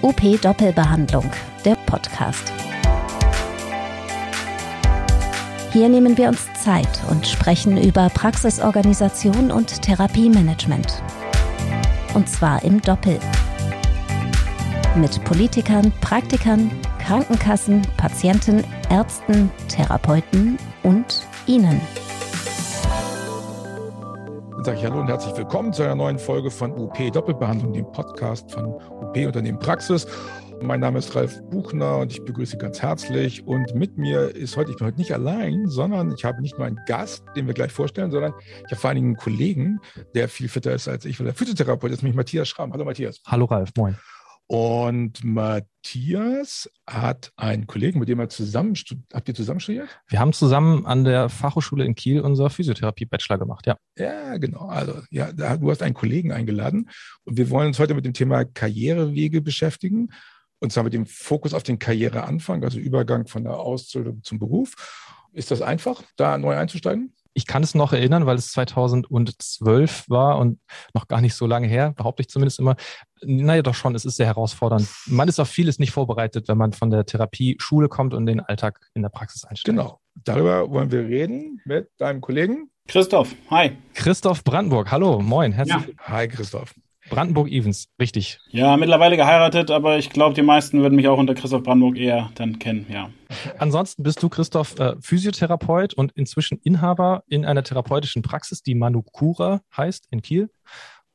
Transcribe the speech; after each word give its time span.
UP 0.00 0.40
Doppelbehandlung, 0.40 1.28
der 1.64 1.74
Podcast. 1.86 2.52
Hier 5.72 5.88
nehmen 5.88 6.16
wir 6.16 6.28
uns 6.28 6.46
Zeit 6.54 6.88
und 7.10 7.26
sprechen 7.26 7.76
über 7.76 8.08
Praxisorganisation 8.10 9.50
und 9.50 9.82
Therapiemanagement. 9.82 11.02
Und 12.14 12.28
zwar 12.28 12.62
im 12.62 12.80
Doppel. 12.80 13.18
Mit 14.94 15.22
Politikern, 15.24 15.92
Praktikern, 16.00 16.70
Krankenkassen, 17.04 17.82
Patienten, 17.96 18.62
Ärzten, 18.90 19.50
Therapeuten 19.66 20.58
und 20.84 21.26
Ihnen. 21.46 21.80
Sage 24.68 24.80
ich 24.80 24.84
Hallo 24.84 25.00
und 25.00 25.08
herzlich 25.08 25.34
willkommen 25.34 25.72
zu 25.72 25.82
einer 25.82 25.94
neuen 25.94 26.18
Folge 26.18 26.50
von 26.50 26.72
UP 26.72 26.94
Doppelbehandlung, 27.10 27.72
dem 27.72 27.90
Podcast 27.90 28.52
von 28.52 28.66
UP 28.66 29.16
Unternehmen 29.16 29.58
Praxis. 29.58 30.06
Mein 30.60 30.80
Name 30.80 30.98
ist 30.98 31.16
Ralf 31.16 31.40
Buchner 31.44 31.96
und 31.96 32.12
ich 32.12 32.22
begrüße 32.22 32.58
ganz 32.58 32.82
herzlich. 32.82 33.46
Und 33.46 33.74
mit 33.74 33.96
mir 33.96 34.36
ist 34.36 34.58
heute, 34.58 34.72
ich 34.72 34.76
bin 34.76 34.88
heute 34.88 34.98
nicht 34.98 35.14
allein, 35.14 35.68
sondern 35.68 36.12
ich 36.12 36.22
habe 36.26 36.42
nicht 36.42 36.58
nur 36.58 36.66
einen 36.66 36.78
Gast, 36.84 37.24
den 37.34 37.46
wir 37.46 37.54
gleich 37.54 37.72
vorstellen, 37.72 38.10
sondern 38.10 38.34
ich 38.66 38.70
habe 38.70 38.76
vor 38.76 38.90
allen 38.90 38.96
Dingen 38.96 39.08
einen 39.08 39.16
Kollegen, 39.16 39.80
der 40.14 40.28
viel 40.28 40.50
fitter 40.50 40.74
ist 40.74 40.86
als 40.86 41.06
ich, 41.06 41.18
weil 41.18 41.28
er 41.28 41.32
Physiotherapeut 41.32 41.90
ist, 41.90 42.02
nämlich 42.02 42.16
Matthias 42.16 42.46
Schramm. 42.50 42.70
Hallo 42.74 42.84
Matthias. 42.84 43.22
Hallo 43.26 43.46
Ralf, 43.46 43.70
moin. 43.74 43.96
Und 44.50 45.22
Matthias 45.24 46.70
hat 46.86 47.32
einen 47.36 47.66
Kollegen, 47.66 47.98
mit 47.98 48.08
dem 48.08 48.18
er 48.18 48.30
zusammen, 48.30 48.74
habt 49.12 49.28
ihr 49.28 49.34
zusammen 49.34 49.60
studiert? 49.60 50.00
Wir 50.08 50.20
haben 50.20 50.32
zusammen 50.32 50.86
an 50.86 51.04
der 51.04 51.28
Fachhochschule 51.28 51.84
in 51.84 51.94
Kiel 51.94 52.22
unser 52.22 52.48
Physiotherapie-Bachelor 52.48 53.36
gemacht, 53.36 53.66
ja. 53.66 53.76
Ja, 53.98 54.38
genau. 54.38 54.66
Also, 54.68 55.02
ja, 55.10 55.32
du 55.32 55.70
hast 55.70 55.82
einen 55.82 55.92
Kollegen 55.92 56.32
eingeladen 56.32 56.88
und 57.24 57.36
wir 57.36 57.50
wollen 57.50 57.68
uns 57.68 57.78
heute 57.78 57.92
mit 57.92 58.06
dem 58.06 58.14
Thema 58.14 58.46
Karrierewege 58.46 59.42
beschäftigen 59.42 60.08
und 60.60 60.72
zwar 60.72 60.84
mit 60.84 60.94
dem 60.94 61.04
Fokus 61.04 61.52
auf 61.52 61.62
den 61.62 61.78
Karriereanfang, 61.78 62.64
also 62.64 62.78
Übergang 62.78 63.26
von 63.26 63.44
der 63.44 63.58
Ausbildung 63.58 64.22
zum 64.22 64.38
Beruf. 64.38 64.74
Ist 65.32 65.50
das 65.50 65.60
einfach, 65.60 66.02
da 66.16 66.38
neu 66.38 66.56
einzusteigen? 66.56 67.12
Ich 67.38 67.46
kann 67.46 67.62
es 67.62 67.76
noch 67.76 67.92
erinnern, 67.92 68.26
weil 68.26 68.34
es 68.34 68.50
2012 68.50 70.06
war 70.08 70.38
und 70.38 70.58
noch 70.92 71.06
gar 71.06 71.20
nicht 71.20 71.36
so 71.36 71.46
lange 71.46 71.68
her, 71.68 71.92
behaupte 71.92 72.20
ich 72.20 72.28
zumindest 72.28 72.58
immer. 72.58 72.74
Naja, 73.22 73.62
doch 73.62 73.76
schon, 73.76 73.94
es 73.94 74.04
ist 74.04 74.16
sehr 74.16 74.26
herausfordernd. 74.26 74.88
Man 75.06 75.28
ist 75.28 75.38
auf 75.38 75.48
vieles 75.48 75.78
nicht 75.78 75.92
vorbereitet, 75.92 76.48
wenn 76.48 76.58
man 76.58 76.72
von 76.72 76.90
der 76.90 77.06
Therapie-Schule 77.06 77.88
kommt 77.88 78.12
und 78.12 78.26
den 78.26 78.40
Alltag 78.40 78.80
in 78.92 79.02
der 79.02 79.10
Praxis 79.10 79.44
einsteigt. 79.44 79.76
Genau. 79.76 80.00
Darüber 80.16 80.68
wollen 80.68 80.90
wir 80.90 81.06
reden 81.06 81.60
mit 81.64 81.88
deinem 81.98 82.20
Kollegen. 82.20 82.72
Christoph, 82.88 83.32
hi. 83.50 83.76
Christoph 83.94 84.42
Brandenburg, 84.42 84.90
hallo, 84.90 85.20
moin, 85.20 85.52
herzlich 85.52 85.76
willkommen. 85.76 85.98
Ja. 86.08 86.12
Hi, 86.12 86.26
Christoph. 86.26 86.74
Brandenburg-Evens, 87.10 87.88
richtig. 88.00 88.38
Ja, 88.50 88.76
mittlerweile 88.76 89.16
geheiratet, 89.16 89.70
aber 89.70 89.98
ich 89.98 90.10
glaube, 90.10 90.34
die 90.34 90.42
meisten 90.42 90.80
würden 90.80 90.96
mich 90.96 91.08
auch 91.08 91.18
unter 91.18 91.34
Christoph 91.34 91.62
Brandenburg 91.62 91.96
eher 91.96 92.30
dann 92.34 92.58
kennen, 92.58 92.86
ja. 92.90 93.10
Ansonsten 93.58 94.02
bist 94.02 94.22
du, 94.22 94.28
Christoph, 94.28 94.78
äh, 94.78 94.94
Physiotherapeut 95.00 95.94
und 95.94 96.12
inzwischen 96.12 96.58
Inhaber 96.62 97.24
in 97.28 97.44
einer 97.44 97.62
therapeutischen 97.62 98.22
Praxis, 98.22 98.62
die 98.62 98.74
Manukura 98.74 99.60
heißt, 99.76 100.06
in 100.10 100.22
Kiel. 100.22 100.50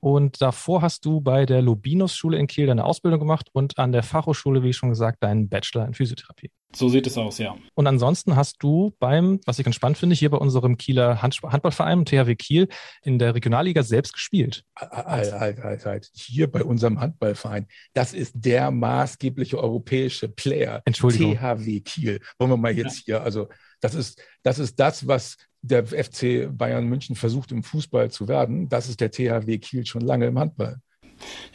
Und 0.03 0.41
davor 0.41 0.81
hast 0.81 1.05
du 1.05 1.21
bei 1.21 1.45
der 1.45 1.61
Lobinus-Schule 1.61 2.37
in 2.37 2.45
Kiel 2.45 2.67
deine 2.67 2.83
Ausbildung 2.83 3.21
gemacht 3.21 3.47
und 3.53 3.79
an 3.79 3.93
der 3.93 4.03
Fachhochschule, 4.03 4.61
wie 4.61 4.73
schon 4.73 4.89
gesagt, 4.89 5.23
deinen 5.23 5.47
Bachelor 5.47 5.85
in 5.85 5.93
Physiotherapie. 5.93 6.51
So 6.75 6.89
sieht 6.89 7.07
es 7.07 7.17
aus, 7.17 7.37
ja. 7.37 7.55
Und 7.73 7.87
ansonsten 7.87 8.35
hast 8.35 8.61
du 8.61 8.93
beim, 8.99 9.39
was 9.45 9.59
ich 9.59 9.63
ganz 9.63 9.77
spannend 9.77 9.97
finde, 9.97 10.13
hier 10.13 10.29
bei 10.29 10.35
unserem 10.35 10.75
Kieler 10.75 11.21
Handballverein, 11.21 12.03
THW 12.03 12.35
Kiel, 12.35 12.67
in 13.01 13.17
der 13.17 13.33
Regionalliga 13.33 13.81
selbst 13.81 14.11
gespielt. 14.11 14.65
Halt, 14.77 15.31
halt, 15.31 15.63
halt, 15.63 15.85
halt. 15.85 16.11
Hier 16.13 16.51
bei 16.51 16.65
unserem 16.65 16.99
Handballverein. 16.99 17.67
Das 17.93 18.13
ist 18.13 18.33
der 18.35 18.71
maßgebliche 18.71 19.57
europäische 19.57 20.27
Player. 20.27 20.81
Entschuldigung. 20.83 21.37
THW 21.37 21.79
Kiel. 21.79 22.19
Wollen 22.39 22.51
wir 22.51 22.57
mal 22.57 22.77
jetzt 22.77 23.07
ja. 23.07 23.19
hier, 23.19 23.23
also 23.23 23.47
das 23.79 23.95
ist, 23.95 24.21
das 24.41 24.59
ist 24.59 24.77
das, 24.77 25.07
was 25.07 25.37
der 25.63 25.85
FC 25.85 26.49
Bayern 26.51 26.87
München 26.87 27.15
versucht 27.15 27.51
im 27.51 27.63
Fußball 27.63 28.11
zu 28.11 28.27
werden. 28.27 28.69
Das 28.69 28.89
ist 28.89 29.01
der 29.01 29.11
THW 29.11 29.57
Kiel 29.57 29.85
schon 29.85 30.01
lange 30.01 30.27
im 30.27 30.37
Handball. 30.37 30.77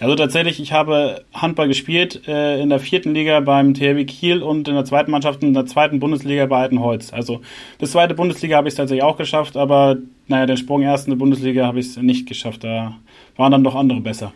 Also 0.01 0.15
tatsächlich, 0.15 0.61
ich 0.61 0.73
habe 0.73 1.25
Handball 1.35 1.69
gespielt 1.69 2.27
äh, 2.27 2.61
in 2.61 2.71
der 2.71 2.79
vierten 2.81 3.13
Liga 3.13 3.41
beim 3.41 3.75
THW 3.75 4.05
Kiel 4.07 4.43
und 4.43 4.67
in 4.67 4.75
der 4.75 4.87
zweiten 4.87 5.11
Mannschaft 5.11 5.43
in 5.43 5.53
der 5.53 5.67
zweiten 5.67 6.01
Bundesliga 6.01 6.47
bei 6.47 6.59
Altenholz. 6.63 7.13
Also 7.13 7.43
bis 7.79 7.93
zweite 7.93 8.15
Bundesliga 8.15 8.57
habe 8.57 8.69
ich 8.69 8.73
es 8.73 8.77
tatsächlich 8.77 9.03
auch 9.03 9.19
geschafft, 9.19 9.57
aber 9.57 9.99
naja, 10.27 10.47
den 10.47 10.57
Sprung 10.57 10.83
erste 10.83 11.15
Bundesliga 11.17 11.67
habe 11.67 11.81
ich 11.81 11.87
es 11.87 11.97
nicht 11.99 12.27
geschafft. 12.27 12.65
Da 12.65 12.97
waren 13.37 13.53
dann 13.53 13.65
doch 13.65 13.75
andere 13.75 14.01
besser. 14.01 14.33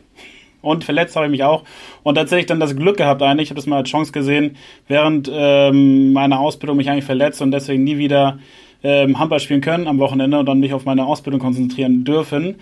Und 0.61 0.85
verletzt 0.85 1.17
habe 1.17 1.27
ich 1.27 1.33
mich 1.33 1.45
auch. 1.45 1.65
Und 2.03 2.15
tatsächlich 2.15 2.47
dann 2.47 2.61
das 2.61 2.77
Glück 2.77 2.97
gehabt 2.97 3.23
eigentlich, 3.23 3.47
ich 3.47 3.51
habe 3.51 3.59
das 3.59 3.67
mal 3.67 3.79
als 3.79 3.91
Chance 3.91 4.13
gesehen, 4.13 4.57
während 4.87 5.31
ähm, 5.33 6.13
meiner 6.13 6.39
Ausbildung 6.39 6.77
mich 6.77 6.89
eigentlich 6.89 7.05
verletzt 7.05 7.43
und 7.43 7.51
deswegen 7.51 7.85
nie 7.85 7.99
wieder 7.99 8.39
ähm, 8.83 9.19
Handball 9.19 9.41
spielen 9.41 9.61
können 9.61 9.87
am 9.87 9.99
Wochenende 9.99 10.39
und 10.39 10.47
dann 10.47 10.61
mich 10.61 10.75
auf 10.75 10.85
meine 10.85 11.07
Ausbildung 11.07 11.41
konzentrieren 11.41 12.05
dürfen. 12.05 12.57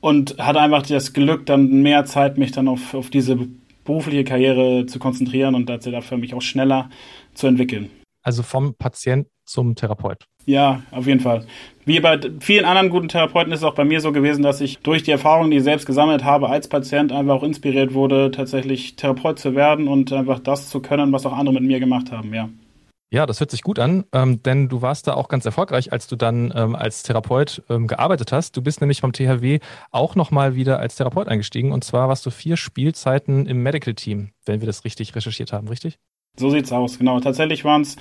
Und 0.00 0.38
hatte 0.38 0.60
einfach 0.60 0.82
das 0.82 1.12
Glück, 1.12 1.46
dann 1.46 1.82
mehr 1.82 2.04
Zeit, 2.04 2.38
mich 2.38 2.52
dann 2.52 2.68
auf, 2.68 2.94
auf 2.94 3.10
diese 3.10 3.36
berufliche 3.84 4.22
Karriere 4.22 4.86
zu 4.86 4.98
konzentrieren 4.98 5.54
und 5.54 5.68
dafür 5.68 6.18
mich 6.18 6.34
auch 6.34 6.42
schneller 6.42 6.88
zu 7.34 7.48
entwickeln. 7.48 7.90
Also 8.22 8.42
vom 8.42 8.74
Patient 8.74 9.26
zum 9.44 9.74
Therapeut. 9.74 10.26
Ja, 10.44 10.82
auf 10.90 11.06
jeden 11.06 11.20
Fall. 11.20 11.46
Wie 11.84 12.00
bei 12.00 12.20
vielen 12.40 12.64
anderen 12.64 12.90
guten 12.90 13.08
Therapeuten 13.08 13.52
ist 13.52 13.60
es 13.60 13.64
auch 13.64 13.74
bei 13.74 13.84
mir 13.84 14.00
so 14.00 14.12
gewesen, 14.12 14.42
dass 14.42 14.60
ich 14.60 14.78
durch 14.78 15.02
die 15.02 15.10
Erfahrungen, 15.10 15.50
die 15.50 15.58
ich 15.58 15.62
selbst 15.62 15.86
gesammelt 15.86 16.24
habe, 16.24 16.48
als 16.48 16.68
Patient 16.68 17.12
einfach 17.12 17.36
auch 17.36 17.42
inspiriert 17.42 17.94
wurde, 17.94 18.30
tatsächlich 18.30 18.96
Therapeut 18.96 19.38
zu 19.38 19.54
werden 19.54 19.88
und 19.88 20.12
einfach 20.12 20.38
das 20.38 20.68
zu 20.68 20.80
können, 20.80 21.12
was 21.12 21.26
auch 21.26 21.32
andere 21.32 21.54
mit 21.54 21.64
mir 21.64 21.80
gemacht 21.80 22.12
haben, 22.12 22.32
ja. 22.34 22.48
Ja, 23.10 23.24
das 23.24 23.40
hört 23.40 23.50
sich 23.50 23.62
gut 23.62 23.78
an, 23.78 24.04
ähm, 24.12 24.42
denn 24.42 24.68
du 24.68 24.82
warst 24.82 25.06
da 25.06 25.14
auch 25.14 25.28
ganz 25.28 25.46
erfolgreich, 25.46 25.92
als 25.92 26.08
du 26.08 26.16
dann 26.16 26.52
ähm, 26.54 26.76
als 26.76 27.02
Therapeut 27.02 27.62
ähm, 27.70 27.86
gearbeitet 27.86 28.32
hast. 28.32 28.54
Du 28.54 28.60
bist 28.60 28.82
nämlich 28.82 29.00
vom 29.00 29.14
THW 29.14 29.60
auch 29.90 30.14
nochmal 30.14 30.56
wieder 30.56 30.78
als 30.78 30.96
Therapeut 30.96 31.26
eingestiegen 31.26 31.72
und 31.72 31.84
zwar 31.84 32.08
warst 32.10 32.26
du 32.26 32.30
vier 32.30 32.58
Spielzeiten 32.58 33.46
im 33.46 33.62
Medical 33.62 33.94
Team, 33.94 34.32
wenn 34.44 34.60
wir 34.60 34.66
das 34.66 34.84
richtig 34.84 35.16
recherchiert 35.16 35.54
haben, 35.54 35.68
richtig? 35.68 35.98
So 36.38 36.50
sieht's 36.50 36.70
aus, 36.70 36.98
genau. 36.98 37.18
Tatsächlich 37.18 37.64
waren 37.64 37.82
es 37.82 37.96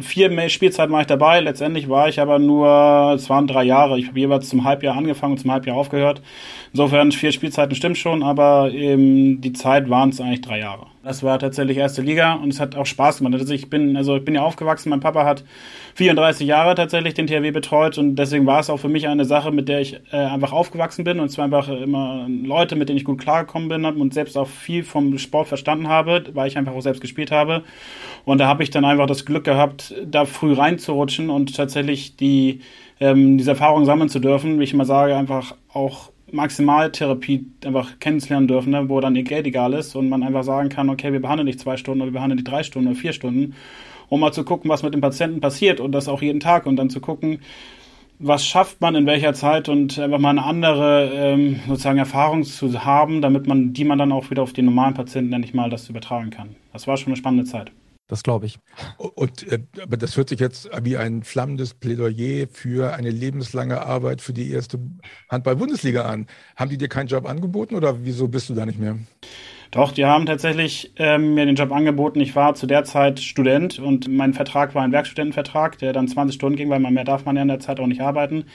vier 0.00 0.48
Spielzeiten 0.48 0.92
war 0.92 1.02
ich 1.02 1.06
dabei. 1.06 1.40
Letztendlich 1.40 1.88
war 1.88 2.08
ich 2.08 2.18
aber 2.18 2.38
nur, 2.38 3.12
es 3.14 3.28
waren 3.28 3.46
drei 3.46 3.64
Jahre. 3.64 3.98
Ich 3.98 4.08
habe 4.08 4.18
jeweils 4.18 4.48
zum 4.48 4.64
Halbjahr 4.64 4.96
angefangen 4.96 5.32
und 5.32 5.38
zum 5.38 5.52
Halbjahr 5.52 5.76
aufgehört. 5.76 6.22
Insofern 6.72 7.12
vier 7.12 7.32
Spielzeiten 7.32 7.74
stimmt 7.74 7.98
schon, 7.98 8.22
aber 8.22 8.70
eben 8.72 9.42
die 9.42 9.52
Zeit 9.52 9.90
waren 9.90 10.08
es 10.08 10.20
eigentlich 10.20 10.40
drei 10.40 10.60
Jahre. 10.60 10.86
Das 11.08 11.22
war 11.22 11.38
tatsächlich 11.38 11.78
erste 11.78 12.02
Liga 12.02 12.34
und 12.34 12.50
es 12.50 12.60
hat 12.60 12.76
auch 12.76 12.84
Spaß 12.84 13.18
gemacht. 13.18 13.32
Also 13.32 13.54
ich 13.54 13.70
bin, 13.70 13.96
also 13.96 14.16
ich 14.16 14.26
bin 14.26 14.34
ja 14.34 14.42
aufgewachsen. 14.42 14.90
Mein 14.90 15.00
Papa 15.00 15.24
hat 15.24 15.42
34 15.94 16.46
Jahre 16.46 16.74
tatsächlich 16.74 17.14
den 17.14 17.26
THW 17.26 17.50
betreut 17.50 17.96
und 17.96 18.16
deswegen 18.16 18.44
war 18.44 18.60
es 18.60 18.68
auch 18.68 18.76
für 18.76 18.90
mich 18.90 19.08
eine 19.08 19.24
Sache, 19.24 19.50
mit 19.50 19.70
der 19.70 19.80
ich 19.80 19.98
äh, 20.12 20.16
einfach 20.18 20.52
aufgewachsen 20.52 21.04
bin 21.04 21.18
und 21.18 21.30
zwar 21.30 21.46
einfach 21.46 21.70
immer 21.70 22.26
Leute, 22.28 22.76
mit 22.76 22.90
denen 22.90 22.98
ich 22.98 23.06
gut 23.06 23.22
klargekommen 23.22 23.70
bin 23.70 23.86
und 23.86 24.12
selbst 24.12 24.36
auch 24.36 24.48
viel 24.48 24.84
vom 24.84 25.16
Sport 25.16 25.48
verstanden 25.48 25.88
habe, 25.88 26.24
weil 26.34 26.46
ich 26.46 26.58
einfach 26.58 26.74
auch 26.74 26.82
selbst 26.82 27.00
gespielt 27.00 27.30
habe. 27.30 27.62
Und 28.26 28.36
da 28.36 28.46
habe 28.46 28.62
ich 28.62 28.68
dann 28.68 28.84
einfach 28.84 29.06
das 29.06 29.24
Glück 29.24 29.44
gehabt, 29.44 29.94
da 30.04 30.26
früh 30.26 30.52
reinzurutschen 30.52 31.30
und 31.30 31.56
tatsächlich 31.56 32.16
die 32.16 32.60
ähm, 33.00 33.38
diese 33.38 33.52
Erfahrung 33.52 33.86
sammeln 33.86 34.10
zu 34.10 34.18
dürfen, 34.18 34.60
wie 34.60 34.64
ich 34.64 34.74
immer 34.74 34.84
sage, 34.84 35.16
einfach 35.16 35.54
auch 35.72 36.10
Maximaltherapie 36.32 37.46
einfach 37.64 37.98
kennenzulernen 38.00 38.48
dürfen, 38.48 38.70
ne, 38.70 38.88
wo 38.88 39.00
dann 39.00 39.16
ihr 39.16 39.22
Geld 39.22 39.46
egal 39.46 39.72
ist 39.74 39.94
und 39.94 40.08
man 40.08 40.22
einfach 40.22 40.44
sagen 40.44 40.68
kann, 40.68 40.90
okay, 40.90 41.12
wir 41.12 41.20
behandeln 41.20 41.46
nicht 41.46 41.60
zwei 41.60 41.76
Stunden 41.76 42.02
oder 42.02 42.10
wir 42.10 42.14
behandeln 42.14 42.38
die 42.38 42.44
drei 42.44 42.62
Stunden 42.62 42.88
oder 42.88 42.96
vier 42.96 43.12
Stunden, 43.12 43.54
um 44.08 44.20
mal 44.20 44.32
zu 44.32 44.44
gucken, 44.44 44.70
was 44.70 44.82
mit 44.82 44.94
dem 44.94 45.00
Patienten 45.00 45.40
passiert 45.40 45.80
und 45.80 45.92
das 45.92 46.08
auch 46.08 46.22
jeden 46.22 46.40
Tag 46.40 46.66
und 46.66 46.76
dann 46.76 46.90
zu 46.90 47.00
gucken, 47.00 47.40
was 48.18 48.44
schafft 48.44 48.80
man 48.80 48.94
in 48.94 49.06
welcher 49.06 49.32
Zeit 49.32 49.68
und 49.68 49.98
einfach 49.98 50.18
mal 50.18 50.30
eine 50.30 50.44
andere 50.44 51.10
ähm, 51.14 51.60
sozusagen 51.68 51.98
Erfahrung 51.98 52.42
zu 52.42 52.84
haben, 52.84 53.22
damit 53.22 53.46
man 53.46 53.72
die 53.72 53.84
man 53.84 53.98
dann 53.98 54.12
auch 54.12 54.30
wieder 54.30 54.42
auf 54.42 54.52
den 54.52 54.64
normalen 54.64 54.94
Patienten, 54.94 55.30
nenne 55.30 55.44
ich 55.44 55.54
mal, 55.54 55.70
das 55.70 55.88
übertragen 55.88 56.30
kann. 56.30 56.56
Das 56.72 56.86
war 56.86 56.96
schon 56.96 57.08
eine 57.08 57.16
spannende 57.16 57.44
Zeit. 57.44 57.70
Das 58.08 58.22
glaube 58.22 58.46
ich. 58.46 58.58
Und, 58.96 59.46
äh, 59.52 59.60
aber 59.82 59.98
das 59.98 60.16
hört 60.16 60.30
sich 60.30 60.40
jetzt 60.40 60.70
wie 60.82 60.96
ein 60.96 61.22
flammendes 61.22 61.74
Plädoyer 61.74 62.48
für 62.50 62.94
eine 62.94 63.10
lebenslange 63.10 63.82
Arbeit 63.82 64.22
für 64.22 64.32
die 64.32 64.50
erste 64.50 64.80
Handball-Bundesliga 65.28 66.02
an. 66.02 66.26
Haben 66.56 66.70
die 66.70 66.78
dir 66.78 66.88
keinen 66.88 67.08
Job 67.08 67.28
angeboten 67.28 67.74
oder 67.74 68.04
wieso 68.04 68.28
bist 68.28 68.48
du 68.48 68.54
da 68.54 68.64
nicht 68.64 68.78
mehr? 68.78 68.98
Doch, 69.70 69.92
die 69.92 70.06
haben 70.06 70.24
tatsächlich 70.24 70.92
ähm, 70.96 71.34
mir 71.34 71.44
den 71.44 71.56
Job 71.56 71.70
angeboten. 71.70 72.20
Ich 72.20 72.34
war 72.34 72.54
zu 72.54 72.66
der 72.66 72.84
Zeit 72.84 73.20
Student 73.20 73.78
und 73.78 74.08
mein 74.08 74.32
Vertrag 74.32 74.74
war 74.74 74.82
ein 74.82 74.92
Werkstudentenvertrag, 74.92 75.76
der 75.78 75.92
dann 75.92 76.08
20 76.08 76.34
Stunden 76.34 76.56
ging, 76.56 76.70
weil 76.70 76.80
man 76.80 76.94
mehr 76.94 77.04
darf 77.04 77.26
man 77.26 77.36
ja 77.36 77.42
in 77.42 77.48
der 77.48 77.60
Zeit 77.60 77.78
auch 77.78 77.86
nicht 77.86 78.00
arbeiten. 78.00 78.46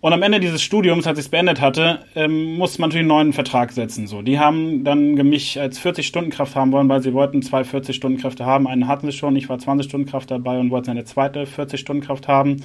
Und 0.00 0.12
am 0.12 0.22
Ende 0.22 0.40
dieses 0.40 0.62
Studiums, 0.62 1.06
als 1.06 1.18
ich 1.18 1.24
es 1.24 1.30
beendet 1.30 1.60
hatte, 1.60 2.00
ähm, 2.14 2.56
musste 2.56 2.80
man 2.80 2.90
natürlich 2.90 3.02
einen 3.02 3.08
neuen 3.08 3.32
Vertrag 3.32 3.72
setzen. 3.72 4.06
So, 4.06 4.22
die 4.22 4.38
haben 4.38 4.84
dann 4.84 5.14
mich 5.14 5.58
als 5.58 5.80
40-Stunden-Kraft 5.80 6.54
haben 6.54 6.70
wollen, 6.72 6.88
weil 6.88 7.02
sie 7.02 7.14
wollten 7.14 7.42
zwei 7.42 7.62
40-Stunden-Kräfte 7.62 8.44
haben. 8.44 8.68
Einen 8.68 8.88
hatten 8.88 9.10
sie 9.10 9.16
schon, 9.16 9.34
ich 9.36 9.48
war 9.48 9.56
20-Stunden-Kraft 9.56 10.30
dabei 10.30 10.58
und 10.58 10.70
wollten 10.70 10.90
eine 10.90 11.04
zweite 11.04 11.44
40-Stunden-Kraft 11.44 12.28
haben. 12.28 12.62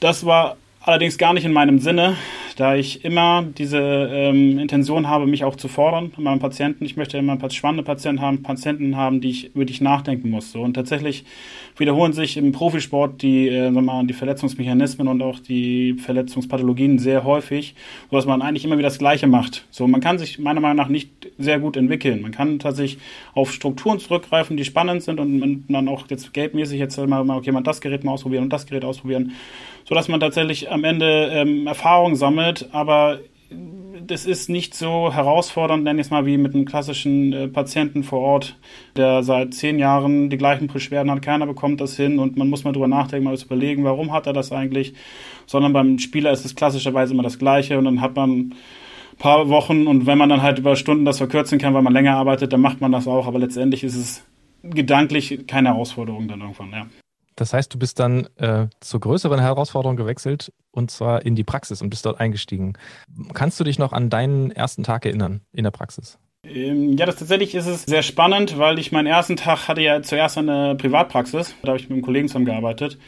Das 0.00 0.26
war 0.26 0.56
allerdings 0.80 1.18
gar 1.18 1.32
nicht 1.32 1.44
in 1.44 1.52
meinem 1.52 1.78
Sinne, 1.78 2.16
da 2.56 2.74
ich 2.74 3.04
immer 3.04 3.44
diese 3.56 3.78
ähm, 3.78 4.58
Intention 4.58 5.08
habe, 5.08 5.26
mich 5.26 5.44
auch 5.44 5.54
zu 5.54 5.68
fordern 5.68 6.06
mit 6.06 6.18
meinen 6.18 6.40
Patienten. 6.40 6.84
Ich 6.84 6.96
möchte 6.96 7.18
immer 7.18 7.38
spannende 7.50 7.84
Patienten 7.84 8.20
haben, 8.20 8.42
Patienten 8.42 8.96
haben, 8.96 9.20
die 9.20 9.30
ich 9.30 9.50
wirklich 9.54 9.80
nachdenken 9.80 10.30
muss. 10.30 10.50
So. 10.50 10.62
Und 10.62 10.74
tatsächlich 10.74 11.24
wiederholen 11.78 12.12
sich 12.12 12.36
im 12.36 12.52
Profisport 12.52 13.22
die, 13.22 13.48
äh, 13.48 13.70
mal, 13.70 14.06
die 14.06 14.14
Verletzungsmechanismen 14.14 15.08
und 15.08 15.22
auch 15.22 15.38
die 15.38 15.94
Verletzungspathologien 15.94 16.98
sehr 16.98 17.24
häufig, 17.24 17.74
so 18.10 18.16
dass 18.16 18.26
man 18.26 18.42
eigentlich 18.42 18.64
immer 18.64 18.78
wieder 18.78 18.88
das 18.88 18.98
Gleiche 18.98 19.26
macht. 19.26 19.66
So, 19.70 19.86
man 19.86 20.00
kann 20.00 20.18
sich 20.18 20.38
meiner 20.38 20.60
Meinung 20.60 20.76
nach 20.76 20.88
nicht 20.88 21.10
sehr 21.38 21.60
gut 21.60 21.76
entwickeln. 21.76 22.22
Man 22.22 22.32
kann 22.32 22.58
tatsächlich 22.58 22.98
auf 23.34 23.52
Strukturen 23.52 23.98
zurückgreifen, 23.98 24.56
die 24.56 24.64
spannend 24.64 25.02
sind 25.02 25.20
und 25.20 25.38
man 25.38 25.64
dann 25.68 25.88
auch 25.88 26.06
jetzt 26.08 26.32
geldmäßig 26.32 26.78
jetzt 26.78 26.98
mal, 26.98 27.28
okay, 27.30 27.52
man 27.52 27.64
das 27.64 27.80
Gerät 27.80 28.04
mal 28.04 28.12
ausprobieren 28.12 28.44
und 28.44 28.52
das 28.52 28.66
Gerät 28.66 28.84
ausprobieren 28.84 29.32
so 29.88 29.94
dass 29.94 30.08
man 30.08 30.20
tatsächlich 30.20 30.70
am 30.70 30.84
Ende 30.84 31.30
ähm, 31.32 31.66
Erfahrung 31.66 32.14
sammelt, 32.14 32.68
aber 32.72 33.20
das 34.06 34.26
ist 34.26 34.48
nicht 34.48 34.74
so 34.74 35.12
herausfordernd, 35.12 35.84
nenne 35.84 36.00
ich 36.00 36.06
es 36.06 36.10
mal, 36.10 36.26
wie 36.26 36.38
mit 36.38 36.54
einem 36.54 36.64
klassischen 36.64 37.32
äh, 37.32 37.48
Patienten 37.48 38.02
vor 38.02 38.20
Ort, 38.20 38.56
der 38.96 39.22
seit 39.22 39.54
zehn 39.54 39.78
Jahren 39.78 40.30
die 40.30 40.38
gleichen 40.38 40.68
Beschwerden 40.68 41.10
hat. 41.10 41.22
Keiner 41.22 41.46
bekommt 41.46 41.80
das 41.80 41.96
hin 41.96 42.18
und 42.18 42.36
man 42.36 42.48
muss 42.48 42.64
mal 42.64 42.72
drüber 42.72 42.88
nachdenken, 42.88 43.24
mal 43.24 43.36
überlegen, 43.36 43.84
warum 43.84 44.12
hat 44.12 44.26
er 44.26 44.32
das 44.32 44.52
eigentlich. 44.52 44.94
Sondern 45.46 45.72
beim 45.72 45.98
Spieler 45.98 46.32
ist 46.32 46.44
es 46.44 46.54
klassischerweise 46.54 47.14
immer 47.14 47.22
das 47.22 47.38
Gleiche 47.38 47.78
und 47.78 47.84
dann 47.84 48.00
hat 48.00 48.16
man 48.16 48.30
ein 48.30 48.54
paar 49.18 49.48
Wochen 49.48 49.86
und 49.86 50.06
wenn 50.06 50.18
man 50.18 50.28
dann 50.28 50.42
halt 50.42 50.58
über 50.58 50.76
Stunden 50.76 51.04
das 51.04 51.18
verkürzen 51.18 51.58
kann, 51.58 51.74
weil 51.74 51.82
man 51.82 51.92
länger 51.92 52.16
arbeitet, 52.16 52.52
dann 52.52 52.60
macht 52.60 52.80
man 52.80 52.92
das 52.92 53.08
auch. 53.08 53.26
Aber 53.26 53.38
letztendlich 53.38 53.84
ist 53.84 53.96
es 53.96 54.24
gedanklich 54.62 55.46
keine 55.46 55.70
Herausforderung 55.70 56.28
dann 56.28 56.40
irgendwann, 56.40 56.70
ja. 56.72 56.86
Das 57.36 57.52
heißt, 57.52 57.72
du 57.72 57.78
bist 57.78 58.00
dann 58.00 58.26
äh, 58.36 58.66
zur 58.80 58.98
größeren 58.98 59.38
Herausforderung 59.38 59.96
gewechselt 59.96 60.52
und 60.78 60.90
zwar 60.90 61.26
in 61.26 61.34
die 61.34 61.44
Praxis 61.44 61.82
und 61.82 61.90
bist 61.90 62.06
dort 62.06 62.20
eingestiegen. 62.20 62.74
Kannst 63.34 63.60
du 63.60 63.64
dich 63.64 63.78
noch 63.78 63.92
an 63.92 64.08
deinen 64.08 64.50
ersten 64.50 64.84
Tag 64.84 65.04
erinnern 65.04 65.42
in 65.52 65.64
der 65.64 65.70
Praxis? 65.70 66.18
Ähm, 66.44 66.96
ja, 66.96 67.04
das 67.04 67.16
tatsächlich 67.16 67.54
ist 67.54 67.66
es 67.66 67.82
sehr 67.82 68.02
spannend, 68.02 68.58
weil 68.58 68.78
ich 68.78 68.92
meinen 68.92 69.06
ersten 69.06 69.36
Tag 69.36 69.68
hatte 69.68 69.82
ja 69.82 70.02
zuerst 70.02 70.38
eine 70.38 70.76
Privatpraxis. 70.76 71.54
Da 71.62 71.68
habe 71.68 71.78
ich 71.78 71.88
mit 71.88 71.96
einem 71.96 72.02
Kollegen 72.02 72.28
zusammengearbeitet. 72.28 72.98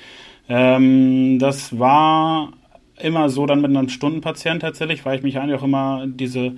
Ähm, 0.48 1.38
das 1.38 1.78
war 1.78 2.52
immer 2.98 3.28
so 3.28 3.46
dann 3.46 3.60
mit 3.60 3.74
einem 3.74 3.88
Stundenpatient 3.88 4.62
tatsächlich, 4.62 5.06
weil 5.06 5.16
ich 5.16 5.22
mich 5.22 5.38
eigentlich 5.38 5.58
auch 5.58 5.64
immer 5.64 6.06
diese, 6.06 6.56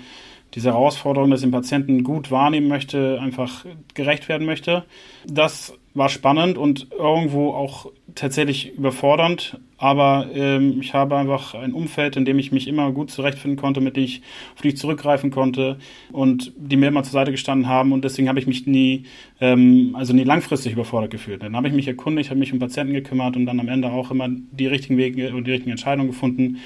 diese 0.55 0.71
Herausforderung, 0.71 1.31
dass 1.31 1.41
ich 1.41 1.47
den 1.47 1.53
Patienten 1.53 2.03
gut 2.03 2.31
wahrnehmen 2.31 2.69
möchte, 2.69 3.21
einfach 3.21 3.65
gerecht 3.95 4.29
werden 4.29 4.47
möchte. 4.47 4.85
Das 5.27 5.75
war 5.95 6.09
spannend 6.09 6.57
und 6.57 6.89
irgendwo 6.91 7.53
auch 7.53 7.91
tatsächlich 8.15 8.75
überfordernd, 8.77 9.59
aber 9.77 10.29
ähm, 10.33 10.79
ich 10.81 10.95
habe 10.95 11.17
einfach 11.17 11.55
ein 11.55 11.73
Umfeld, 11.73 12.17
in 12.17 12.25
dem 12.25 12.39
ich 12.39 12.53
mich 12.53 12.69
immer 12.69 12.93
gut 12.93 13.11
zurechtfinden 13.11 13.61
konnte, 13.61 13.81
mit 13.81 13.97
dem 13.97 14.05
ich, 14.05 14.23
auf 14.55 14.63
die 14.63 14.69
ich 14.69 14.77
zurückgreifen 14.77 15.31
konnte 15.31 15.79
und 16.13 16.53
die 16.57 16.77
mir 16.77 16.89
immer 16.89 17.03
zur 17.03 17.13
Seite 17.13 17.33
gestanden 17.33 17.69
haben. 17.69 17.93
Und 17.93 18.05
deswegen 18.05 18.29
habe 18.29 18.39
ich 18.39 18.47
mich 18.47 18.67
nie, 18.67 19.05
ähm, 19.41 19.97
also 19.99 20.13
nie 20.13 20.25
langfristig 20.25 20.75
überfordert 20.75 21.11
gefühlt. 21.11 21.43
Dann 21.43 21.57
habe 21.57 21.69
ich 21.69 21.75
mich 21.75 21.89
erkundigt, 21.89 22.31
habe 22.31 22.41
mich 22.41 22.53
um 22.53 22.59
Patienten 22.59 22.95
gekümmert 22.95 23.37
und 23.37 23.45
dann 23.45 23.61
am 23.61 23.69
Ende 23.69 23.91
auch 23.91 24.11
immer 24.11 24.29
die 24.29 24.67
richtigen 24.67 24.97
Wege 24.97 25.35
und 25.35 25.47
die 25.47 25.51
richtigen 25.51 25.73
Entscheidungen 25.73 26.09
gefunden. 26.09 26.59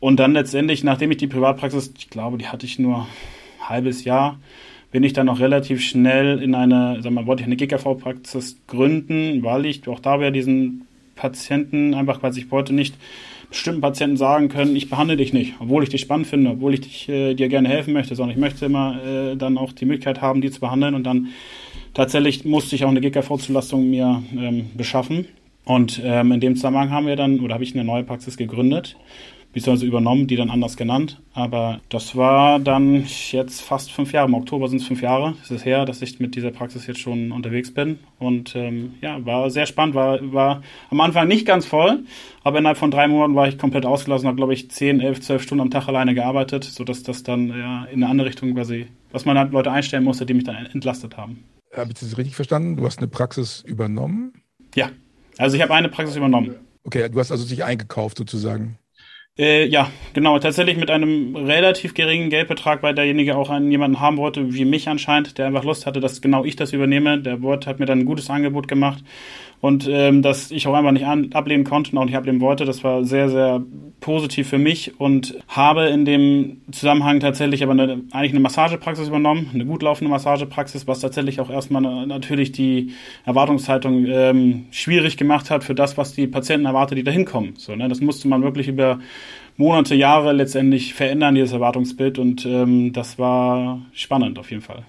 Und 0.00 0.20
dann 0.20 0.32
letztendlich, 0.32 0.84
nachdem 0.84 1.10
ich 1.10 1.16
die 1.16 1.26
Privatpraxis, 1.26 1.92
ich 1.98 2.08
glaube, 2.08 2.38
die 2.38 2.46
hatte 2.46 2.66
ich 2.66 2.78
nur 2.78 2.98
ein 2.98 3.68
halbes 3.68 4.04
Jahr, 4.04 4.38
bin 4.94 5.02
ich 5.02 5.12
dann 5.12 5.28
auch 5.28 5.40
relativ 5.40 5.82
schnell 5.82 6.40
in 6.40 6.54
eine, 6.54 6.98
sag 7.02 7.10
mal, 7.10 7.26
wollte 7.26 7.42
ich 7.42 7.48
eine 7.48 7.56
GKV-Praxis 7.56 8.58
gründen, 8.68 9.42
weil 9.42 9.66
ich 9.66 9.88
auch 9.88 9.98
da 9.98 10.20
wäre 10.20 10.30
diesen 10.30 10.86
Patienten 11.16 11.94
einfach, 11.94 12.22
weil 12.22 12.38
ich 12.38 12.48
wollte 12.52 12.72
nicht 12.72 12.94
bestimmten 13.50 13.80
Patienten 13.80 14.16
sagen 14.16 14.48
können, 14.48 14.76
ich 14.76 14.90
behandle 14.90 15.16
dich 15.16 15.32
nicht, 15.32 15.54
obwohl 15.58 15.82
ich 15.82 15.88
dich 15.88 16.00
spannend 16.00 16.28
finde, 16.28 16.50
obwohl 16.50 16.74
ich 16.74 16.82
dich, 16.82 17.08
äh, 17.08 17.34
dir 17.34 17.48
gerne 17.48 17.68
helfen 17.68 17.92
möchte, 17.92 18.14
sondern 18.14 18.36
ich 18.36 18.40
möchte 18.40 18.66
immer 18.66 19.00
äh, 19.04 19.36
dann 19.36 19.58
auch 19.58 19.72
die 19.72 19.84
Möglichkeit 19.84 20.22
haben, 20.22 20.40
die 20.40 20.52
zu 20.52 20.60
behandeln 20.60 20.94
und 20.94 21.02
dann 21.02 21.30
tatsächlich 21.92 22.44
musste 22.44 22.76
ich 22.76 22.84
auch 22.84 22.90
eine 22.90 23.00
GKV-Zulastung 23.00 23.90
mir 23.90 24.22
ähm, 24.38 24.66
beschaffen. 24.76 25.26
Und 25.64 26.00
ähm, 26.04 26.30
in 26.30 26.38
dem 26.38 26.54
Zusammenhang 26.54 26.90
haben 26.90 27.08
wir 27.08 27.16
dann, 27.16 27.40
oder 27.40 27.54
habe 27.54 27.64
ich 27.64 27.74
eine 27.74 27.82
neue 27.82 28.04
Praxis 28.04 28.36
gegründet 28.36 28.94
beziehungsweise 29.54 29.86
übernommen, 29.86 30.26
die 30.26 30.36
dann 30.36 30.50
anders 30.50 30.76
genannt. 30.76 31.22
Aber 31.32 31.80
das 31.88 32.16
war 32.16 32.58
dann 32.58 33.06
jetzt 33.30 33.62
fast 33.62 33.90
fünf 33.90 34.12
Jahre. 34.12 34.28
Im 34.28 34.34
Oktober 34.34 34.68
sind 34.68 34.82
es 34.82 34.86
fünf 34.86 35.00
Jahre. 35.00 35.34
Es 35.42 35.50
ist 35.50 35.64
her, 35.64 35.84
dass 35.84 36.02
ich 36.02 36.20
mit 36.20 36.34
dieser 36.34 36.50
Praxis 36.50 36.86
jetzt 36.86 37.00
schon 37.00 37.32
unterwegs 37.32 37.72
bin. 37.72 38.00
Und 38.18 38.54
ähm, 38.56 38.94
ja, 39.00 39.24
war 39.24 39.48
sehr 39.50 39.66
spannend. 39.66 39.94
War, 39.94 40.18
war 40.32 40.62
am 40.90 41.00
Anfang 41.00 41.28
nicht 41.28 41.46
ganz 41.46 41.64
voll, 41.64 42.00
aber 42.42 42.58
innerhalb 42.58 42.76
von 42.76 42.90
drei 42.90 43.06
Monaten 43.06 43.34
war 43.36 43.48
ich 43.48 43.56
komplett 43.56 43.86
ausgelassen, 43.86 44.26
habe, 44.26 44.36
glaube 44.36 44.52
ich, 44.52 44.70
zehn, 44.70 45.00
elf, 45.00 45.20
zwölf 45.20 45.42
Stunden 45.42 45.62
am 45.62 45.70
Tag 45.70 45.88
alleine 45.88 46.14
gearbeitet, 46.14 46.64
sodass 46.64 47.02
das 47.04 47.22
dann 47.22 47.48
ja, 47.48 47.84
in 47.84 48.02
eine 48.02 48.08
andere 48.08 48.28
Richtung 48.28 48.54
quasi, 48.54 48.88
was 49.12 49.24
man 49.24 49.38
halt 49.38 49.52
Leute 49.52 49.70
einstellen 49.70 50.04
musste, 50.04 50.26
die 50.26 50.34
mich 50.34 50.44
dann 50.44 50.66
entlastet 50.66 51.16
haben. 51.16 51.44
Habe 51.74 51.92
ich 51.92 52.00
das 52.00 52.18
richtig 52.18 52.36
verstanden? 52.36 52.76
Du 52.76 52.84
hast 52.84 52.98
eine 52.98 53.08
Praxis 53.08 53.62
übernommen? 53.66 54.32
Ja, 54.74 54.90
also 55.38 55.56
ich 55.56 55.62
habe 55.62 55.74
eine 55.74 55.88
Praxis 55.88 56.16
übernommen. 56.16 56.56
Okay, 56.84 57.08
du 57.08 57.18
hast 57.18 57.32
also 57.32 57.46
dich 57.46 57.64
eingekauft 57.64 58.18
sozusagen. 58.18 58.78
Äh, 59.36 59.66
ja, 59.66 59.90
genau. 60.12 60.38
Tatsächlich 60.38 60.76
mit 60.76 60.90
einem 60.90 61.34
relativ 61.34 61.94
geringen 61.94 62.30
Geldbetrag, 62.30 62.84
weil 62.84 62.94
derjenige 62.94 63.36
auch 63.36 63.50
einen, 63.50 63.70
jemanden 63.70 63.98
haben 63.98 64.16
wollte, 64.16 64.54
wie 64.54 64.64
mich 64.64 64.88
anscheinend, 64.88 65.38
der 65.38 65.46
einfach 65.46 65.64
Lust 65.64 65.86
hatte, 65.86 65.98
dass 66.00 66.20
genau 66.20 66.44
ich 66.44 66.54
das 66.54 66.72
übernehme. 66.72 67.20
Der 67.20 67.42
Wort 67.42 67.66
hat 67.66 67.80
mir 67.80 67.86
dann 67.86 68.00
ein 68.00 68.04
gutes 68.04 68.30
Angebot 68.30 68.68
gemacht 68.68 69.02
und 69.64 69.88
ähm, 69.90 70.20
dass 70.20 70.50
ich 70.50 70.66
auch 70.66 70.74
einfach 70.74 70.92
nicht 70.92 71.06
an, 71.06 71.32
ablehnen 71.32 71.64
konnte 71.64 71.92
und 71.92 71.96
auch 71.96 72.04
nicht 72.04 72.18
ablehnen 72.18 72.42
wollte. 72.42 72.66
Das 72.66 72.84
war 72.84 73.02
sehr, 73.02 73.30
sehr 73.30 73.62
positiv 73.98 74.46
für 74.46 74.58
mich 74.58 75.00
und 75.00 75.38
habe 75.48 75.86
in 75.86 76.04
dem 76.04 76.60
Zusammenhang 76.70 77.18
tatsächlich 77.18 77.62
aber 77.62 77.72
eine, 77.72 78.02
eigentlich 78.10 78.32
eine 78.32 78.40
Massagepraxis 78.40 79.08
übernommen, 79.08 79.48
eine 79.54 79.64
gut 79.64 79.82
laufende 79.82 80.10
Massagepraxis, 80.10 80.86
was 80.86 81.00
tatsächlich 81.00 81.40
auch 81.40 81.48
erstmal 81.48 81.80
natürlich 82.06 82.52
die 82.52 82.92
Erwartungshaltung 83.24 84.04
ähm, 84.04 84.66
schwierig 84.70 85.16
gemacht 85.16 85.48
hat 85.48 85.64
für 85.64 85.74
das, 85.74 85.96
was 85.96 86.12
die 86.12 86.26
Patienten 86.26 86.66
erwarten, 86.66 86.96
die 86.96 87.02
da 87.02 87.10
hinkommen. 87.10 87.54
So, 87.56 87.74
ne? 87.74 87.88
Das 87.88 88.02
musste 88.02 88.28
man 88.28 88.42
wirklich 88.42 88.68
über 88.68 88.98
Monate, 89.56 89.94
Jahre 89.94 90.34
letztendlich 90.34 90.92
verändern, 90.92 91.36
dieses 91.36 91.52
Erwartungsbild 91.52 92.18
und 92.18 92.44
ähm, 92.44 92.92
das 92.92 93.18
war 93.18 93.80
spannend 93.94 94.38
auf 94.38 94.50
jeden 94.50 94.60
Fall. 94.60 94.84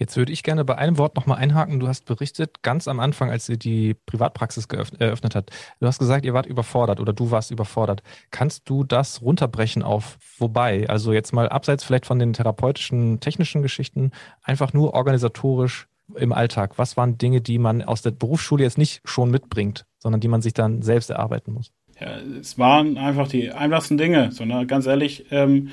Jetzt 0.00 0.16
würde 0.16 0.32
ich 0.32 0.42
gerne 0.42 0.64
bei 0.64 0.78
einem 0.78 0.96
Wort 0.96 1.14
nochmal 1.14 1.36
einhaken. 1.36 1.78
Du 1.78 1.86
hast 1.86 2.06
berichtet, 2.06 2.62
ganz 2.62 2.88
am 2.88 3.00
Anfang, 3.00 3.30
als 3.30 3.50
ihr 3.50 3.58
die 3.58 3.92
Privatpraxis 4.06 4.66
eröffnet 4.98 5.34
hat, 5.34 5.50
du 5.78 5.86
hast 5.86 5.98
gesagt, 5.98 6.24
ihr 6.24 6.32
wart 6.32 6.46
überfordert 6.46 7.00
oder 7.00 7.12
du 7.12 7.30
warst 7.30 7.50
überfordert. 7.50 8.02
Kannst 8.30 8.68
du 8.70 8.82
das 8.82 9.20
runterbrechen 9.20 9.82
auf 9.82 10.18
wobei? 10.38 10.88
Also 10.88 11.12
jetzt 11.12 11.34
mal 11.34 11.50
abseits 11.50 11.84
vielleicht 11.84 12.06
von 12.06 12.18
den 12.18 12.32
therapeutischen, 12.32 13.20
technischen 13.20 13.60
Geschichten, 13.60 14.12
einfach 14.42 14.72
nur 14.72 14.94
organisatorisch 14.94 15.86
im 16.16 16.32
Alltag. 16.32 16.78
Was 16.78 16.96
waren 16.96 17.18
Dinge, 17.18 17.42
die 17.42 17.58
man 17.58 17.82
aus 17.82 18.00
der 18.00 18.12
Berufsschule 18.12 18.64
jetzt 18.64 18.78
nicht 18.78 19.02
schon 19.04 19.30
mitbringt, 19.30 19.84
sondern 19.98 20.22
die 20.22 20.28
man 20.28 20.40
sich 20.40 20.54
dann 20.54 20.80
selbst 20.80 21.10
erarbeiten 21.10 21.52
muss? 21.52 21.72
Ja, 22.00 22.16
es 22.40 22.58
waren 22.58 22.96
einfach 22.96 23.28
die 23.28 23.50
einfachsten 23.50 23.98
Dinge. 23.98 24.32
So, 24.32 24.46
ne? 24.46 24.66
Ganz 24.66 24.86
ehrlich, 24.86 25.26
ähm, 25.30 25.68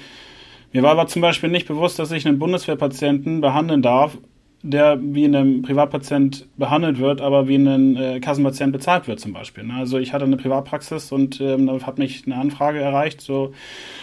mir 0.78 0.84
war 0.84 0.92
aber 0.92 1.08
zum 1.08 1.24
Beispiel 1.24 1.50
nicht 1.50 1.68
bewusst, 1.68 1.98
dass 1.98 2.12
ich 2.12 2.28
einen 2.28 2.38
Bundeswehrpatienten 2.38 3.42
behandeln 3.42 3.82
darf, 3.82 4.16
der 4.62 5.00
wie 5.02 5.26
ein 5.26 5.64
Privatpatient 5.64 6.46
behandelt 6.56 7.00
wird, 7.00 7.20
aber 7.20 7.48
wie 7.48 7.56
ein 7.56 7.96
äh, 7.96 8.20
Kassenpatient 8.20 8.74
bezahlt 8.74 9.08
wird 9.08 9.20
zum 9.20 9.34
Beispiel. 9.34 9.64
Ne? 9.64 9.74
Also 9.74 9.98
ich 9.98 10.14
hatte 10.14 10.26
eine 10.26 10.38
Privatpraxis 10.38 11.12
und 11.12 11.42
ähm, 11.42 11.66
da 11.66 11.80
hat 11.82 11.98
mich 11.98 12.28
eine 12.28 12.36
Anfrage 12.36 12.80
erreicht 12.80 13.22
so 13.22 13.54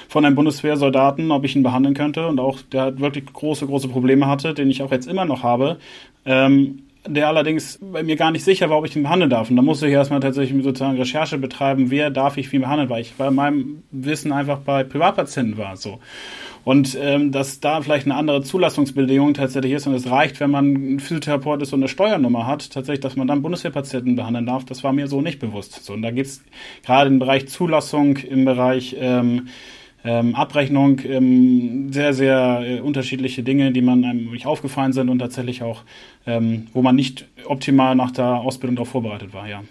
von 0.08 0.24
einem 0.24 0.34
Bundeswehrsoldaten, 0.34 1.30
ob 1.30 1.44
ich 1.44 1.54
ihn 1.54 1.62
behandeln 1.62 1.94
könnte 1.94 2.26
und 2.26 2.40
auch 2.40 2.60
der 2.60 2.82
hat 2.86 2.98
wirklich 2.98 3.26
große 3.32 3.66
große 3.66 3.86
Probleme 3.86 4.26
hatte, 4.26 4.52
den 4.52 4.68
ich 4.68 4.82
auch 4.82 4.90
jetzt 4.90 5.06
immer 5.06 5.26
noch 5.26 5.44
habe. 5.44 5.78
Ähm, 6.26 6.80
der 7.06 7.28
allerdings 7.28 7.78
bei 7.80 8.02
mir 8.02 8.16
gar 8.16 8.30
nicht 8.30 8.44
sicher 8.44 8.70
war, 8.70 8.78
ob 8.78 8.86
ich 8.86 8.96
ihn 8.96 9.02
behandeln 9.02 9.30
darf. 9.30 9.50
Und 9.50 9.56
da 9.56 9.62
musste 9.62 9.86
ich 9.86 9.92
erstmal 9.92 10.20
tatsächlich 10.20 10.62
sozusagen 10.64 10.96
Recherche 10.96 11.38
betreiben, 11.38 11.90
wer 11.90 12.10
darf 12.10 12.36
ich 12.36 12.50
wie 12.52 12.58
behandeln, 12.58 12.88
weil 12.88 13.02
ich 13.02 13.14
bei 13.14 13.30
meinem 13.30 13.82
Wissen 13.90 14.32
einfach 14.32 14.58
bei 14.58 14.84
Privatpatienten 14.84 15.58
war. 15.58 15.76
So. 15.76 16.00
Und 16.64 16.96
ähm, 17.00 17.30
dass 17.30 17.60
da 17.60 17.82
vielleicht 17.82 18.06
eine 18.06 18.14
andere 18.14 18.42
Zulassungsbedingung 18.42 19.34
tatsächlich 19.34 19.72
ist 19.72 19.86
und 19.86 19.94
es 19.94 20.10
reicht, 20.10 20.40
wenn 20.40 20.50
man 20.50 20.94
ein 20.94 21.00
Physiotherapeut 21.00 21.60
ist 21.60 21.72
und 21.72 21.80
eine 21.80 21.88
Steuernummer 21.88 22.46
hat, 22.46 22.70
tatsächlich, 22.70 23.00
dass 23.00 23.16
man 23.16 23.26
dann 23.26 23.42
Bundeswehrpatienten 23.42 24.16
behandeln 24.16 24.46
darf, 24.46 24.64
das 24.64 24.82
war 24.82 24.92
mir 24.92 25.06
so 25.06 25.20
nicht 25.20 25.40
bewusst. 25.40 25.84
So, 25.84 25.92
und 25.92 26.02
da 26.02 26.10
geht's 26.10 26.42
gerade 26.84 27.08
im 27.08 27.18
Bereich 27.18 27.48
Zulassung, 27.48 28.16
im 28.16 28.46
Bereich 28.46 28.96
ähm, 28.98 29.48
ähm, 30.04 30.34
Abrechnung, 30.34 31.00
ähm, 31.04 31.92
sehr, 31.92 32.12
sehr 32.12 32.62
äh, 32.64 32.80
unterschiedliche 32.80 33.42
Dinge, 33.42 33.72
die 33.72 33.82
man 33.82 34.04
einem 34.04 34.26
wirklich 34.26 34.46
aufgefallen 34.46 34.92
sind 34.92 35.08
und 35.08 35.18
tatsächlich 35.18 35.62
auch, 35.62 35.82
ähm, 36.26 36.68
wo 36.72 36.82
man 36.82 36.94
nicht 36.94 37.26
optimal 37.46 37.94
nach 37.94 38.10
der 38.10 38.26
Ausbildung 38.26 38.76
darauf 38.76 38.90
vorbereitet 38.90 39.32
war, 39.32 39.48
ja. 39.48 39.62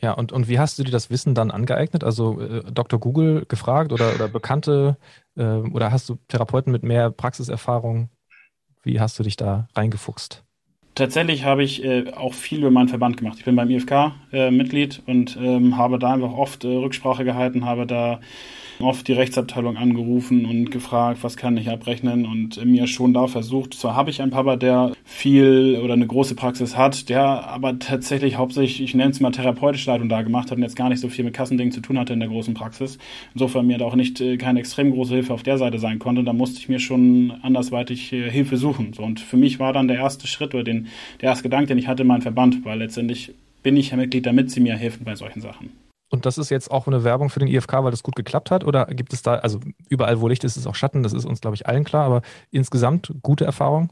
Ja, 0.00 0.12
und, 0.12 0.32
und 0.32 0.48
wie 0.48 0.58
hast 0.58 0.78
du 0.78 0.82
dir 0.82 0.90
das 0.90 1.10
Wissen 1.10 1.34
dann 1.34 1.50
angeeignet? 1.50 2.04
Also 2.04 2.40
äh, 2.40 2.62
Dr. 2.72 2.98
Google 2.98 3.44
gefragt 3.46 3.92
oder, 3.92 4.14
oder 4.14 4.28
Bekannte 4.28 4.96
äh, 5.36 5.42
oder 5.42 5.92
hast 5.92 6.08
du 6.08 6.16
Therapeuten 6.28 6.72
mit 6.72 6.82
mehr 6.82 7.10
Praxiserfahrung? 7.10 8.08
Wie 8.82 8.98
hast 8.98 9.18
du 9.18 9.22
dich 9.22 9.36
da 9.36 9.68
reingefuchst? 9.74 10.42
Tatsächlich 10.94 11.44
habe 11.44 11.62
ich 11.62 11.84
äh, 11.84 12.12
auch 12.12 12.34
viel 12.34 12.60
über 12.60 12.70
meinen 12.70 12.88
Verband 12.88 13.16
gemacht. 13.16 13.38
Ich 13.38 13.44
bin 13.44 13.56
beim 13.56 13.70
IFK 13.70 14.14
äh, 14.32 14.50
Mitglied 14.50 15.02
und 15.06 15.36
ähm, 15.40 15.76
habe 15.76 15.98
da 15.98 16.12
einfach 16.12 16.32
oft 16.32 16.64
äh, 16.64 16.68
Rücksprache 16.68 17.24
gehalten, 17.24 17.64
habe 17.64 17.86
da 17.86 18.20
oft 18.82 19.06
die 19.08 19.12
Rechtsabteilung 19.12 19.76
angerufen 19.76 20.44
und 20.44 20.70
gefragt, 20.70 21.18
was 21.22 21.36
kann 21.36 21.56
ich 21.56 21.70
abrechnen 21.70 22.26
und 22.26 22.64
mir 22.64 22.86
schon 22.86 23.14
da 23.14 23.26
versucht. 23.26 23.74
Zwar 23.74 23.94
habe 23.94 24.10
ich 24.10 24.22
einen 24.22 24.30
Papa, 24.30 24.56
der 24.56 24.92
viel 25.04 25.80
oder 25.82 25.94
eine 25.94 26.06
große 26.06 26.34
Praxis 26.34 26.76
hat, 26.76 27.08
der 27.08 27.22
aber 27.48 27.78
tatsächlich 27.78 28.36
hauptsächlich, 28.36 28.82
ich 28.82 28.94
nenne 28.94 29.10
es 29.10 29.20
mal 29.20 29.30
therapeutische 29.30 29.90
Leitung 29.90 30.08
da 30.08 30.22
gemacht 30.22 30.50
hat 30.50 30.58
und 30.58 30.62
jetzt 30.62 30.76
gar 30.76 30.88
nicht 30.88 31.00
so 31.00 31.08
viel 31.08 31.24
mit 31.24 31.34
Kassendingen 31.34 31.72
zu 31.72 31.80
tun 31.80 31.98
hatte 31.98 32.12
in 32.12 32.20
der 32.20 32.28
großen 32.28 32.54
Praxis. 32.54 32.98
Insofern 33.34 33.66
mir 33.66 33.78
da 33.78 33.84
auch 33.84 33.94
nicht 33.94 34.20
äh, 34.20 34.36
keine 34.36 34.60
extrem 34.60 34.92
große 34.92 35.14
Hilfe 35.14 35.34
auf 35.34 35.42
der 35.42 35.58
Seite 35.58 35.78
sein 35.78 35.98
konnte. 35.98 36.24
Da 36.24 36.32
musste 36.32 36.58
ich 36.58 36.68
mir 36.68 36.78
schon 36.78 37.32
andersweitig 37.42 38.12
äh, 38.12 38.30
Hilfe 38.30 38.56
suchen. 38.56 38.92
Und 38.98 39.20
für 39.20 39.36
mich 39.36 39.58
war 39.58 39.72
dann 39.72 39.88
der 39.88 39.98
erste 39.98 40.26
Schritt 40.26 40.54
oder 40.54 40.64
den, 40.64 40.88
der 41.20 41.30
erste 41.30 41.44
Gedanke, 41.44 41.68
den 41.68 41.78
ich 41.78 41.88
hatte, 41.88 42.04
mein 42.04 42.22
Verband, 42.22 42.64
weil 42.64 42.78
letztendlich 42.78 43.32
bin 43.62 43.76
ich 43.76 43.90
ja 43.90 43.96
Mitglied, 43.96 44.26
damit 44.26 44.50
sie 44.50 44.60
mir 44.60 44.76
helfen 44.76 45.04
bei 45.04 45.14
solchen 45.14 45.40
Sachen. 45.40 45.89
Und 46.10 46.26
das 46.26 46.38
ist 46.38 46.50
jetzt 46.50 46.70
auch 46.70 46.86
eine 46.86 47.04
Werbung 47.04 47.30
für 47.30 47.38
den 47.38 47.48
IFK, 47.48 47.84
weil 47.84 47.92
das 47.92 48.02
gut 48.02 48.16
geklappt 48.16 48.50
hat? 48.50 48.64
Oder 48.64 48.86
gibt 48.86 49.12
es 49.12 49.22
da, 49.22 49.36
also 49.36 49.60
überall, 49.88 50.20
wo 50.20 50.28
Licht 50.28 50.44
ist, 50.44 50.56
ist 50.56 50.66
auch 50.66 50.74
Schatten, 50.74 51.02
das 51.02 51.12
ist 51.12 51.24
uns, 51.24 51.40
glaube 51.40 51.54
ich, 51.54 51.66
allen 51.66 51.84
klar, 51.84 52.04
aber 52.04 52.22
insgesamt 52.50 53.14
gute 53.22 53.44
Erfahrung? 53.44 53.90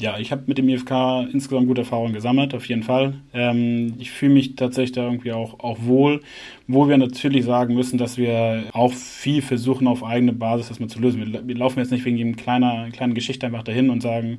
Ja, 0.00 0.16
ich 0.16 0.30
habe 0.30 0.44
mit 0.46 0.58
dem 0.58 0.68
IFK 0.68 1.26
insgesamt 1.32 1.66
gute 1.66 1.80
Erfahrungen 1.80 2.12
gesammelt, 2.12 2.54
auf 2.54 2.66
jeden 2.66 2.84
Fall. 2.84 3.14
Ähm, 3.34 3.94
ich 3.98 4.12
fühle 4.12 4.32
mich 4.32 4.54
tatsächlich 4.54 4.92
da 4.92 5.02
irgendwie 5.02 5.32
auch, 5.32 5.58
auch 5.58 5.78
wohl, 5.80 6.20
wo 6.68 6.88
wir 6.88 6.96
natürlich 6.98 7.44
sagen 7.44 7.74
müssen, 7.74 7.98
dass 7.98 8.16
wir 8.16 8.62
auch 8.74 8.92
viel 8.92 9.42
versuchen, 9.42 9.88
auf 9.88 10.04
eigene 10.04 10.32
Basis 10.32 10.68
das 10.68 10.78
mal 10.78 10.88
zu 10.88 11.00
lösen. 11.00 11.32
Wir, 11.32 11.48
wir 11.48 11.56
laufen 11.56 11.80
jetzt 11.80 11.90
nicht 11.90 12.04
wegen 12.04 12.16
jedem 12.16 12.36
kleiner, 12.36 12.90
kleinen 12.92 13.14
Geschichte 13.14 13.44
einfach 13.46 13.64
dahin 13.64 13.90
und 13.90 14.00
sagen, 14.00 14.38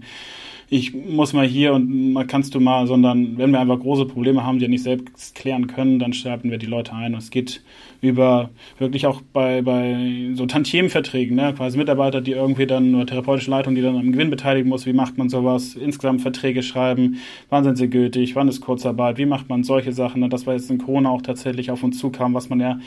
ich 0.71 0.93
muss 0.93 1.33
mal 1.33 1.47
hier 1.47 1.73
und 1.73 2.13
mal 2.13 2.27
kannst 2.27 2.53
du 2.53 2.59
mal, 2.59 2.85
sondern 2.85 3.37
wenn 3.39 3.51
wir 3.51 3.59
einfach 3.59 3.79
große 3.79 4.05
Probleme 4.05 4.43
haben, 4.43 4.57
die 4.59 4.61
wir 4.61 4.69
nicht 4.69 4.83
selbst 4.83 5.33
klären 5.33 5.65
können, 5.65 5.97
dann 5.97 6.13
schreiben 6.13 6.51
wir 6.51 6.59
die 6.59 6.67
Leute 6.67 6.93
ein. 6.93 7.13
Und 7.13 7.19
es 7.19 7.31
geht 7.31 7.63
über 8.01 8.51
wirklich 8.77 9.07
auch 9.07 9.21
bei, 9.33 9.63
bei 9.63 10.31
so 10.35 10.45
Tantiemenverträgen, 10.45 11.35
ne? 11.35 11.53
quasi 11.57 11.77
Mitarbeiter, 11.77 12.21
die 12.21 12.33
irgendwie 12.33 12.67
dann, 12.67 12.93
oder 12.93 13.07
therapeutische 13.07 13.49
Leitung, 13.49 13.73
die 13.73 13.81
dann 13.81 13.97
am 13.97 14.11
Gewinn 14.11 14.29
beteiligen 14.29 14.69
muss, 14.69 14.85
wie 14.85 14.93
macht 14.93 15.17
man 15.17 15.27
sowas, 15.29 15.75
insgesamt 15.75 16.21
Verträge 16.21 16.61
schreiben, 16.61 17.17
wann 17.49 17.63
sind 17.63 17.77
sie 17.77 17.89
gültig, 17.89 18.35
wann 18.35 18.47
ist 18.47 18.61
Kurzarbeit, 18.61 19.17
wie 19.17 19.25
macht 19.25 19.49
man 19.49 19.63
solche 19.63 19.91
Sachen, 19.91 20.21
ne? 20.21 20.29
das 20.29 20.45
war 20.45 20.53
jetzt 20.53 20.69
in 20.69 20.77
Corona 20.77 21.09
auch 21.09 21.23
tatsächlich 21.23 21.71
auf 21.71 21.83
uns 21.83 21.97
zukam, 21.97 22.33
was 22.35 22.49
man 22.49 22.59
ja 22.59 22.79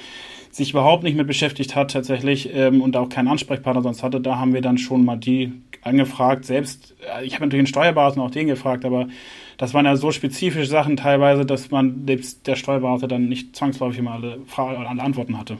sich 0.52 0.70
überhaupt 0.70 1.02
nicht 1.02 1.16
mit 1.16 1.26
beschäftigt 1.26 1.74
hat 1.74 1.90
tatsächlich 1.90 2.54
ähm, 2.54 2.82
und 2.82 2.96
auch 2.96 3.08
keinen 3.08 3.28
Ansprechpartner 3.28 3.82
sonst 3.82 4.02
hatte, 4.02 4.20
da 4.20 4.38
haben 4.38 4.52
wir 4.52 4.60
dann 4.60 4.78
schon 4.78 5.04
mal 5.04 5.16
die 5.16 5.52
angefragt. 5.80 6.44
Selbst, 6.44 6.94
äh, 7.00 7.24
ich 7.24 7.34
habe 7.34 7.46
natürlich 7.46 7.60
einen 7.60 7.66
Steuerberater 7.66 8.20
auch 8.20 8.30
den 8.30 8.46
gefragt, 8.46 8.84
aber 8.84 9.08
das 9.56 9.72
waren 9.74 9.86
ja 9.86 9.96
so 9.96 10.12
spezifische 10.12 10.66
Sachen 10.66 10.96
teilweise, 10.96 11.46
dass 11.46 11.70
man 11.70 12.06
selbst 12.06 12.46
der 12.46 12.56
Steuerberater 12.56 13.08
dann 13.08 13.28
nicht 13.28 13.56
zwangsläufig 13.56 13.98
immer 13.98 14.12
alle, 14.12 14.40
Fragen, 14.46 14.84
alle 14.84 15.02
Antworten 15.02 15.38
hatte. 15.38 15.58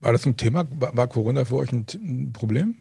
War 0.00 0.12
das 0.12 0.26
ein 0.26 0.36
Thema? 0.36 0.66
War 0.70 1.06
Corona 1.06 1.44
für 1.44 1.56
euch 1.56 1.70
ein 1.72 2.32
Problem? 2.32 2.76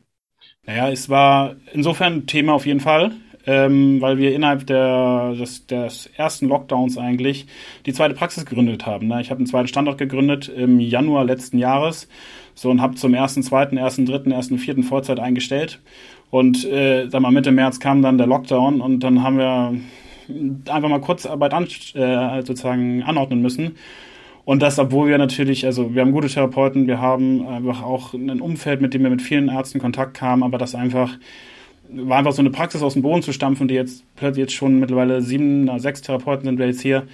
Naja, 0.65 0.89
es 0.89 1.10
war 1.10 1.55
insofern 1.74 2.13
ein 2.13 2.27
Thema 2.27 2.53
auf 2.53 2.65
jeden 2.65 2.79
Fall 2.79 3.12
ähm, 3.46 4.02
weil 4.02 4.18
wir 4.18 4.34
innerhalb 4.34 4.68
der, 4.68 5.34
des, 5.34 5.66
des 5.68 6.10
ersten 6.16 6.48
Lockdowns 6.48 6.98
eigentlich 6.98 7.48
die 7.86 7.94
zweite 7.94 8.14
Praxis 8.14 8.46
gegründet 8.46 8.86
haben. 8.86 9.08
Ne? 9.08 9.22
Ich 9.22 9.30
habe 9.30 9.40
einen 9.40 9.48
zweiten 9.48 9.68
Standort 9.68 9.98
gegründet 9.98 10.48
im 10.50 10.80
Januar 10.80 11.26
letzten 11.26 11.58
Jahres 11.58 12.08
so 12.54 12.70
und 12.70 12.82
habe 12.82 12.96
zum 12.96 13.14
ersten, 13.14 13.44
zweiten, 13.44 13.78
ersten, 13.78 14.06
dritten, 14.06 14.32
ersten, 14.32 14.58
vierten 14.58 14.84
Vollzeit 14.84 15.20
eingestellt. 15.20 15.80
Und 16.30 16.66
äh, 16.66 17.08
sag 17.10 17.22
mal, 17.22 17.32
Mitte 17.32 17.52
März 17.52 17.80
kam 17.80 18.02
dann 18.02 18.18
der 18.18 18.28
Lockdown 18.28 18.82
und 18.82 19.00
dann 19.02 19.24
haben 19.24 19.38
wir 19.38 19.74
einfach 20.72 20.90
mal 20.90 21.02
Kurzarbeit 21.02 21.54
an, 21.54 21.68
äh, 21.94 22.42
sozusagen 22.44 23.04
anordnen 23.04 23.42
müssen. 23.42 23.76
Und 24.44 24.62
das, 24.62 24.80
obwohl 24.80 25.10
wir 25.10 25.18
natürlich, 25.18 25.66
also 25.66 25.94
wir 25.94 26.02
haben 26.02 26.12
gute 26.12 26.28
Therapeuten, 26.28 26.88
wir 26.88 27.00
haben 27.00 27.46
einfach 27.48 27.84
auch 27.84 28.14
ein 28.14 28.42
Umfeld, 28.42 28.82
mit 28.82 28.94
dem 28.94 29.04
wir 29.04 29.10
mit 29.10 29.22
vielen 29.22 29.50
Ärzten 29.50 29.80
Kontakt 29.80 30.16
kamen, 30.16 30.44
aber 30.44 30.58
das 30.58 30.74
einfach 30.74 31.18
war 31.94 32.18
einfach 32.18 32.34
so 32.34 32.42
eine 32.42 32.52
Praxis 32.52 32.82
aus 32.82 32.94
dem 32.94 33.02
Boden 33.02 33.22
zu 33.22 33.34
stampfen, 33.34 33.68
die 33.68 33.76
jetzt 33.76 34.04
plötzlich 34.16 34.44
jetzt 34.44 34.54
schon 34.54 34.80
mittlerweile 34.80 35.22
sieben, 35.22 35.80
sechs 35.80 36.02
Therapeuten 36.02 36.46
sind 36.46 36.60
wir 36.60 36.68
jetzt 36.68 36.82
hier, 36.82 37.08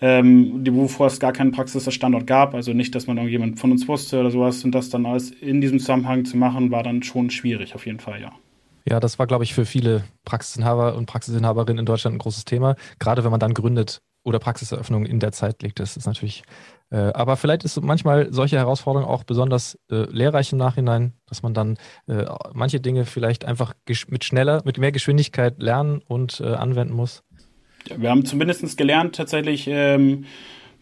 ähm, 0.00 0.64
die 0.64 0.74
wovor 0.74 1.06
es 1.06 1.20
gar 1.20 1.32
keinen 1.32 1.52
Praxisstandort 1.52 2.26
gab, 2.26 2.54
also 2.54 2.72
nicht, 2.72 2.94
dass 2.94 3.06
man 3.06 3.16
irgendjemand 3.18 3.60
von 3.60 3.70
uns 3.70 3.86
wusste 3.86 4.20
oder 4.20 4.30
sowas 4.30 4.64
und 4.64 4.72
das 4.72 4.90
dann 4.90 5.06
alles 5.06 5.30
in 5.30 5.60
diesem 5.60 5.78
Zusammenhang 5.78 6.24
zu 6.24 6.36
machen, 6.36 6.70
war 6.70 6.82
dann 6.82 7.02
schon 7.02 7.30
schwierig, 7.30 7.74
auf 7.74 7.86
jeden 7.86 8.00
Fall, 8.00 8.20
ja. 8.20 8.32
Ja, 8.88 8.98
das 8.98 9.18
war, 9.20 9.28
glaube 9.28 9.44
ich, 9.44 9.54
für 9.54 9.64
viele 9.64 10.02
Praxisinhaber 10.24 10.96
und 10.96 11.06
Praxisinhaberinnen 11.06 11.78
in 11.78 11.86
Deutschland 11.86 12.16
ein 12.16 12.18
großes 12.18 12.44
Thema, 12.44 12.74
gerade 12.98 13.22
wenn 13.22 13.30
man 13.30 13.38
dann 13.38 13.54
gründet 13.54 14.02
oder 14.24 14.38
Praxiseröffnungen 14.38 15.06
in 15.06 15.20
der 15.20 15.32
Zeit 15.32 15.62
legt. 15.62 15.78
Das 15.78 15.96
ist 15.96 16.06
natürlich 16.06 16.42
aber 16.96 17.36
vielleicht 17.36 17.64
ist 17.64 17.80
manchmal 17.80 18.32
solche 18.32 18.56
Herausforderung 18.56 19.08
auch 19.08 19.24
besonders 19.24 19.78
äh, 19.90 20.04
lehrreich 20.10 20.52
im 20.52 20.58
Nachhinein, 20.58 21.14
dass 21.26 21.42
man 21.42 21.54
dann 21.54 21.78
äh, 22.06 22.26
manche 22.52 22.80
Dinge 22.80 23.06
vielleicht 23.06 23.44
einfach 23.44 23.74
mit 24.08 24.24
schneller, 24.24 24.62
mit 24.64 24.78
mehr 24.78 24.92
Geschwindigkeit 24.92 25.62
lernen 25.62 26.02
und 26.06 26.40
äh, 26.40 26.52
anwenden 26.52 26.94
muss. 26.94 27.22
Ja, 27.88 28.00
wir 28.00 28.10
haben 28.10 28.24
zumindest 28.24 28.76
gelernt 28.76 29.16
tatsächlich, 29.16 29.66
ähm, 29.68 30.24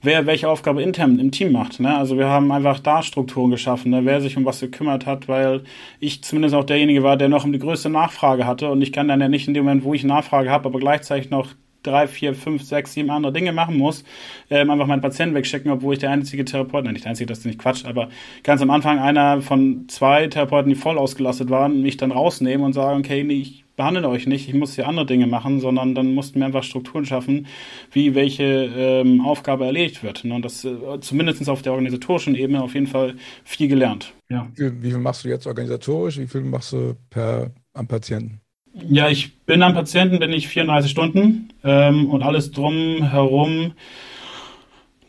wer 0.02 0.26
welche 0.26 0.48
Aufgabe 0.48 0.82
intern 0.82 1.18
im 1.18 1.30
Team 1.30 1.52
macht. 1.52 1.80
Ne? 1.80 1.96
Also 1.96 2.16
wir 2.16 2.26
haben 2.26 2.50
einfach 2.52 2.80
da 2.80 3.02
Strukturen 3.02 3.50
geschaffen, 3.50 3.90
ne? 3.90 4.04
wer 4.04 4.20
sich 4.20 4.36
um 4.36 4.44
was 4.44 4.60
gekümmert 4.60 5.06
hat, 5.06 5.28
weil 5.28 5.62
ich 5.98 6.24
zumindest 6.24 6.54
auch 6.54 6.64
derjenige 6.64 7.02
war, 7.02 7.16
der 7.16 7.28
noch 7.28 7.44
die 7.44 7.58
größte 7.58 7.90
Nachfrage 7.90 8.46
hatte 8.46 8.70
und 8.70 8.82
ich 8.82 8.92
kann 8.92 9.08
dann 9.08 9.20
ja 9.20 9.28
nicht 9.28 9.48
in 9.48 9.54
dem 9.54 9.64
Moment, 9.64 9.84
wo 9.84 9.94
ich 9.94 10.04
Nachfrage 10.04 10.50
habe, 10.50 10.66
aber 10.68 10.78
gleichzeitig 10.78 11.30
noch 11.30 11.48
drei, 11.82 12.06
vier, 12.06 12.34
fünf, 12.34 12.62
sechs, 12.62 12.92
sieben 12.94 13.10
andere 13.10 13.32
Dinge 13.32 13.52
machen 13.52 13.76
muss, 13.76 14.04
ähm, 14.50 14.70
einfach 14.70 14.86
meinen 14.86 15.00
Patienten 15.00 15.34
wegschicken, 15.34 15.70
obwohl 15.70 15.94
ich 15.94 16.00
der 16.00 16.10
einzige 16.10 16.44
Therapeut, 16.44 16.84
nein, 16.84 16.94
nicht 16.94 17.04
der 17.04 17.10
einzige, 17.10 17.26
das 17.26 17.38
ist 17.38 17.46
nicht 17.46 17.58
Quatsch, 17.58 17.84
aber 17.84 18.08
ganz 18.42 18.62
am 18.62 18.70
Anfang 18.70 18.98
einer 18.98 19.42
von 19.42 19.88
zwei 19.88 20.26
Therapeuten, 20.26 20.68
die 20.70 20.76
voll 20.76 20.98
ausgelastet 20.98 21.50
waren, 21.50 21.82
mich 21.82 21.96
dann 21.96 22.12
rausnehmen 22.12 22.64
und 22.64 22.72
sagen, 22.72 23.00
okay, 23.00 23.24
nee, 23.24 23.34
ich 23.34 23.64
behandle 23.80 24.06
euch 24.10 24.26
nicht, 24.26 24.46
ich 24.46 24.54
muss 24.54 24.74
hier 24.74 24.86
andere 24.86 25.06
Dinge 25.06 25.26
machen, 25.26 25.58
sondern 25.58 25.94
dann 25.94 26.12
mussten 26.12 26.38
wir 26.38 26.44
einfach 26.44 26.62
Strukturen 26.64 27.06
schaffen, 27.06 27.46
wie 27.92 28.14
welche 28.14 28.44
ähm, 28.44 29.22
Aufgabe 29.22 29.64
erledigt 29.64 30.02
wird. 30.02 30.22
Ne? 30.24 30.34
Und 30.34 30.44
das 30.44 30.66
äh, 30.66 31.00
zumindest 31.00 31.48
auf 31.48 31.62
der 31.62 31.72
organisatorischen 31.72 32.34
Ebene 32.34 32.62
auf 32.62 32.74
jeden 32.74 32.88
Fall 32.88 33.14
viel 33.42 33.68
gelernt. 33.68 34.12
Ja. 34.28 34.46
Wie, 34.54 34.82
wie 34.82 34.90
viel 34.90 34.98
machst 34.98 35.24
du 35.24 35.30
jetzt 35.30 35.46
organisatorisch? 35.46 36.18
Wie 36.18 36.26
viel 36.26 36.42
machst 36.42 36.74
du 36.74 36.94
per 37.08 37.52
am 37.72 37.88
Patienten? 37.88 38.39
Ja, 38.72 39.08
ich 39.08 39.36
bin 39.46 39.62
am 39.62 39.74
Patienten, 39.74 40.20
bin 40.20 40.32
ich 40.32 40.48
34 40.48 40.90
Stunden 40.90 41.48
ähm, 41.64 42.08
und 42.08 42.22
alles 42.22 42.52
drum 42.52 43.02
herum. 43.02 43.72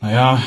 Naja, 0.02 0.42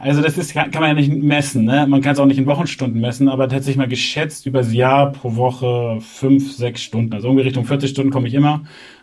also 0.00 0.22
das 0.22 0.38
ist 0.38 0.54
kann, 0.54 0.70
man 0.72 0.84
ja 0.84 0.94
nicht 0.94 1.12
messen, 1.12 1.64
ne? 1.64 1.86
Man 1.86 2.00
kann 2.00 2.14
es 2.14 2.18
auch 2.18 2.26
nicht 2.26 2.38
in 2.38 2.46
Wochenstunden 2.46 3.00
messen, 3.00 3.28
aber 3.28 3.48
tatsächlich 3.48 3.76
mal 3.76 3.88
geschätzt 3.88 4.46
übers 4.46 4.72
Jahr 4.72 5.12
pro 5.12 5.36
Woche 5.36 5.98
fünf, 6.00 6.52
sechs 6.52 6.82
Stunden. 6.82 7.12
Also 7.12 7.28
irgendwie 7.28 7.44
Richtung 7.44 7.66
40 7.66 7.90
Stunden 7.90 8.10
komme 8.10 8.28
ich 8.28 8.34
immer. 8.34 8.62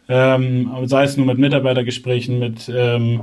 Ähm, 0.09 0.71
sei 0.85 1.03
es 1.03 1.15
nur 1.15 1.27
mit 1.27 1.37
Mitarbeitergesprächen, 1.37 2.39
mit 2.39 2.71
ähm, 2.75 3.21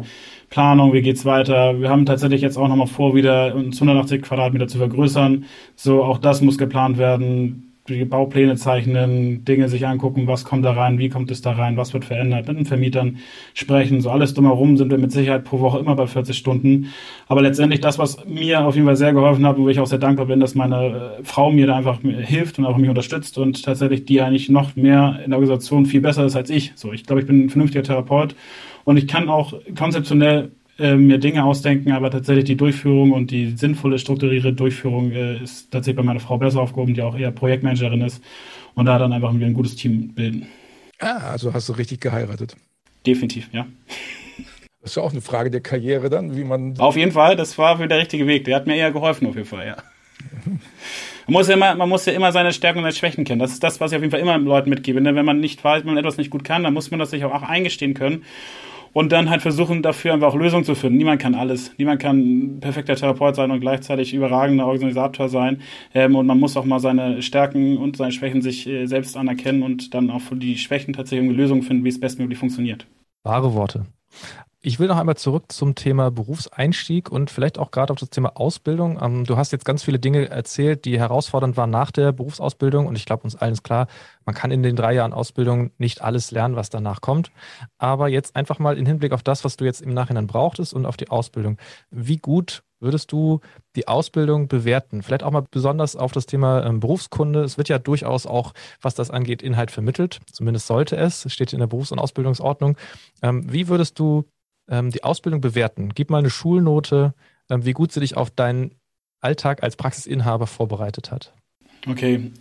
Planung, 0.49 0.93
wie 0.93 1.03
geht's 1.03 1.25
weiter. 1.25 1.81
Wir 1.81 1.91
haben 1.91 2.07
tatsächlich 2.07 2.41
jetzt 2.41 2.57
auch 2.57 2.69
nochmal 2.69 2.87
vor, 2.87 3.17
wieder 3.17 3.55
uns 3.55 3.77
180 3.77 4.23
Quadratmeter 4.23 4.69
zu 4.69 4.79
vergrößern. 4.79 5.45
So, 5.75 6.05
auch 6.05 6.19
das 6.19 6.41
muss 6.41 6.57
geplant 6.57 6.99
werden 6.99 7.68
die 7.89 8.05
Baupläne 8.05 8.57
zeichnen, 8.57 9.45
Dinge 9.45 9.69
sich 9.69 9.87
angucken, 9.87 10.27
was 10.27 10.45
kommt 10.45 10.65
da 10.65 10.73
rein, 10.73 10.99
wie 10.99 11.09
kommt 11.09 11.31
es 11.31 11.41
da 11.41 11.53
rein, 11.53 11.77
was 11.77 11.93
wird 11.95 12.05
verändert, 12.05 12.47
mit 12.49 12.59
den 12.59 12.65
Vermietern 12.67 13.19
sprechen, 13.55 14.01
so 14.01 14.11
alles 14.11 14.35
drumherum 14.35 14.77
sind 14.77 14.91
wir 14.91 14.99
mit 14.99 15.13
Sicherheit 15.13 15.45
pro 15.45 15.61
Woche 15.61 15.79
immer 15.79 15.97
bei 15.97 16.07
40 16.07 16.37
Stunden. 16.37 16.89
Aber 17.27 17.43
letztendlich 17.43 17.81
das, 17.81 17.99
was 17.99 18.25
mir 18.27 18.65
auf 18.65 18.75
jeden 18.75 18.87
Fall 18.87 18.97
sehr 18.97 19.13
geholfen 19.13 19.47
hat, 19.47 19.59
wo 19.59 19.69
ich 19.69 19.81
auch 19.81 19.87
sehr 19.87 19.99
dankbar 19.99 20.27
bin, 20.27 20.41
dass 20.41 20.55
meine 20.55 21.17
äh, 21.21 21.25
Frau 21.25 21.51
mir 21.51 21.67
da 21.67 21.77
einfach 21.77 22.01
hilft 22.03 22.59
und 22.59 22.67
auch 22.67 22.77
mich 22.77 22.89
unterstützt 22.89 23.39
und 23.39 23.63
tatsächlich 23.65 24.05
die 24.05 24.21
eigentlich 24.21 24.49
noch 24.49 24.77
mehr 24.77 25.21
in 25.25 25.31
der 25.31 25.39
Organisation 25.39 25.87
viel 25.87 26.01
besser 26.01 26.25
ist 26.25 26.37
als 26.37 26.51
ich. 26.51 26.73
So, 26.75 26.93
ich 26.93 27.05
glaube, 27.05 27.21
ich 27.21 27.27
bin 27.27 27.47
ein 27.47 27.51
vernünftiger 27.51 27.83
Therapeut 27.83 28.35
und 28.85 28.97
ich 28.97 29.07
kann 29.07 29.29
auch 29.29 29.55
konzeptionell 29.77 30.51
äh, 30.79 30.95
mir 30.95 31.19
Dinge 31.19 31.45
ausdenken, 31.45 31.93
aber 31.93 32.11
tatsächlich 32.11 32.45
die 32.45 32.57
Durchführung 32.57 33.13
und 33.13 33.31
die 33.31 33.57
sinnvolle, 33.57 33.99
strukturierte 33.99 34.53
Durchführung 34.53 35.11
äh, 35.11 35.43
ist 35.43 35.73
tatsächlich 35.73 35.97
bei 35.97 36.05
meiner 36.05 36.21
Frau 36.21 36.39
besser 36.39 36.61
aufgehoben, 36.61 36.95
die 36.95 37.03
auch 37.03 37.19
eher 37.19 37.33
Projektmanagerin 37.33 38.03
ist 38.03 38.23
und 38.75 38.87
da 38.87 38.99
dann 38.99 39.13
einfach 39.13 39.31
ein 39.31 39.55
gutes 39.55 39.75
Team 39.75 40.15
bilden. 40.15 40.47
Ah, 41.01 41.31
also 41.31 41.53
hast 41.53 41.69
du 41.69 41.73
richtig 41.73 42.01
geheiratet. 42.01 42.57
Definitiv, 43.05 43.49
ja. 43.53 43.67
Das 44.81 44.93
ist 44.93 44.97
ja 44.97 45.03
auch 45.03 45.11
eine 45.11 45.21
Frage 45.21 45.51
der 45.51 45.61
Karriere 45.61 46.11
dann, 46.11 46.37
wie 46.37 46.45
man. 46.45 46.75
Auf 46.79 46.97
jeden 46.97 47.13
Fall, 47.13 47.35
das 47.35 47.59
war 47.59 47.79
für 47.79 47.89
der 47.89 47.99
richtige 47.99 48.29
Weg. 48.29 48.45
Der 48.45 48.55
hat 48.55 48.67
mir 48.67 48.77
eher 48.77 48.93
geholfen, 48.93 49.27
auf 49.27 49.35
jeden 49.35 49.49
Fall, 49.49 49.67
ja. 49.67 49.77
Man 51.27 51.33
muss 51.33 51.49
ja 51.49 51.55
immer, 51.55 51.75
man 51.75 51.89
muss 51.89 52.07
ja 52.07 52.13
immer 52.13 52.33
seine 52.33 52.53
Stärken 52.53 52.79
und 52.79 52.85
seine 52.85 52.95
Schwächen 52.95 53.25
kennen. 53.25 53.41
Das 53.41 53.53
ist 53.53 53.63
das, 53.63 53.81
was 53.81 53.91
ich 53.91 53.97
auf 53.97 54.03
jeden 54.03 54.13
Fall 54.13 54.21
immer 54.21 54.39
Leuten 54.39 54.71
mitgebe. 54.71 55.05
Wenn 55.05 55.25
man 55.25 55.41
nicht 55.41 55.63
weiß, 55.63 55.81
wenn 55.81 55.95
man 55.95 55.99
etwas 55.99 56.17
nicht 56.17 56.31
gut 56.31 56.45
kann, 56.45 56.63
dann 56.63 56.73
muss 56.73 56.91
man 56.91 57.01
das 57.01 57.11
sich 57.11 57.25
auch 57.25 57.43
eingestehen 57.43 57.95
können 57.95 58.25
und 58.93 59.13
dann 59.13 59.31
halt 59.31 59.43
versuchen, 59.43 59.83
dafür 59.83 60.15
einfach 60.15 60.29
auch 60.29 60.35
Lösungen 60.35 60.65
zu 60.65 60.75
finden. 60.75 60.99
Niemand 60.99 61.21
kann 61.21 61.35
alles. 61.35 61.73
Niemand 61.79 62.01
kann 62.01 62.59
perfekter 62.61 62.97
Therapeut 62.97 63.37
sein 63.37 63.51
und 63.51 63.61
gleichzeitig 63.61 64.15
überragender 64.15 64.67
Organisator 64.67 65.29
sein. 65.29 65.63
Ähm, 65.95 66.17
und 66.17 66.27
man 66.27 66.39
muss 66.39 66.57
auch 66.57 66.65
mal 66.65 66.81
seine 66.81 67.23
Stärken 67.23 67.77
und 67.77 67.97
seine 67.97 68.13
Schwächen 68.13 68.43
sich 68.43 68.67
äh, 68.67 68.87
selbst 68.87 69.17
anerkennen 69.17 69.63
und 69.63 69.95
dann 69.95 70.11
auch 70.11 70.21
für 70.21 70.37
die 70.37 70.57
Schwächen 70.59 70.95
tatsächlich 70.95 71.29
eine 71.29 71.37
Lösung 71.37 71.63
finden, 71.63 71.85
wie 71.85 71.91
es 71.91 72.01
bestmöglich 72.01 72.39
funktioniert. 72.39 72.87
Wahre 73.25 73.55
Worte. 73.55 73.87
Ich 74.69 74.79
will 74.79 74.89
noch 74.89 74.99
einmal 74.99 75.17
zurück 75.17 75.51
zum 75.51 75.77
Thema 75.77 76.11
Berufseinstieg 76.11 77.11
und 77.11 77.31
vielleicht 77.31 77.59
auch 77.59 77.71
gerade 77.71 77.91
auf 77.91 77.99
das 77.99 78.11
Thema 78.11 78.37
Ausbildung. 78.37 78.99
Ähm, 79.03 79.25
du 79.25 79.39
hast 79.39 79.51
jetzt 79.51 79.65
ganz 79.65 79.83
viele 79.83 79.99
Dinge 79.99 80.29
erzählt, 80.29 80.85
die 80.85 80.99
herausfordernd 80.99 81.57
waren 81.57 81.71
nach 81.71 81.91
der 81.91 82.13
Berufsausbildung 82.13 82.87
und 82.87 82.95
ich 82.95 83.07
glaube, 83.07 83.23
uns 83.23 83.35
allen 83.35 83.55
ist 83.55 83.63
klar, 83.63 83.87
man 84.27 84.35
kann 84.35 84.51
in 84.51 84.63
den 84.63 84.77
drei 84.77 84.93
Jahren 84.93 85.15
Ausbildung 85.15 85.71
nicht 85.79 86.03
alles 86.03 86.33
lernen, 86.33 86.55
was 86.55 86.69
danach 86.69 87.01
kommt. 87.01 87.33
Aber 87.79 88.09
jetzt 88.09 88.37
einfach 88.37 88.59
mal 88.59 88.77
im 88.77 88.85
Hinblick 88.85 89.13
auf 89.13 89.23
das, 89.23 89.43
was 89.43 89.57
du 89.57 89.65
jetzt 89.65 89.81
im 89.81 89.95
Nachhinein 89.95 90.27
brauchtest 90.27 90.75
und 90.75 90.85
auf 90.85 90.99
die 90.99 91.09
Ausbildung. 91.09 91.57
Wie 91.91 92.19
gut 92.19 92.63
würdest 92.79 93.11
du 93.11 93.41
die 93.75 93.89
Ausbildung 93.89 94.49
bewerten? 94.49 95.03
Vielleicht 95.03 95.23
auch 95.23 95.31
mal 95.31 95.47
besonders 95.51 95.97
auf 95.97 96.13
das 96.13 96.27
Thema 96.27 96.67
ähm, 96.67 96.81
Berufskunde. 96.81 97.43
Es 97.43 97.57
wird 97.57 97.71
ja 97.71 97.79
durchaus 97.79 98.27
auch, 98.27 98.53
was 98.83 98.95
das 98.95 99.11
angeht, 99.11 99.41
Inhalt 99.41 99.71
vermittelt. 99.71 100.21
Zumindest 100.31 100.67
sollte 100.67 100.95
es. 100.97 101.25
Steht 101.33 101.55
in 101.55 101.61
der 101.61 101.69
Berufs- 101.69 101.91
und 101.91 101.99
Ausbildungsordnung. 101.99 102.77
Ähm, 103.23 103.51
wie 103.51 103.69
würdest 103.69 103.99
du 103.99 104.27
ähm, 104.69 104.91
die 104.91 105.05
Ausbildung 105.05 105.41
bewerten? 105.41 105.91
Gib 105.95 106.11
mal 106.11 106.19
eine 106.19 106.31
Schulnote, 106.31 107.15
ähm, 107.51 107.65
wie 107.65 107.73
gut 107.73 107.93
sie 107.93 108.01
dich 108.01 108.17
auf 108.17 108.31
deinen 108.31 108.75
Alltag 109.21 109.63
als 109.63 109.77
Praxisinhaber 109.77 110.47
vorbereitet 110.47 111.11
hat. 111.11 111.33
Okay. 111.87 112.33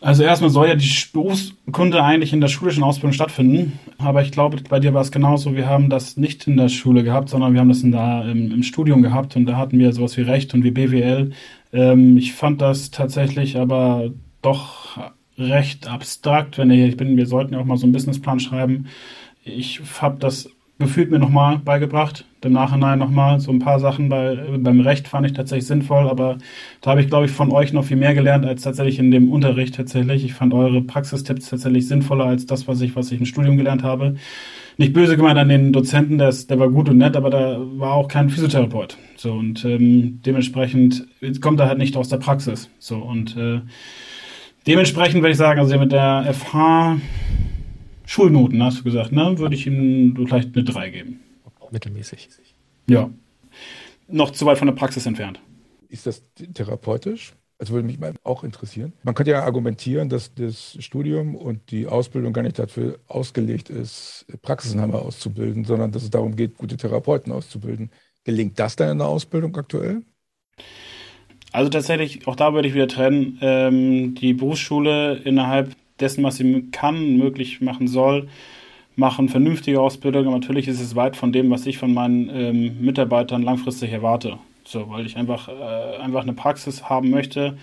Also 0.00 0.22
erstmal 0.22 0.50
soll 0.50 0.68
ja 0.68 0.74
die 0.74 0.90
Berufskunde 1.14 2.02
eigentlich 2.02 2.34
in 2.34 2.42
der 2.42 2.48
schulischen 2.48 2.82
Ausbildung 2.82 3.14
stattfinden, 3.14 3.78
aber 3.96 4.20
ich 4.20 4.32
glaube, 4.32 4.58
bei 4.68 4.78
dir 4.78 4.92
war 4.92 5.00
es 5.00 5.10
genauso. 5.10 5.54
Wir 5.54 5.66
haben 5.66 5.88
das 5.88 6.18
nicht 6.18 6.46
in 6.46 6.58
der 6.58 6.68
Schule 6.68 7.04
gehabt, 7.04 7.30
sondern 7.30 7.54
wir 7.54 7.60
haben 7.60 7.70
das 7.70 7.82
in 7.82 7.92
der, 7.92 8.26
im, 8.26 8.52
im 8.52 8.62
Studium 8.62 9.00
gehabt 9.00 9.34
und 9.34 9.46
da 9.46 9.56
hatten 9.56 9.78
wir 9.78 9.92
sowas 9.94 10.16
wie 10.18 10.22
Recht 10.22 10.52
und 10.52 10.62
wie 10.62 10.72
BWL. 10.72 11.32
Ähm, 11.72 12.18
ich 12.18 12.34
fand 12.34 12.60
das 12.60 12.90
tatsächlich 12.90 13.56
aber 13.56 14.10
doch 14.42 14.98
recht 15.38 15.88
abstrakt, 15.88 16.58
wenn 16.58 16.70
ich, 16.70 16.86
ich 16.86 16.96
bin, 16.98 17.16
wir 17.16 17.26
sollten 17.26 17.54
ja 17.54 17.60
auch 17.60 17.64
mal 17.64 17.78
so 17.78 17.86
einen 17.86 17.92
Businessplan 17.92 18.40
schreiben. 18.40 18.88
Ich 19.42 19.80
habe 20.00 20.18
das 20.18 20.50
gefühlt 20.78 21.10
mir 21.10 21.18
nochmal 21.18 21.58
beigebracht. 21.58 22.24
Im 22.42 22.52
Nachhinein 22.52 22.98
nochmal 22.98 23.40
so 23.40 23.50
ein 23.50 23.58
paar 23.58 23.80
Sachen 23.80 24.08
bei, 24.08 24.36
beim 24.58 24.80
Recht 24.80 25.08
fand 25.08 25.26
ich 25.26 25.32
tatsächlich 25.32 25.66
sinnvoll, 25.66 26.08
aber 26.08 26.36
da 26.82 26.90
habe 26.90 27.00
ich, 27.00 27.08
glaube 27.08 27.24
ich, 27.24 27.30
von 27.30 27.50
euch 27.52 27.72
noch 27.72 27.84
viel 27.84 27.96
mehr 27.96 28.14
gelernt 28.14 28.44
als 28.44 28.62
tatsächlich 28.62 28.98
in 28.98 29.10
dem 29.10 29.32
Unterricht 29.32 29.74
tatsächlich. 29.76 30.24
Ich 30.24 30.34
fand 30.34 30.52
eure 30.52 30.82
Praxistipps 30.82 31.48
tatsächlich 31.48 31.88
sinnvoller 31.88 32.26
als 32.26 32.44
das, 32.44 32.68
was 32.68 32.80
ich, 32.82 32.96
was 32.96 33.10
ich 33.12 33.20
im 33.20 33.26
Studium 33.26 33.56
gelernt 33.56 33.82
habe. 33.82 34.16
Nicht 34.76 34.92
böse 34.92 35.16
gemeint 35.16 35.38
an 35.38 35.48
den 35.48 35.72
Dozenten, 35.72 36.18
der, 36.18 36.32
der 36.32 36.58
war 36.58 36.68
gut 36.68 36.88
und 36.88 36.98
nett, 36.98 37.16
aber 37.16 37.30
da 37.30 37.58
war 37.76 37.92
auch 37.92 38.08
kein 38.08 38.28
Physiotherapeut. 38.28 38.98
So 39.16 39.32
und 39.32 39.64
ähm, 39.64 40.20
dementsprechend 40.26 41.06
kommt 41.40 41.60
er 41.60 41.68
halt 41.68 41.78
nicht 41.78 41.96
aus 41.96 42.08
der 42.08 42.18
Praxis. 42.18 42.68
So 42.78 42.98
und 42.98 43.36
äh, 43.36 43.60
dementsprechend 44.66 45.22
würde 45.22 45.30
ich 45.30 45.38
sagen, 45.38 45.60
also 45.60 45.78
mit 45.78 45.92
der 45.92 46.26
FH 46.34 46.96
Schulnoten, 48.06 48.62
hast 48.62 48.80
du 48.80 48.84
gesagt, 48.84 49.12
ne? 49.12 49.38
Würde 49.38 49.54
ich 49.54 49.66
ihm 49.66 50.14
vielleicht 50.16 50.54
eine 50.54 50.64
3 50.64 50.90
geben. 50.90 51.20
Mittelmäßig. 51.70 52.28
Ja. 52.88 53.10
Noch 54.08 54.30
zu 54.30 54.46
weit 54.46 54.58
von 54.58 54.66
der 54.66 54.74
Praxis 54.74 55.06
entfernt. 55.06 55.40
Ist 55.88 56.06
das 56.06 56.22
therapeutisch? 56.54 57.32
Das 57.58 57.70
würde 57.70 57.86
mich 57.86 57.98
auch 58.24 58.44
interessieren. 58.44 58.92
Man 59.04 59.14
könnte 59.14 59.30
ja 59.30 59.44
argumentieren, 59.44 60.08
dass 60.08 60.34
das 60.34 60.76
Studium 60.80 61.34
und 61.34 61.70
die 61.70 61.86
Ausbildung 61.86 62.32
gar 62.32 62.42
nicht 62.42 62.58
dafür 62.58 62.98
ausgelegt 63.06 63.70
ist, 63.70 64.26
Praxisinhaber 64.42 65.02
auszubilden, 65.02 65.64
sondern 65.64 65.92
dass 65.92 66.02
es 66.02 66.10
darum 66.10 66.36
geht, 66.36 66.58
gute 66.58 66.76
Therapeuten 66.76 67.32
auszubilden. 67.32 67.90
Gelingt 68.24 68.58
das 68.58 68.76
dann 68.76 68.90
in 68.90 68.98
der 68.98 69.06
Ausbildung 69.06 69.56
aktuell? 69.56 70.02
Also 71.52 71.70
tatsächlich, 71.70 72.26
auch 72.26 72.34
da 72.34 72.52
würde 72.52 72.66
ich 72.66 72.74
wieder 72.74 72.88
trennen. 72.88 73.38
Ähm, 73.40 74.14
die 74.16 74.34
Berufsschule 74.34 75.18
innerhalb 75.24 75.76
dessen, 76.00 76.24
was 76.24 76.36
sie 76.36 76.68
kann, 76.72 77.16
möglich 77.16 77.60
machen 77.60 77.88
soll, 77.88 78.28
machen 78.96 79.28
vernünftige 79.28 79.80
Ausbildung. 79.80 80.26
Aber 80.26 80.38
natürlich 80.38 80.68
ist 80.68 80.80
es 80.80 80.96
weit 80.96 81.16
von 81.16 81.32
dem, 81.32 81.50
was 81.50 81.66
ich 81.66 81.78
von 81.78 81.92
meinen 81.92 82.30
ähm, 82.30 82.80
Mitarbeitern 82.80 83.42
langfristig 83.42 83.92
erwarte. 83.92 84.38
So, 84.64 84.88
weil 84.90 85.06
ich 85.06 85.16
einfach, 85.16 85.48
äh, 85.48 85.96
einfach 85.98 86.22
eine 86.22 86.32
Praxis 86.32 86.84
haben 86.84 87.10
möchte, 87.10 87.56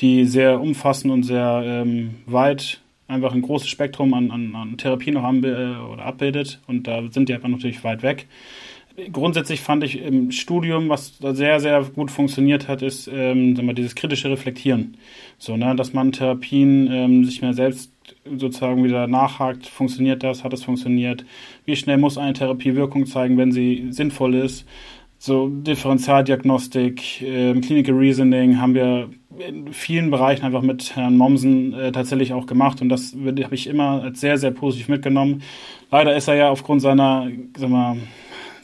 die 0.00 0.24
sehr 0.24 0.60
umfassend 0.60 1.12
und 1.12 1.22
sehr 1.22 1.62
ähm, 1.64 2.16
weit 2.26 2.80
einfach 3.06 3.32
ein 3.32 3.42
großes 3.42 3.68
Spektrum 3.68 4.14
an, 4.14 4.30
an, 4.30 4.54
an 4.54 4.76
Therapien 4.76 5.14
noch 5.14 5.24
anb 5.24 5.44
äh, 5.44 5.76
oder 5.76 6.04
abbildet. 6.04 6.60
Und 6.66 6.86
da 6.86 7.02
sind 7.10 7.28
die 7.28 7.34
einfach 7.34 7.48
natürlich 7.48 7.84
weit 7.84 8.02
weg 8.02 8.26
grundsätzlich 9.12 9.60
fand 9.60 9.84
ich 9.84 10.00
im 10.00 10.30
Studium, 10.30 10.88
was 10.88 11.18
sehr, 11.18 11.60
sehr 11.60 11.82
gut 11.82 12.10
funktioniert 12.10 12.68
hat, 12.68 12.82
ist 12.82 13.08
ähm, 13.08 13.56
sagen 13.56 13.68
wir, 13.68 13.74
dieses 13.74 13.94
kritische 13.94 14.30
Reflektieren. 14.30 14.96
So, 15.38 15.56
ne, 15.56 15.74
dass 15.74 15.92
man 15.92 16.12
Therapien 16.12 16.90
ähm, 16.92 17.24
sich 17.24 17.42
mehr 17.42 17.54
selbst 17.54 17.92
sozusagen 18.36 18.84
wieder 18.84 19.06
nachhakt, 19.06 19.66
funktioniert 19.66 20.22
das, 20.22 20.44
hat 20.44 20.52
es 20.52 20.64
funktioniert, 20.64 21.24
wie 21.64 21.76
schnell 21.76 21.98
muss 21.98 22.18
eine 22.18 22.34
Therapie 22.34 22.74
Wirkung 22.76 23.06
zeigen, 23.06 23.36
wenn 23.36 23.52
sie 23.52 23.86
sinnvoll 23.90 24.34
ist. 24.34 24.66
So 25.18 25.48
Differentialdiagnostik, 25.48 27.22
äh, 27.22 27.54
Clinical 27.60 27.94
Reasoning 27.94 28.60
haben 28.60 28.74
wir 28.74 29.08
in 29.38 29.72
vielen 29.72 30.10
Bereichen 30.10 30.44
einfach 30.44 30.62
mit 30.62 30.94
Herrn 30.96 31.16
Mommsen 31.16 31.72
äh, 31.72 31.92
tatsächlich 31.92 32.32
auch 32.34 32.46
gemacht 32.46 32.82
und 32.82 32.90
das 32.90 33.14
habe 33.14 33.54
ich 33.54 33.66
immer 33.66 34.02
als 34.02 34.20
sehr, 34.20 34.36
sehr 34.38 34.50
positiv 34.50 34.88
mitgenommen. 34.88 35.42
Leider 35.90 36.14
ist 36.14 36.28
er 36.28 36.34
ja 36.34 36.50
aufgrund 36.50 36.82
seiner, 36.82 37.28
sag 37.56 37.70
mal, 37.70 37.96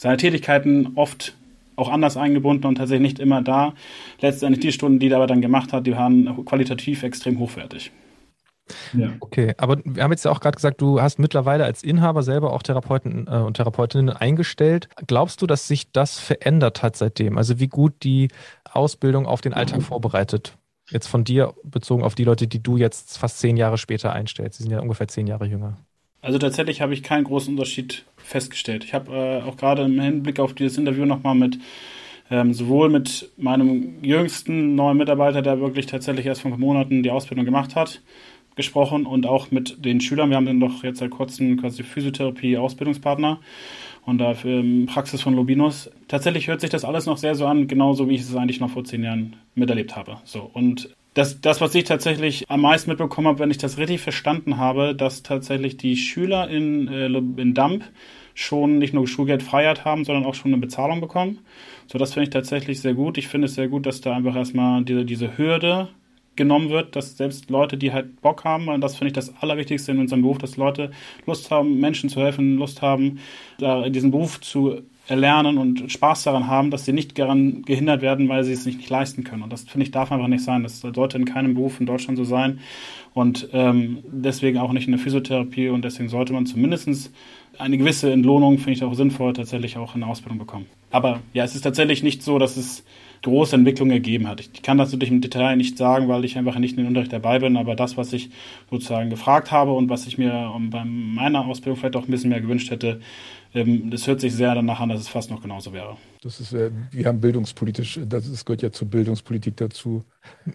seine 0.01 0.17
Tätigkeiten 0.17 0.93
oft 0.95 1.35
auch 1.77 1.91
anders 1.91 2.17
eingebunden 2.17 2.67
und 2.67 2.77
tatsächlich 2.77 3.13
nicht 3.13 3.19
immer 3.19 3.43
da. 3.43 3.75
Letztendlich 4.21 4.61
die 4.61 4.73
Stunden, 4.73 4.99
die 4.99 5.11
er 5.11 5.17
aber 5.17 5.27
dann 5.27 5.43
gemacht 5.43 5.75
hat, 5.75 5.87
die 5.87 5.95
waren 5.95 6.45
qualitativ 6.47 7.03
extrem 7.03 7.39
hochwertig. 7.39 7.93
Ja. 8.95 9.13
Okay, 9.21 9.53
aber 9.59 9.79
wir 9.85 10.03
haben 10.03 10.13
jetzt 10.13 10.25
ja 10.25 10.31
auch 10.31 10.41
gerade 10.41 10.55
gesagt, 10.55 10.81
du 10.81 11.03
hast 11.03 11.19
mittlerweile 11.19 11.65
als 11.65 11.83
Inhaber 11.83 12.23
selber 12.23 12.55
auch 12.55 12.63
Therapeuten 12.63 13.27
äh, 13.27 13.39
und 13.39 13.59
Therapeutinnen 13.59 14.09
eingestellt. 14.09 14.89
Glaubst 15.07 15.43
du, 15.43 15.47
dass 15.47 15.69
sich 15.69 15.93
das 15.93 16.19
verändert 16.19 16.83
hat 16.83 16.97
seitdem? 16.97 17.37
Also 17.37 17.61
wie 17.61 17.69
gut 17.69 18.03
die 18.03 18.29
Ausbildung 18.65 19.27
auf 19.27 19.43
den 19.43 19.53
Alltag 19.53 19.83
vorbereitet? 19.83 20.57
Jetzt 20.89 21.09
von 21.09 21.25
dir 21.25 21.53
bezogen 21.63 22.05
auf 22.05 22.15
die 22.15 22.25
Leute, 22.25 22.47
die 22.47 22.63
du 22.63 22.79
jetzt 22.79 23.19
fast 23.19 23.39
zehn 23.39 23.59
Jahre 23.59 23.77
später 23.77 24.13
einstellst. 24.13 24.59
Sie 24.59 24.63
sind 24.63 24.73
ja 24.73 24.81
ungefähr 24.81 25.09
zehn 25.09 25.27
Jahre 25.27 25.47
jünger. 25.47 25.77
Also 26.23 26.39
tatsächlich 26.39 26.81
habe 26.81 26.93
ich 26.93 27.03
keinen 27.03 27.25
großen 27.25 27.55
Unterschied 27.55 28.05
festgestellt. 28.17 28.85
Ich 28.85 28.95
habe 28.95 29.13
äh, 29.13 29.43
auch 29.43 29.57
gerade 29.57 29.83
im 29.83 29.99
Hinblick 30.01 30.39
auf 30.39 30.55
dieses 30.55 30.79
Interview 30.79 31.07
nochmal 31.07 31.35
mit 31.35 31.59
ähm, 32.31 32.55
sowohl 32.55 32.89
mit 32.89 33.31
meinem 33.37 34.03
jüngsten 34.03 34.75
neuen 34.75 34.97
Mitarbeiter, 34.97 35.43
der 35.43 35.61
wirklich 35.61 35.87
tatsächlich 35.87 36.27
erst 36.27 36.43
vor 36.43 36.57
Monaten 36.57 37.03
die 37.03 37.11
Ausbildung 37.11 37.45
gemacht 37.45 37.75
hat, 37.75 38.03
gesprochen 38.55 39.05
und 39.05 39.27
auch 39.27 39.51
mit 39.51 39.85
den 39.85 40.01
Schülern. 40.01 40.31
Wir 40.31 40.37
haben 40.37 40.47
dann 40.47 40.61
doch 40.61 40.85
jetzt 40.85 41.01
seit 41.01 41.11
kurzem 41.11 41.57
quasi 41.57 41.83
Physiotherapie-Ausbildungspartner 41.83 43.41
und 44.07 44.19
dafür 44.19 44.61
ähm, 44.61 44.87
Praxis 44.87 45.23
von 45.23 45.35
Lobinus. 45.35 45.91
Tatsächlich 46.07 46.47
hört 46.47 46.61
sich 46.61 46.71
das 46.71 46.85
alles 46.85 47.07
noch 47.07 47.17
sehr 47.17 47.35
so 47.35 47.47
an, 47.47 47.67
genauso 47.67 48.09
wie 48.09 48.15
ich 48.15 48.21
es 48.21 48.37
eigentlich 48.37 48.61
noch 48.61 48.71
vor 48.71 48.85
zehn 48.85 49.03
Jahren 49.03 49.37
miterlebt 49.55 49.97
habe. 49.97 50.19
So 50.25 50.49
und 50.53 50.95
das, 51.15 51.41
das, 51.41 51.61
was 51.61 51.75
ich 51.75 51.85
tatsächlich 51.85 52.49
am 52.51 52.61
meisten 52.61 52.91
mitbekommen 52.91 53.27
habe, 53.27 53.41
wenn 53.41 53.51
ich 53.51 53.59
das 53.59 53.79
richtig 53.79 54.01
verstanden 54.01 54.59
habe, 54.59 54.95
dass 54.95 55.23
tatsächlich 55.23 55.77
die 55.77 55.97
Schüler 55.97 56.49
in, 56.49 56.89
äh, 56.89 57.07
in 57.07 57.55
Damp 57.55 57.85
schon 58.35 58.79
nicht 58.79 58.95
nur 58.95 59.09
Schulgeldfreiheit 59.09 59.85
haben, 59.85 60.05
sondern 60.05 60.25
auch 60.25 60.35
schon 60.35 60.53
eine 60.53 60.61
Bezahlung 60.61 61.01
bekommen. 61.01 61.41
So, 61.89 61.99
das 61.99 62.15
finde 62.15 62.25
ich 62.25 62.31
tatsächlich 62.31 62.81
sehr 62.81 62.95
gut. 62.95 63.19
Ich 63.19 63.29
finde 63.29 63.47
es 63.47 63.55
sehr 63.55 63.69
gut, 63.69 63.87
dass 63.87 64.01
da 64.01 64.15
einfach 64.15 64.37
erstmal 64.37 64.85
diese, 64.85 65.05
diese 65.05 65.37
Hürde 65.37 65.89
genommen 66.37 66.71
wird, 66.71 66.95
dass 66.97 67.17
selbst 67.17 67.51
Leute, 67.51 67.77
die 67.77 67.93
halt 67.93 68.21
Bock 68.23 68.45
haben, 68.45 68.69
und 68.69 68.81
das 68.81 68.97
finde 68.97 69.09
ich 69.09 69.13
das 69.13 69.35
Allerwichtigste 69.43 69.93
in 69.93 69.99
unserem 69.99 70.23
Beruf, 70.23 70.39
dass 70.39 70.57
Leute 70.57 70.91
Lust 71.27 71.51
haben, 71.51 71.81
Menschen 71.81 72.09
zu 72.09 72.21
helfen, 72.21 72.57
Lust 72.57 72.83
haben, 72.83 73.19
da 73.59 73.89
diesen 73.89 74.11
Beruf 74.11 74.41
zu 74.41 74.83
erlernen 75.09 75.59
und 75.59 75.91
Spaß 75.91 76.23
daran 76.23 76.47
haben, 76.47 76.71
dass 76.71 76.85
sie 76.85 76.93
nicht 76.93 77.19
daran 77.19 77.63
gehindert 77.63 78.01
werden, 78.03 78.29
weil 78.29 78.45
sie 78.45 78.53
es 78.53 78.65
nicht, 78.65 78.79
nicht 78.79 78.91
leisten 78.91 79.25
können. 79.25 79.43
Und 79.43 79.53
das 79.53 79.63
finde 79.63 79.85
ich 79.85 79.91
darf 79.91 80.13
einfach 80.13 80.29
nicht 80.29 80.45
sein. 80.45 80.63
Das 80.63 80.81
sollte 80.81 81.19
in 81.19 81.25
keinem 81.25 81.55
Beruf 81.55 81.81
in 81.81 81.87
Deutschland 81.87 82.17
so 82.17 82.25
sein. 82.25 82.61
Und 83.13 83.49
ähm, 83.53 83.99
deswegen 84.05 84.59
auch 84.59 84.73
nicht 84.73 84.87
in 84.87 84.93
der 84.93 85.01
Physiotherapie. 85.01 85.69
Und 85.69 85.85
deswegen 85.85 86.09
sollte 86.09 86.33
man 86.33 86.47
zumindest 86.47 87.13
eine 87.59 87.77
gewisse 87.77 88.13
Entlohnung, 88.13 88.59
finde 88.59 88.73
ich 88.73 88.85
auch 88.85 88.95
sinnvoll, 88.95 89.33
tatsächlich 89.33 89.77
auch 89.77 89.95
in 89.95 90.01
der 90.01 90.11
Ausbildung 90.11 90.39
bekommen. 90.39 90.67
Aber 90.91 91.21
ja, 91.33 91.45
es 91.45 91.55
ist 91.55 91.63
tatsächlich 91.63 92.03
nicht 92.03 92.23
so, 92.23 92.39
dass 92.39 92.57
es 92.57 92.85
große 93.23 93.55
Entwicklungen 93.55 93.93
gegeben 93.93 94.29
hat. 94.29 94.41
Ich 94.41 94.63
kann 94.63 94.79
das 94.79 94.93
natürlich 94.93 95.13
im 95.13 95.21
Detail 95.21 95.57
nicht 95.57 95.77
sagen, 95.77 96.09
weil 96.09 96.25
ich 96.25 96.39
einfach 96.39 96.59
nicht 96.59 96.73
in 96.73 96.79
den 96.79 96.87
Unterricht 96.87 97.13
dabei 97.13 97.39
bin, 97.39 97.57
aber 97.57 97.77
das, 97.77 97.97
was 97.97 98.13
ich 98.13 98.31
sozusagen 98.71 99.11
gefragt 99.11 99.53
habe 99.53 99.73
und 99.73 99.91
was 99.91 100.07
ich 100.07 100.17
mir 100.17 100.55
bei 100.71 100.85
meiner 100.85 101.47
Ausbildung 101.47 101.79
vielleicht 101.79 101.97
auch 101.97 102.05
ein 102.05 102.11
bisschen 102.11 102.31
mehr 102.31 102.41
gewünscht 102.41 102.71
hätte, 102.71 103.01
ähm, 103.01 103.01
das 103.53 104.07
hört 104.07 104.21
sich 104.21 104.35
sehr 104.35 104.55
danach 104.55 104.81
an, 104.81 104.91
dass 104.91 105.01
es 105.01 105.09
fast 105.09 105.31
noch 105.31 105.43
genauso 105.43 105.73
wäre. 105.73 105.97
Das 106.23 106.39
ist, 106.39 106.53
äh, 106.53 106.71
wir 106.93 107.07
haben 107.07 107.21
bildungspolitisch, 107.21 107.99
das 108.07 108.29
ist, 108.29 108.45
gehört 108.45 108.63
ja 108.63 108.71
zur 108.71 108.89
Bildungspolitik 108.89 109.57
dazu. 109.57 110.05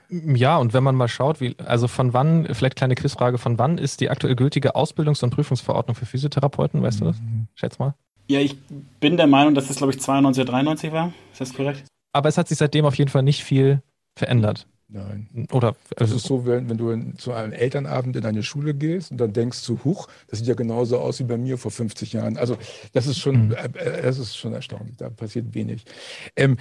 Ja, 0.10 0.58
und 0.58 0.74
wenn 0.74 0.84
man 0.84 0.96
mal 0.96 1.08
schaut, 1.08 1.42
wie, 1.42 1.56
also 1.66 1.88
von 1.88 2.14
wann, 2.14 2.48
vielleicht 2.54 2.78
kleine 2.78 2.96
Quizfrage, 2.96 3.38
von 3.38 3.58
wann 3.58 3.78
ist 3.78 4.00
die 4.00 4.10
aktuell 4.10 4.36
gültige 4.36 4.76
Ausbildungs- 4.76 5.24
und 5.24 5.32
Prüfungsverordnung 5.32 5.96
für 5.96 6.06
Physiotherapeuten, 6.06 6.82
weißt 6.82 7.02
mhm. 7.02 7.06
du 7.06 7.12
das? 7.12 7.22
Mhm. 7.22 7.48
Schätz 7.56 7.80
mal. 7.80 7.96
Ja, 8.28 8.40
ich 8.40 8.58
bin 9.00 9.18
der 9.18 9.28
Meinung, 9.28 9.56
dass 9.56 9.68
das, 9.68 9.78
glaube 9.78 9.94
ich, 9.94 10.00
92 10.00 10.42
oder 10.44 10.52
93 10.54 10.92
war. 10.92 11.12
Ist 11.32 11.42
das 11.42 11.54
korrekt? 11.54 11.84
Aber 12.14 12.30
es 12.30 12.38
hat 12.38 12.48
sich 12.48 12.58
seitdem 12.58 12.86
auf 12.86 12.96
jeden 12.96 13.12
Fall 13.12 13.24
nicht 13.24 13.44
viel 13.44 13.82
verändert. 14.16 14.68
Nein. 14.96 15.28
Oder 15.52 15.76
das 15.98 16.12
ist 16.12 16.26
so, 16.26 16.46
wenn, 16.46 16.70
wenn 16.70 16.78
du 16.78 16.90
in, 16.90 17.18
zu 17.18 17.34
einem 17.34 17.52
Elternabend 17.52 18.16
in 18.16 18.26
eine 18.26 18.44
Schule 18.44 18.74
gehst 18.74 19.12
und 19.12 19.18
dann 19.18 19.34
denkst 19.34 19.66
du, 19.66 19.78
huch, 19.84 20.08
das 20.28 20.40
sieht 20.40 20.48
ja 20.48 20.54
genauso 20.54 21.00
aus 21.00 21.20
wie 21.20 21.26
bei 21.26 21.38
mir 21.38 21.58
vor 21.58 21.70
50 21.70 22.14
Jahren. 22.14 22.38
Also 22.38 22.58
das 22.94 23.06
ist 23.06 23.20
schon, 23.20 23.48
mhm. 23.48 23.56
äh, 23.56 24.02
das 24.02 24.20
ist 24.20 24.38
schon 24.38 24.54
erstaunlich. 24.54 24.96
Da 24.96 25.10
passiert 25.10 25.54
wenig. 25.54 25.84
Ähm, 26.38 26.56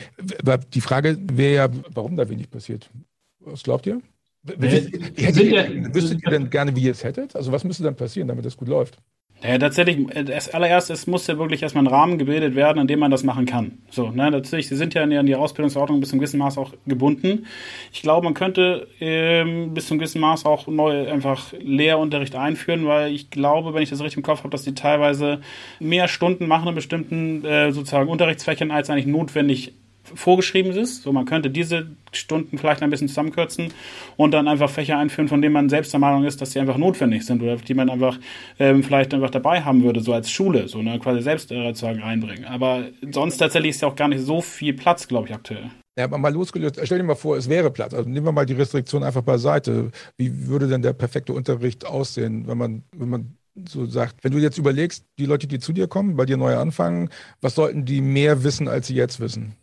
die 0.73 0.81
Frage 0.81 1.17
wäre 1.33 1.55
ja, 1.55 1.69
warum 1.95 2.17
da 2.17 2.29
wenig 2.29 2.51
passiert. 2.51 2.91
Was 3.39 3.63
glaubt 3.63 3.87
ihr? 3.87 4.01
Hättet, 4.47 5.45
ihr, 5.45 5.95
wüsstet 5.95 6.21
ihr 6.25 6.31
denn 6.31 6.51
gerne, 6.51 6.75
wie 6.75 6.83
ihr 6.83 6.91
es 6.91 7.05
hättet? 7.05 7.37
Also 7.37 7.53
was 7.53 7.63
müsste 7.63 7.85
dann 7.85 7.95
passieren, 7.95 8.27
damit 8.27 8.45
das 8.45 8.57
gut 8.57 8.69
läuft? 8.69 8.99
Ja, 9.43 9.59
tatsächlich, 9.59 10.07
das 10.25 10.49
allererste, 10.55 10.95
es 10.95 11.07
muss 11.07 11.27
ja 11.27 11.37
wirklich 11.37 11.63
erstmal 11.63 11.85
ein 11.85 11.89
Rahmen 11.89 12.17
gebildet 12.17 12.55
werden, 12.55 12.81
in 12.81 12.87
dem 12.87 12.99
man 12.99 13.11
das 13.11 13.25
machen 13.25 13.45
kann. 13.45 13.79
So, 13.91 14.11
ne, 14.11 14.31
natürlich, 14.31 14.69
sie 14.69 14.77
sind 14.77 14.95
ja 14.95 15.03
in 15.03 15.27
die 15.27 15.35
Ausbildungsordnung 15.35 16.01
bis 16.01 16.09
zum 16.09 16.19
gewissen 16.19 16.39
Maß 16.39 16.57
auch 16.57 16.73
gebunden. 16.87 17.47
Ich 17.93 18.01
glaube, 18.01 18.25
man 18.25 18.33
könnte 18.33 18.89
ähm, 19.01 19.75
bis 19.75 19.87
zum 19.87 19.99
gewissen 19.99 20.23
Maß 20.23 20.47
auch 20.47 20.67
neu 20.67 21.11
einfach 21.11 21.53
Lehrunterricht 21.61 22.37
einführen, 22.37 22.87
weil 22.87 23.13
ich 23.13 23.29
glaube, 23.29 23.75
wenn 23.75 23.83
ich 23.83 23.91
das 23.91 24.01
richtig 24.01 24.17
im 24.17 24.23
Kopf 24.23 24.39
habe, 24.39 24.51
dass 24.51 24.63
die 24.63 24.75
teilweise 24.75 25.43
mehr 25.79 26.09
Stunden 26.09 26.47
machen 26.47 26.69
in 26.69 26.75
bestimmten 26.75 27.45
äh, 27.45 27.71
sozusagen 27.71 28.09
Unterrichtsfächern, 28.09 28.71
als 28.71 28.89
eigentlich 28.89 29.07
notwendig 29.07 29.75
vorgeschrieben 30.15 30.73
ist. 30.73 31.03
So, 31.03 31.13
man 31.13 31.25
könnte 31.25 31.51
diese 31.51 31.87
Stunden 32.13 32.59
vielleicht 32.59 32.83
ein 32.83 32.91
bisschen 32.91 33.09
zusammenkürzen 33.09 33.73
und 34.17 34.33
dann 34.33 34.49
einfach 34.49 34.71
Fächer 34.71 34.99
einführen, 34.99 35.29
von 35.29 35.43
denen 35.43 35.53
man 35.53 35.69
selbst 35.69 35.93
der 35.93 36.01
Meinung 36.01 36.25
ist, 36.25 36.41
dass 36.41 36.53
sie 36.53 36.61
einfach 36.61 36.77
notwendig 36.77 37.25
sind 37.27 37.43
oder 37.43 37.57
die 37.57 37.75
man 37.75 37.91
einfach 37.91 38.19
ähm, 38.59 38.83
vielleicht 38.83 39.13
einfach 39.15 39.31
dabei 39.31 39.63
haben 39.63 39.83
würde, 39.83 40.01
so 40.01 40.13
als 40.13 40.31
Schule, 40.31 40.69
so 40.69 40.83
ne, 40.83 40.99
quasi 40.99 41.23
selbst 41.23 41.51
äh, 41.53 41.73
einbringen. 42.03 42.45
Aber 42.45 42.85
sonst 43.11 43.39
tatsächlich 43.39 43.71
ist 43.71 43.83
ja 43.83 43.89
auch 43.89 43.97
gar 43.97 44.09
nicht 44.09 44.23
so 44.23 44.41
viel 44.41 44.75
Platz, 44.75 45.09
glaube 45.09 45.29
ich, 45.29 45.35
aktuell. 45.35 45.71
Ja, 45.97 46.05
aber 46.05 46.19
mal 46.19 46.33
losgelöst, 46.33 46.81
stell 46.83 46.99
dir 46.99 47.05
mal 47.05 47.15
vor, 47.15 47.37
es 47.37 47.49
wäre 47.49 47.71
Platz. 47.71 47.95
Also 47.95 48.09
nehmen 48.09 48.27
wir 48.27 48.33
mal 48.33 48.47
die 48.47 48.55
Restriktion 48.55 49.05
einfach 49.05 49.23
beiseite. 49.23 49.93
Wie 50.17 50.49
würde 50.49 50.67
denn 50.67 50.83
der 50.83 50.93
perfekte 50.93 51.33
Unterricht 51.33 51.87
aussehen, 51.87 52.49
wenn 52.49 52.59
man, 52.59 52.83
wenn 52.93 53.09
man 53.09 53.37
so 53.69 53.87
sagt, 53.87 54.25
wenn 54.25 54.33
du 54.33 54.39
jetzt 54.39 54.59
überlegst, 54.59 55.05
die 55.19 55.27
Leute, 55.27 55.47
die 55.47 55.61
zu 55.61 55.73
dir 55.73 55.87
kommen, 55.87 56.17
bei 56.17 56.27
dir 56.27 56.37
neu 56.37 56.57
anfangen, 56.57 57.11
was 57.41 57.55
sollten 57.55 57.85
die 57.85 58.01
mehr 58.01 58.43
wissen, 58.43 58.67
als 58.67 58.89
sie 58.89 58.97
jetzt 58.97 59.21
wissen? 59.21 59.55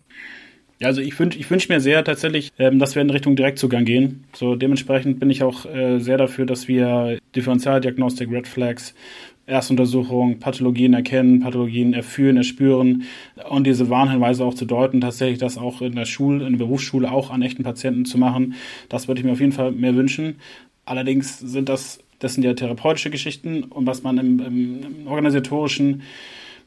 Ja, 0.82 0.88
also 0.88 1.00
ich 1.00 1.18
wünsche 1.20 1.38
ich 1.38 1.48
wünsch 1.52 1.70
mir 1.70 1.80
sehr 1.80 2.04
tatsächlich, 2.04 2.52
ähm, 2.58 2.80
dass 2.80 2.96
wir 2.96 3.04
in 3.04 3.12
Richtung 3.12 3.36
Direktzugang 3.36 3.86
gehen. 3.86 4.24
So 4.34 4.56
dementsprechend 4.56 5.20
bin 5.20 5.30
ich 5.30 5.44
auch 5.44 5.68
äh, 5.68 6.00
sehr 6.00 6.18
dafür, 6.18 6.48
dass 6.48 6.68
wir 6.68 7.20
Differentialdiagnostik, 7.36 8.32
Red 8.32 8.48
Flags, 8.48 8.96
Erstuntersuchung, 9.46 10.40
Pathologien 10.40 10.96
erkennen, 10.96 11.42
Pathologien 11.42 11.94
erfühlen, 11.94 12.36
erspüren 12.36 13.04
und 13.48 13.68
diese 13.68 13.92
Warnhinweise 13.92 14.44
auch 14.44 14.56
zu 14.56 14.66
deuten, 14.66 15.02
tatsächlich 15.02 15.38
das 15.38 15.60
auch 15.60 15.84
in 15.84 15.94
der 15.94 16.06
Schule, 16.06 16.48
in 16.48 16.54
der 16.54 16.66
Berufsschule 16.66 17.12
auch 17.12 17.30
an 17.30 17.44
echten 17.44 17.62
Patienten 17.62 18.06
zu 18.06 18.18
machen. 18.18 18.56
Das 18.90 19.08
würde 19.08 19.20
ich 19.20 19.26
mir 19.26 19.34
auf 19.34 19.40
jeden 19.40 19.52
Fall 19.52 19.72
mehr 19.72 19.94
wünschen. 19.94 20.38
Allerdings 20.86 21.38
sind 21.38 21.70
das, 21.70 22.00
das 22.18 22.34
sind 22.34 22.44
ja 22.44 22.56
therapeutische 22.56 23.12
Geschichten 23.12 23.66
und 23.66 23.86
was 23.86 24.02
man 24.02 24.18
im, 24.18 24.40
im, 24.40 24.84
im 24.84 25.08
organisatorischen 25.08 26.02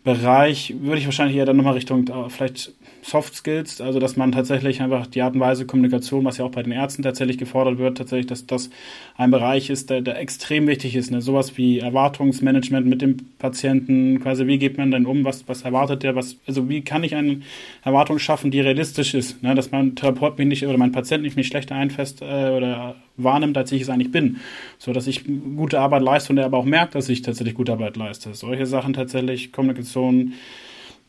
Bereich 0.05 0.75
würde 0.81 0.99
ich 0.99 1.07
wahrscheinlich 1.07 1.37
eher 1.37 1.47
dann 1.47 1.57
nochmal 1.57 1.73
Richtung 1.73 2.07
äh, 2.07 2.29
vielleicht 2.29 2.75
Soft 3.05 3.35
Skills, 3.35 3.83
also 3.83 3.99
dass 3.99 4.17
man 4.17 4.33
tatsächlich 4.33 4.81
einfach 4.81 5.07
die 5.07 5.21
Art 5.21 5.35
und 5.35 5.41
Weise 5.41 5.67
Kommunikation, 5.67 6.25
was 6.25 6.39
ja 6.39 6.47
auch 6.47 6.51
bei 6.51 6.63
den 6.63 6.73
Ärzten 6.73 7.03
tatsächlich 7.03 7.37
gefordert 7.37 7.77
wird, 7.77 7.99
tatsächlich, 7.99 8.29
dass 8.29 8.47
das 8.47 8.71
ein 9.19 9.31
Bereich 9.31 9.69
ist, 9.69 9.91
der, 9.91 10.01
der 10.01 10.19
extrem 10.19 10.67
wichtig 10.67 10.97
ist. 10.97 11.11
Ne? 11.11 11.21
Sowas 11.21 11.59
wie 11.59 11.81
Erwartungsmanagement 11.81 12.87
mit 12.87 13.03
dem 13.03 13.19
Patienten, 13.39 14.21
quasi 14.21 14.47
wie 14.47 14.59
geht 14.59 14.79
man 14.79 14.91
denn 14.91 15.05
um, 15.05 15.23
was, 15.23 15.47
was 15.47 15.63
erwartet 15.63 16.03
der, 16.03 16.17
was, 16.17 16.39
also 16.47 16.71
wie 16.71 16.81
kann 16.81 17.05
ich 17.05 17.15
eine 17.15 17.43
Erwartung 17.83 18.19
schaffen, 18.19 18.51
die 18.51 18.61
realistisch 18.61 19.13
ist, 19.13 19.43
ne? 19.43 19.55
dass 19.55 19.71
mein 19.71 19.97
Therapeut 19.97 20.39
mich 20.39 20.49
nicht 20.49 20.67
oder 20.67 20.79
mein 20.79 20.93
Patient 20.93 21.25
nicht 21.25 21.37
mich 21.37 21.49
schlechter 21.49 21.75
einfest 21.75 22.23
äh, 22.23 22.25
oder 22.25 22.97
wahrnimmt, 23.19 23.59
als 23.59 23.71
ich 23.71 23.83
es 23.83 23.91
eigentlich 23.91 24.13
bin. 24.13 24.39
So 24.79 24.95
dass 24.95 25.07
ich 25.07 25.25
gute 25.57 25.79
Arbeit 25.79 26.03
leiste 26.03 26.33
und 26.33 26.39
er 26.39 26.47
aber 26.47 26.57
auch 26.57 26.65
merkt, 26.65 26.95
dass 26.95 27.11
ich 27.11 27.21
tatsächlich 27.21 27.55
gute 27.55 27.73
Arbeit 27.73 27.99
leiste. 27.99 28.33
Solche 28.33 28.65
Sachen 28.65 28.95
tatsächlich, 28.95 29.53
Kommunikation, 29.53 30.33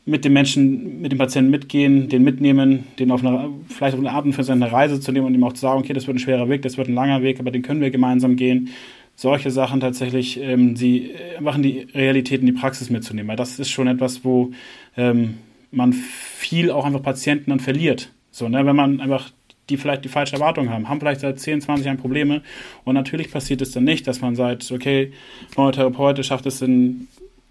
mit 0.08 0.24
dem 0.24 0.32
Menschen, 0.32 1.00
mit 1.00 1.10
dem 1.10 1.18
Patienten 1.18 1.50
mitgehen, 1.50 2.08
den 2.08 2.22
mitnehmen, 2.22 2.84
den 3.00 3.10
auf 3.10 3.24
eine, 3.24 3.50
vielleicht 3.68 3.94
auf 3.94 4.00
eine 4.00 4.12
Art 4.12 4.24
und 4.24 4.32
für 4.32 4.44
seine 4.44 4.70
Reise 4.70 5.00
zu 5.00 5.10
nehmen 5.10 5.26
und 5.26 5.34
ihm 5.34 5.42
auch 5.42 5.52
zu 5.52 5.62
sagen, 5.62 5.80
okay, 5.80 5.92
das 5.92 6.06
wird 6.06 6.16
ein 6.16 6.20
schwerer 6.20 6.48
Weg, 6.48 6.62
das 6.62 6.78
wird 6.78 6.88
ein 6.88 6.94
langer 6.94 7.22
Weg, 7.22 7.40
aber 7.40 7.50
den 7.50 7.62
können 7.62 7.80
wir 7.80 7.90
gemeinsam 7.90 8.36
gehen. 8.36 8.70
Solche 9.16 9.50
Sachen 9.50 9.80
tatsächlich, 9.80 10.40
ähm, 10.40 10.76
sie 10.76 11.10
äh, 11.10 11.40
machen 11.40 11.62
die 11.64 11.88
Realität 11.92 12.40
in 12.40 12.46
die 12.46 12.52
Praxis 12.52 12.88
mitzunehmen, 12.88 13.28
weil 13.28 13.36
das 13.36 13.58
ist 13.58 13.70
schon 13.70 13.88
etwas, 13.88 14.24
wo 14.24 14.52
ähm, 14.96 15.38
man 15.72 15.92
viel 15.92 16.70
auch 16.70 16.84
einfach 16.84 17.02
Patienten 17.02 17.50
dann 17.50 17.60
verliert. 17.60 18.12
So, 18.30 18.48
ne, 18.48 18.64
wenn 18.64 18.76
man 18.76 19.00
einfach 19.00 19.30
die 19.68 19.76
vielleicht 19.76 20.04
die 20.04 20.08
falsche 20.08 20.34
Erwartung 20.34 20.70
haben, 20.70 20.88
haben 20.88 21.00
vielleicht 21.00 21.22
seit 21.22 21.40
10, 21.40 21.62
20 21.62 21.86
Jahren 21.86 21.96
Probleme 21.96 22.42
und 22.84 22.94
natürlich 22.94 23.32
passiert 23.32 23.60
es 23.60 23.72
dann 23.72 23.82
nicht, 23.82 24.06
dass 24.06 24.20
man 24.20 24.36
sagt, 24.36 24.70
okay, 24.70 25.10
neuer 25.56 25.72
Therapeut 25.72 26.24
schafft 26.24 26.46
es 26.46 26.62
in 26.62 27.08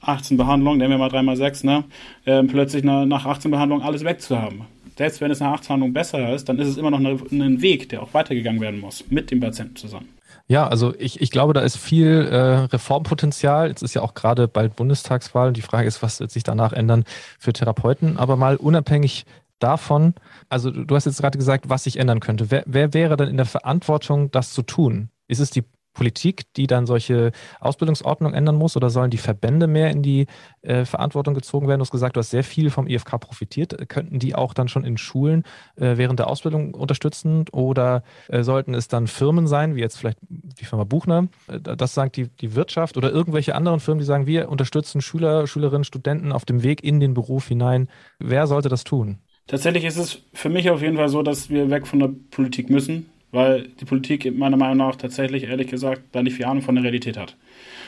18 0.08 0.38
Behandlungen, 0.38 0.78
nehmen 0.78 0.92
wir 0.92 0.98
mal 0.98 1.10
3 1.10 1.24
mal 1.24 1.38
6, 1.38 1.64
ne, 1.64 1.84
äh, 2.26 2.44
plötzlich 2.44 2.84
nach 2.84 3.26
18 3.26 3.52
Behandlungen 3.52 3.84
alles 3.84 4.04
wegzuhaben. 4.04 4.62
Selbst 4.98 5.20
wenn 5.20 5.32
es 5.32 5.40
nach 5.40 5.54
18 5.54 5.68
Behandlungen 5.68 5.94
besser 5.94 6.34
ist, 6.34 6.48
dann 6.48 6.60
ist 6.60 6.68
es 6.68 6.78
immer 6.78 6.92
noch 6.92 7.00
eine, 7.00 7.20
ein 7.32 7.62
Weg, 7.62 7.90
der 7.90 8.02
auch 8.02 8.14
weitergegangen 8.14 8.62
werden 8.62 8.80
muss, 8.80 9.04
mit 9.10 9.32
dem 9.32 9.42
Patienten 9.42 9.76
zusammen. 9.76 10.10
Ja, 10.48 10.68
also 10.68 10.94
ich, 11.00 11.22
ich 11.22 11.32
glaube, 11.32 11.54
da 11.54 11.62
ist 11.62 11.76
viel 11.76 12.28
äh, 12.32 12.38
Reformpotenzial. 12.38 13.68
Jetzt 13.68 13.82
ist 13.82 13.96
ja 13.96 14.04
auch 14.04 14.14
gerade 14.14 14.48
bald 14.48 14.76
Bundestagswahl. 14.76 15.54
Die 15.54 15.64
Frage 15.64 15.88
ist, 15.88 16.04
was 16.04 16.20
wird 16.20 16.30
sich 16.30 16.44
danach 16.44 16.72
ändern 16.72 17.04
für 17.40 17.52
Therapeuten? 17.52 18.18
Aber 18.18 18.36
mal 18.36 18.56
unabhängig 18.56 19.26
davon, 19.60 20.14
also 20.50 20.70
du 20.70 20.96
hast 20.96 21.06
jetzt 21.06 21.20
gerade 21.20 21.38
gesagt, 21.38 21.70
was 21.70 21.86
sich 21.86 21.98
ändern 21.98 22.20
könnte. 22.20 22.52
Wer, 22.52 22.64
wer 22.68 22.94
wäre 22.94 23.18
dann 23.18 23.30
in 23.30 23.38
der 23.38 23.48
Verantwortung, 23.48 24.30
das 24.30 24.54
zu 24.54 24.62
tun? 24.62 25.10
Ist 25.28 25.40
es 25.40 25.50
die 25.50 25.64
Politik, 25.96 26.54
die 26.54 26.68
dann 26.68 26.86
solche 26.86 27.32
Ausbildungsordnungen 27.60 28.38
ändern 28.38 28.56
muss 28.56 28.78
oder 28.78 28.92
sollen 28.92 29.10
die 29.10 29.18
Verbände 29.18 29.66
mehr 29.66 29.90
in 29.90 30.04
die 30.04 30.28
äh, 30.62 30.86
Verantwortung 30.86 31.34
gezogen 31.34 31.68
werden? 31.68 31.80
Du 31.80 31.86
hast 31.86 31.92
gesagt, 31.92 32.16
du 32.16 32.20
hast 32.20 32.30
sehr 32.30 32.44
viel 32.44 32.70
vom 32.70 32.88
IFK 32.88 33.20
profitiert. 33.20 33.90
Könnten 33.90 34.20
die 34.20 34.36
auch 34.36 34.54
dann 34.54 34.68
schon 34.68 34.84
in 34.84 34.98
Schulen 34.98 35.44
äh, 35.78 35.98
während 35.98 36.20
der 36.20 36.28
Ausbildung 36.28 36.76
unterstützen 36.76 37.46
oder 37.52 38.04
äh, 38.28 38.44
sollten 38.44 38.76
es 38.76 38.88
dann 38.88 39.08
Firmen 39.08 39.48
sein, 39.48 39.76
wie 39.76 39.80
jetzt 39.80 39.98
vielleicht 39.98 40.20
die 40.30 40.66
Firma 40.66 40.84
Buchner, 40.84 41.28
äh, 41.48 41.60
das 41.60 41.96
sagt 41.96 42.18
die, 42.18 42.28
die 42.28 42.54
Wirtschaft 42.56 42.98
oder 42.98 43.12
irgendwelche 43.12 43.56
anderen 43.56 43.80
Firmen, 43.80 44.00
die 44.00 44.06
sagen, 44.06 44.28
wir 44.28 44.50
unterstützen 44.50 45.02
Schüler, 45.02 45.48
Schülerinnen, 45.48 45.86
Studenten 45.86 46.32
auf 46.32 46.46
dem 46.46 46.62
Weg 46.62 46.84
in 46.84 47.00
den 47.00 47.14
Beruf 47.14 47.48
hinein. 47.48 47.88
Wer 48.20 48.46
sollte 48.48 48.70
das 48.70 48.84
tun? 48.84 49.20
Tatsächlich 49.48 49.86
ist 49.86 49.98
es 49.98 50.22
für 50.34 50.50
mich 50.50 50.70
auf 50.70 50.82
jeden 50.82 50.98
Fall 50.98 51.10
so, 51.10 51.22
dass 51.22 51.50
wir 51.50 51.70
weg 51.70 51.88
von 51.88 52.00
der 52.00 52.10
Politik 52.32 52.70
müssen 52.70 53.10
weil 53.36 53.68
die 53.80 53.86
Politik 53.86 54.36
meiner 54.36 54.58
Meinung 54.58 54.78
nach 54.78 54.96
tatsächlich, 54.96 55.44
ehrlich 55.44 55.68
gesagt, 55.68 56.02
da 56.12 56.24
nicht 56.24 56.36
viel 56.36 56.46
Ahnung 56.46 56.64
von 56.64 56.76
der 56.76 56.84
Realität 56.84 57.18
hat. 57.18 57.36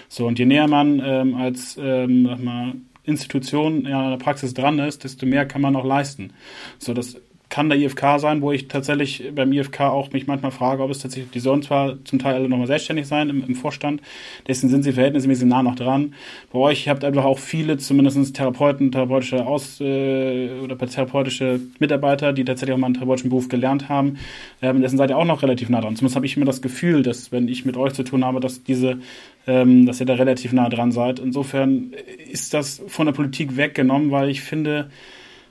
So, 0.10 0.28
und 0.28 0.38
je 0.40 0.46
näher 0.46 0.68
man 0.68 1.02
ähm, 1.04 1.36
als 1.36 1.78
ähm, 1.82 2.28
sag 2.28 2.44
mal, 2.44 2.74
Institution 3.04 3.86
ja, 3.86 4.04
an 4.04 4.12
der 4.12 4.18
Praxis 4.18 4.54
dran 4.54 4.80
ist, 4.80 5.04
desto 5.04 5.26
mehr 5.26 5.46
kann 5.46 5.62
man 5.62 5.76
auch 5.76 5.86
leisten. 5.86 6.34
So, 6.78 6.94
das 6.94 7.20
kann 7.50 7.70
der 7.70 7.78
IFK 7.78 8.20
sein, 8.20 8.42
wo 8.42 8.52
ich 8.52 8.68
tatsächlich 8.68 9.32
beim 9.34 9.52
IFK 9.54 9.82
auch 9.82 10.12
mich 10.12 10.28
manchmal 10.28 10.52
frage, 10.52 10.84
ob 10.84 10.92
es 10.92 11.00
tatsächlich, 11.00 11.32
die 11.32 11.40
sollen 11.40 11.62
zwar 11.62 12.04
zum 12.04 12.20
Teil 12.20 12.36
alle 12.36 12.50
nochmal 12.50 12.68
selbstständig 12.68 13.08
sein 13.08 13.30
im, 13.30 13.44
im, 13.48 13.56
Vorstand, 13.56 14.02
dessen 14.48 14.70
sind 14.70 14.84
sie 14.84 14.92
verhältnismäßig 14.92 15.48
nah 15.48 15.64
noch 15.64 15.76
dran. 15.76 16.14
Bei 16.52 16.60
euch 16.60 16.90
habt 16.90 17.04
einfach 17.04 17.26
auch 17.26 17.40
viele, 17.40 17.78
zumindest 17.78 18.36
Therapeuten, 18.36 18.92
therapeutische 18.92 19.46
Aus- 19.46 19.80
äh, 19.80 20.60
oder 20.62 20.78
therapeutische 20.78 21.60
Mitarbeiter, 21.80 22.34
die 22.34 22.44
tatsächlich 22.44 22.74
auch 22.74 22.80
mal 22.80 22.88
einen 22.88 22.96
therapeutischen 22.96 23.30
Beruf 23.30 23.48
gelernt 23.48 23.90
haben, 23.90 24.18
ähm, 24.62 24.82
dessen 24.82 24.98
seid 24.98 25.10
ihr 25.10 25.18
auch 25.18 25.26
noch 25.26 25.42
relativ 25.42 25.70
nah 25.70 25.82
dran. 25.82 25.96
Zumindest 25.96 26.16
habe 26.16 26.26
ich 26.26 26.36
immer 26.36 26.46
das 26.46 26.62
Gefühl, 26.62 27.04
dass 27.04 27.32
wenn 27.32 27.48
ich 27.48 27.66
mit 27.66 27.78
euch 27.78 27.94
zu 27.94 28.04
tun 28.04 28.26
habe, 28.26 28.40
dass 28.40 28.64
diese 28.64 29.00
ähm, 29.48 29.86
dass 29.86 30.00
ihr 30.00 30.06
da 30.06 30.16
relativ 30.16 30.52
nah 30.52 30.70
dran 30.70 30.92
seid. 30.92 31.20
Insofern 31.20 31.94
ist 32.30 32.54
das 32.54 32.84
von 32.88 33.06
der 33.06 33.14
Politik 33.14 33.56
weggenommen, 33.56 34.12
weil 34.12 34.30
ich 34.30 34.42
finde, 34.42 34.90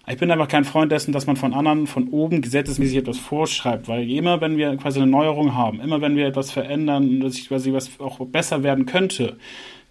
ich 0.09 0.19
bin 0.19 0.31
einfach 0.31 0.49
kein 0.49 0.65
Freund 0.65 0.93
dessen, 0.93 1.13
dass 1.13 1.27
man 1.27 1.37
von 1.37 1.53
anderen 1.53 1.87
von 1.87 2.09
oben 2.09 2.41
gesetzesmäßig 2.41 2.99
etwas 2.99 3.19
vorschreibt, 3.19 3.89
weil 3.89 4.09
immer 4.11 4.41
wenn 4.41 4.57
wir 4.57 4.77
quasi 4.77 5.01
eine 5.01 5.11
Neuerung 5.11 5.55
haben, 5.55 5.81
immer 5.81 6.01
wenn 6.01 6.17
wir 6.17 6.27
etwas 6.27 6.53
verändern, 6.53 7.21
dass 7.21 7.37
ich 7.37 7.49
quasi 7.49 7.73
was 7.73 7.99
auch 7.99 8.25
besser 8.27 8.63
werden 8.63 8.87
könnte, 8.87 9.37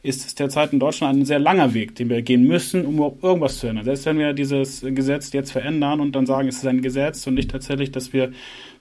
ist 0.03 0.25
es 0.25 0.35
derzeit 0.35 0.71
in 0.71 0.79
Deutschland 0.79 1.19
ein 1.19 1.25
sehr 1.25 1.39
langer 1.39 1.73
Weg, 1.73 1.95
den 1.95 2.09
wir 2.09 2.21
gehen 2.21 2.43
müssen, 2.43 2.85
um 2.85 2.95
überhaupt 2.95 3.23
irgendwas 3.23 3.57
zu 3.57 3.67
ändern. 3.67 3.85
Selbst 3.85 4.05
wenn 4.05 4.19
wir 4.19 4.33
dieses 4.33 4.81
Gesetz 4.81 5.33
jetzt 5.33 5.51
verändern 5.51 5.99
und 5.99 6.15
dann 6.15 6.25
sagen, 6.25 6.47
es 6.47 6.57
ist 6.57 6.67
ein 6.67 6.81
Gesetz 6.81 7.25
und 7.27 7.33
nicht 7.33 7.51
tatsächlich, 7.51 7.91
dass 7.91 8.13
wir 8.13 8.31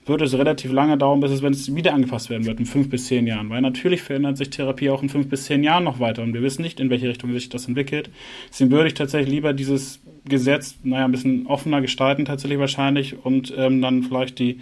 würde 0.05 0.25
es 0.25 0.37
relativ 0.37 0.71
lange 0.71 0.97
dauern, 0.97 1.19
bis 1.19 1.31
es, 1.31 1.41
wenn 1.41 1.53
es 1.53 1.73
wieder 1.75 1.93
angepasst 1.93 2.29
werden 2.29 2.45
wird, 2.45 2.59
in 2.59 2.67
fünf 2.67 2.89
bis 2.89 3.07
zehn 3.07 3.25
Jahren. 3.25 3.49
Weil 3.49 3.61
natürlich 3.61 4.03
verändert 4.03 4.37
sich 4.37 4.51
Therapie 4.51 4.91
auch 4.91 5.01
in 5.01 5.09
fünf 5.09 5.27
bis 5.29 5.45
zehn 5.45 5.63
Jahren 5.63 5.83
noch 5.83 5.99
weiter 5.99 6.21
und 6.21 6.33
wir 6.33 6.43
wissen 6.43 6.61
nicht, 6.61 6.79
in 6.79 6.91
welche 6.91 7.09
Richtung 7.09 7.33
sich 7.33 7.49
das 7.49 7.67
entwickelt. 7.67 8.11
Deswegen 8.49 8.71
würde 8.71 8.87
ich 8.87 8.93
tatsächlich 8.93 9.33
lieber 9.33 9.53
dieses 9.53 9.99
Gesetz, 10.27 10.75
naja, 10.83 11.05
ein 11.05 11.11
bisschen 11.11 11.47
offener 11.47 11.81
gestalten 11.81 12.25
tatsächlich 12.25 12.59
wahrscheinlich 12.59 13.23
und 13.25 13.53
ähm, 13.57 13.81
dann 13.81 14.03
vielleicht 14.03 14.39
die 14.39 14.59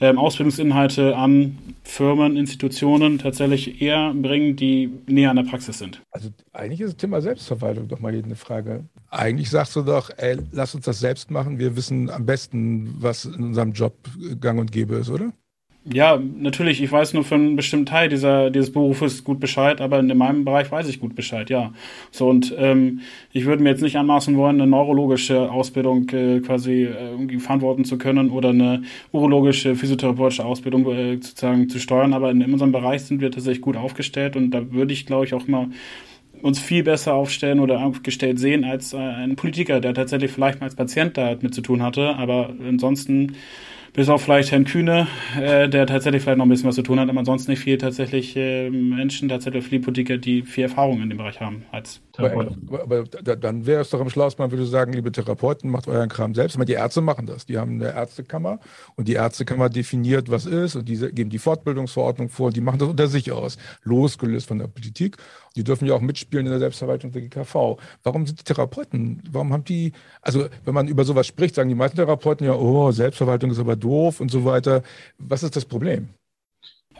ähm, 0.00 0.18
Ausbildungsinhalte 0.18 1.16
an 1.16 1.58
Firmen, 1.84 2.36
Institutionen 2.36 3.18
tatsächlich 3.18 3.80
eher 3.80 4.12
bringen, 4.14 4.56
die 4.56 4.90
näher 5.06 5.30
an 5.30 5.36
der 5.36 5.44
Praxis 5.44 5.78
sind. 5.78 6.02
Also 6.10 6.30
eigentlich 6.52 6.80
ist 6.80 6.88
das 6.88 6.96
Thema 6.96 7.20
Selbstverwaltung 7.20 7.88
doch 7.88 8.00
mal 8.00 8.12
eine 8.12 8.36
Frage. 8.36 8.84
Eigentlich 9.10 9.50
sagst 9.50 9.76
du 9.76 9.82
doch, 9.82 10.10
ey, 10.16 10.38
lass 10.50 10.74
uns 10.74 10.86
das 10.86 10.98
selbst 10.98 11.30
machen. 11.30 11.58
Wir 11.58 11.76
wissen 11.76 12.10
am 12.10 12.26
besten, 12.26 12.96
was 12.98 13.24
in 13.26 13.44
unserem 13.44 13.72
Job 13.72 13.94
gang 14.40 14.58
und 14.58 14.72
gäbe 14.72 14.96
ist, 14.96 15.10
oder? 15.10 15.32
Ja, 15.84 16.16
natürlich, 16.16 16.80
ich 16.80 16.92
weiß 16.92 17.12
nur 17.12 17.24
für 17.24 17.34
einen 17.34 17.56
bestimmten 17.56 17.86
Teil 17.86 18.08
dieser, 18.08 18.50
dieses 18.50 18.70
Berufes 18.72 19.24
gut 19.24 19.40
Bescheid, 19.40 19.80
aber 19.80 19.98
in 19.98 20.16
meinem 20.16 20.44
Bereich 20.44 20.70
weiß 20.70 20.88
ich 20.88 21.00
gut 21.00 21.16
Bescheid, 21.16 21.50
ja. 21.50 21.72
So, 22.12 22.28
und 22.28 22.54
ähm, 22.56 23.00
ich 23.32 23.46
würde 23.46 23.64
mir 23.64 23.70
jetzt 23.70 23.82
nicht 23.82 23.96
anmaßen 23.96 24.36
wollen, 24.36 24.60
eine 24.60 24.70
neurologische 24.70 25.50
Ausbildung 25.50 26.08
äh, 26.10 26.38
quasi 26.38 26.84
äh, 26.84 27.38
verantworten 27.40 27.84
zu 27.84 27.98
können 27.98 28.30
oder 28.30 28.50
eine 28.50 28.82
urologische, 29.10 29.74
physiotherapeutische 29.74 30.44
Ausbildung 30.44 30.86
äh, 30.86 31.14
sozusagen 31.14 31.68
zu 31.68 31.80
steuern, 31.80 32.12
aber 32.12 32.30
in, 32.30 32.42
in 32.42 32.52
unserem 32.52 32.70
Bereich 32.70 33.02
sind 33.02 33.20
wir 33.20 33.32
tatsächlich 33.32 33.62
gut 33.62 33.76
aufgestellt 33.76 34.36
und 34.36 34.52
da 34.52 34.70
würde 34.70 34.92
ich, 34.92 35.04
glaube 35.04 35.24
ich, 35.24 35.34
auch 35.34 35.48
mal 35.48 35.66
uns 36.42 36.60
viel 36.60 36.84
besser 36.84 37.14
aufstellen 37.14 37.58
oder 37.60 37.80
aufgestellt 37.84 38.38
sehen 38.38 38.64
als 38.64 38.92
äh, 38.92 38.98
ein 38.98 39.34
Politiker, 39.34 39.80
der 39.80 39.94
tatsächlich 39.94 40.30
vielleicht 40.30 40.60
mal 40.60 40.66
als 40.66 40.76
Patient 40.76 41.16
da 41.16 41.36
mit 41.40 41.54
zu 41.54 41.60
tun 41.60 41.82
hatte, 41.82 42.14
aber 42.16 42.50
ansonsten 42.68 43.34
bis 43.94 44.08
auf 44.08 44.22
vielleicht 44.22 44.52
Herrn 44.52 44.64
Kühne, 44.64 45.06
äh, 45.38 45.68
der 45.68 45.86
tatsächlich 45.86 46.22
vielleicht 46.22 46.38
noch 46.38 46.46
ein 46.46 46.48
bisschen 46.48 46.68
was 46.68 46.76
zu 46.76 46.82
tun 46.82 46.98
hat, 46.98 47.10
aber 47.10 47.18
ansonsten 47.18 47.50
nicht 47.50 47.60
viel 47.60 47.76
tatsächlich 47.76 48.34
äh, 48.36 48.70
Menschen, 48.70 49.28
tatsächlich 49.28 49.66
viele 49.66 49.82
Politiker, 49.82 50.16
die 50.16 50.42
viel 50.42 50.64
Erfahrung 50.64 51.02
in 51.02 51.10
dem 51.10 51.18
Bereich 51.18 51.40
haben 51.40 51.66
als 51.72 52.00
Therapeut. 52.12 52.56
Aber, 52.68 52.82
aber, 52.82 53.04
aber 53.18 53.36
dann 53.36 53.66
wäre 53.66 53.82
es 53.82 53.90
doch 53.90 54.00
am 54.00 54.08
schlausten, 54.08 54.42
man 54.42 54.50
würde 54.50 54.64
sagen, 54.64 54.94
liebe 54.94 55.12
Therapeuten, 55.12 55.70
macht 55.70 55.88
euren 55.88 56.08
Kram 56.08 56.34
selbst. 56.34 56.56
meine, 56.56 56.66
die 56.66 56.72
Ärzte 56.72 57.02
machen 57.02 57.26
das. 57.26 57.44
Die 57.44 57.58
haben 57.58 57.74
eine 57.74 57.92
Ärztekammer 57.92 58.60
und 58.96 59.08
die 59.08 59.14
Ärztekammer 59.14 59.68
definiert, 59.68 60.30
was 60.30 60.46
ist 60.46 60.74
und 60.74 60.88
die 60.88 60.96
geben 60.96 61.28
die 61.28 61.38
Fortbildungsverordnung 61.38 62.30
vor 62.30 62.46
und 62.46 62.56
die 62.56 62.60
machen 62.62 62.78
das 62.78 62.88
unter 62.88 63.08
sich 63.08 63.30
aus, 63.30 63.58
losgelöst 63.82 64.48
von 64.48 64.58
der 64.58 64.68
Politik. 64.68 65.18
Die 65.54 65.64
dürfen 65.64 65.86
ja 65.86 65.94
auch 65.94 66.00
mitspielen 66.00 66.46
in 66.46 66.52
der 66.52 66.60
Selbstverwaltung 66.60 67.12
der 67.12 67.22
GKV. 67.22 67.76
Warum 68.02 68.26
sind 68.26 68.40
die 68.40 68.44
Therapeuten, 68.44 69.22
warum 69.30 69.52
haben 69.52 69.64
die, 69.64 69.92
also 70.22 70.46
wenn 70.64 70.72
man 70.72 70.88
über 70.88 71.04
sowas 71.04 71.26
spricht, 71.26 71.56
sagen 71.56 71.68
die 71.68 71.74
meisten 71.74 71.96
Therapeuten 71.96 72.46
ja, 72.46 72.54
oh, 72.54 72.90
Selbstverwaltung 72.90 73.50
ist 73.50 73.58
aber 73.58 73.76
doof 73.82 74.20
und 74.20 74.30
so 74.30 74.44
weiter. 74.44 74.82
Was 75.18 75.42
ist 75.42 75.56
das 75.56 75.64
Problem? 75.64 76.08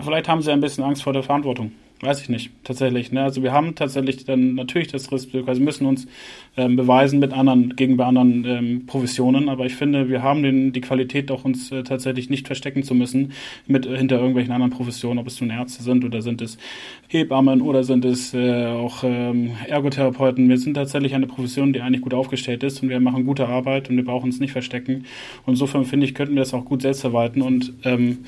Vielleicht 0.01 0.29
haben 0.29 0.43
sie 0.43 0.51
ein 0.51 0.61
bisschen 0.61 0.85
Angst 0.85 1.03
vor 1.03 1.13
der 1.13 1.23
Verantwortung. 1.23 1.73
Weiß 2.05 2.21
ich 2.21 2.29
nicht, 2.29 2.51
tatsächlich. 2.65 3.13
Ne? 3.13 3.23
Also 3.23 3.45
wir 3.45 3.53
haben 3.53 3.77
tatsächlich 3.77 4.25
dann 4.25 4.57
natürlich 4.57 4.89
das 4.89 5.13
Risiko, 5.13 5.47
also 5.47 5.63
müssen 5.63 5.87
uns 5.87 6.09
ähm, 6.57 6.75
beweisen 6.75 7.21
mit 7.21 7.33
anderen, 7.33 7.77
gegenüber 7.77 8.07
anderen 8.07 8.45
ähm, 8.45 8.87
Professionen, 8.87 9.49
aber 9.49 9.67
ich 9.67 9.77
finde, 9.77 10.09
wir 10.09 10.21
haben 10.21 10.43
den, 10.43 10.73
die 10.73 10.81
Qualität 10.81 11.31
auch 11.31 11.45
uns 11.45 11.71
äh, 11.71 11.85
tatsächlich 11.85 12.29
nicht 12.29 12.49
verstecken 12.49 12.83
zu 12.83 12.97
müssen 12.97 13.35
mit 13.69 13.87
äh, 13.87 13.97
hinter 13.97 14.17
irgendwelchen 14.17 14.53
anderen 14.53 14.73
Professionen, 14.73 15.21
ob 15.21 15.29
es 15.29 15.41
nun 15.41 15.51
Ärzte 15.51 15.85
sind 15.85 16.05
oder 16.05 16.23
sind 16.23 16.43
es 16.43 16.59
Hebammen 17.07 17.63
oder 17.63 17.85
sind 17.85 18.05
es 18.05 18.35
äh, 18.35 18.67
auch 18.67 19.05
ähm, 19.05 19.53
Ergotherapeuten. 19.69 20.49
Wir 20.49 20.59
sind 20.59 20.75
tatsächlich 20.75 21.15
eine 21.15 21.29
Profession, 21.29 21.73
die 21.73 21.83
eigentlich 21.83 22.03
gut 22.03 22.15
aufgestellt 22.15 22.65
ist 22.65 22.83
und 22.83 22.89
wir 22.89 22.99
machen 22.99 23.25
gute 23.25 23.47
Arbeit 23.47 23.89
und 23.89 23.97
wir 23.97 24.05
brauchen 24.05 24.25
uns 24.27 24.41
nicht 24.41 24.51
verstecken. 24.51 25.05
Und 25.47 25.53
insofern 25.53 25.85
finde 25.85 26.07
ich, 26.07 26.17
könnten 26.17 26.35
wir 26.35 26.43
das 26.43 26.53
auch 26.53 26.65
gut 26.65 26.83
selbst 26.83 27.03
verwalten 27.03 27.43
und 27.43 27.75
ähm, 27.85 28.25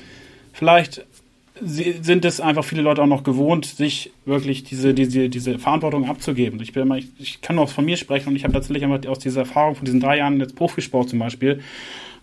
vielleicht 0.53 1.05
sind 1.61 2.25
es 2.25 2.41
einfach 2.41 2.65
viele 2.65 2.81
Leute 2.81 3.01
auch 3.01 3.07
noch 3.07 3.23
gewohnt, 3.23 3.65
sich 3.65 4.11
wirklich 4.25 4.63
diese, 4.63 4.93
diese, 4.93 5.29
diese 5.29 5.57
Verantwortung 5.57 6.09
abzugeben. 6.09 6.59
Ich, 6.61 6.73
bin 6.73 6.83
immer, 6.83 6.97
ich, 6.97 7.07
ich 7.17 7.41
kann 7.41 7.55
nur 7.55 7.67
von 7.67 7.85
mir 7.85 7.97
sprechen 7.97 8.29
und 8.29 8.35
ich 8.35 8.43
habe 8.43 8.53
tatsächlich 8.53 8.83
einfach 8.83 9.09
aus 9.09 9.19
dieser 9.19 9.41
Erfahrung 9.41 9.75
von 9.75 9.85
diesen 9.85 10.01
drei 10.01 10.17
Jahren 10.17 10.39
jetzt 10.39 10.55
Profisport 10.55 11.09
zum 11.09 11.19
Beispiel, 11.19 11.61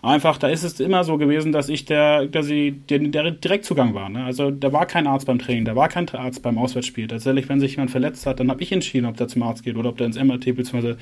einfach, 0.03 0.37
da 0.37 0.49
ist 0.49 0.63
es 0.63 0.79
immer 0.79 1.03
so 1.03 1.17
gewesen, 1.17 1.51
dass 1.51 1.69
ich 1.69 1.85
der, 1.85 2.27
dass 2.27 2.49
ich, 2.49 2.75
der, 2.89 2.99
der 2.99 3.31
Direktzugang 3.31 3.95
war. 3.95 4.09
Ne? 4.09 4.23
Also 4.23 4.51
da 4.51 4.71
war 4.71 4.85
kein 4.85 5.07
Arzt 5.07 5.25
beim 5.25 5.39
Training, 5.39 5.65
da 5.65 5.75
war 5.75 5.87
kein 5.87 6.07
Arzt 6.09 6.43
beim 6.43 6.57
Auswärtsspiel. 6.57 7.07
Tatsächlich, 7.07 7.49
wenn 7.49 7.59
sich 7.59 7.71
jemand 7.71 7.91
verletzt 7.91 8.25
hat, 8.25 8.39
dann 8.39 8.49
habe 8.51 8.61
ich 8.61 8.71
entschieden, 8.71 9.05
ob 9.05 9.17
der 9.17 9.29
zum 9.29 9.41
Arzt 9.43 9.63
geht 9.63 9.77
oder 9.77 9.89
ob 9.89 9.97
der 9.97 10.07
ins 10.07 10.21
MRT 10.21 10.55
bzw. 10.55 10.95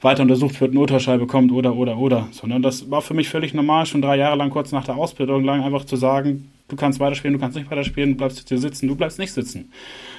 weiter 0.00 0.22
untersucht 0.22 0.60
wird, 0.60 0.72
einen 0.72 0.78
Ultraschall 0.78 1.18
bekommt 1.18 1.52
oder 1.52 1.74
oder 1.76 1.96
oder. 1.96 2.28
So, 2.32 2.46
ne? 2.46 2.60
Das 2.60 2.90
war 2.90 3.00
für 3.00 3.14
mich 3.14 3.28
völlig 3.28 3.54
normal, 3.54 3.86
schon 3.86 4.02
drei 4.02 4.16
Jahre 4.16 4.36
lang 4.36 4.50
kurz 4.50 4.72
nach 4.72 4.84
der 4.84 4.96
Ausbildung 4.96 5.44
lang 5.44 5.62
einfach 5.62 5.84
zu 5.84 5.96
sagen, 5.96 6.50
du 6.72 6.76
kannst 6.76 6.98
weiterspielen, 7.00 7.34
du 7.34 7.40
kannst 7.40 7.56
nicht 7.56 7.70
weiterspielen, 7.70 8.12
du 8.12 8.16
bleibst 8.16 8.48
hier 8.48 8.58
sitzen, 8.58 8.88
du 8.88 8.96
bleibst 8.96 9.18
nicht 9.18 9.32
sitzen. 9.32 9.70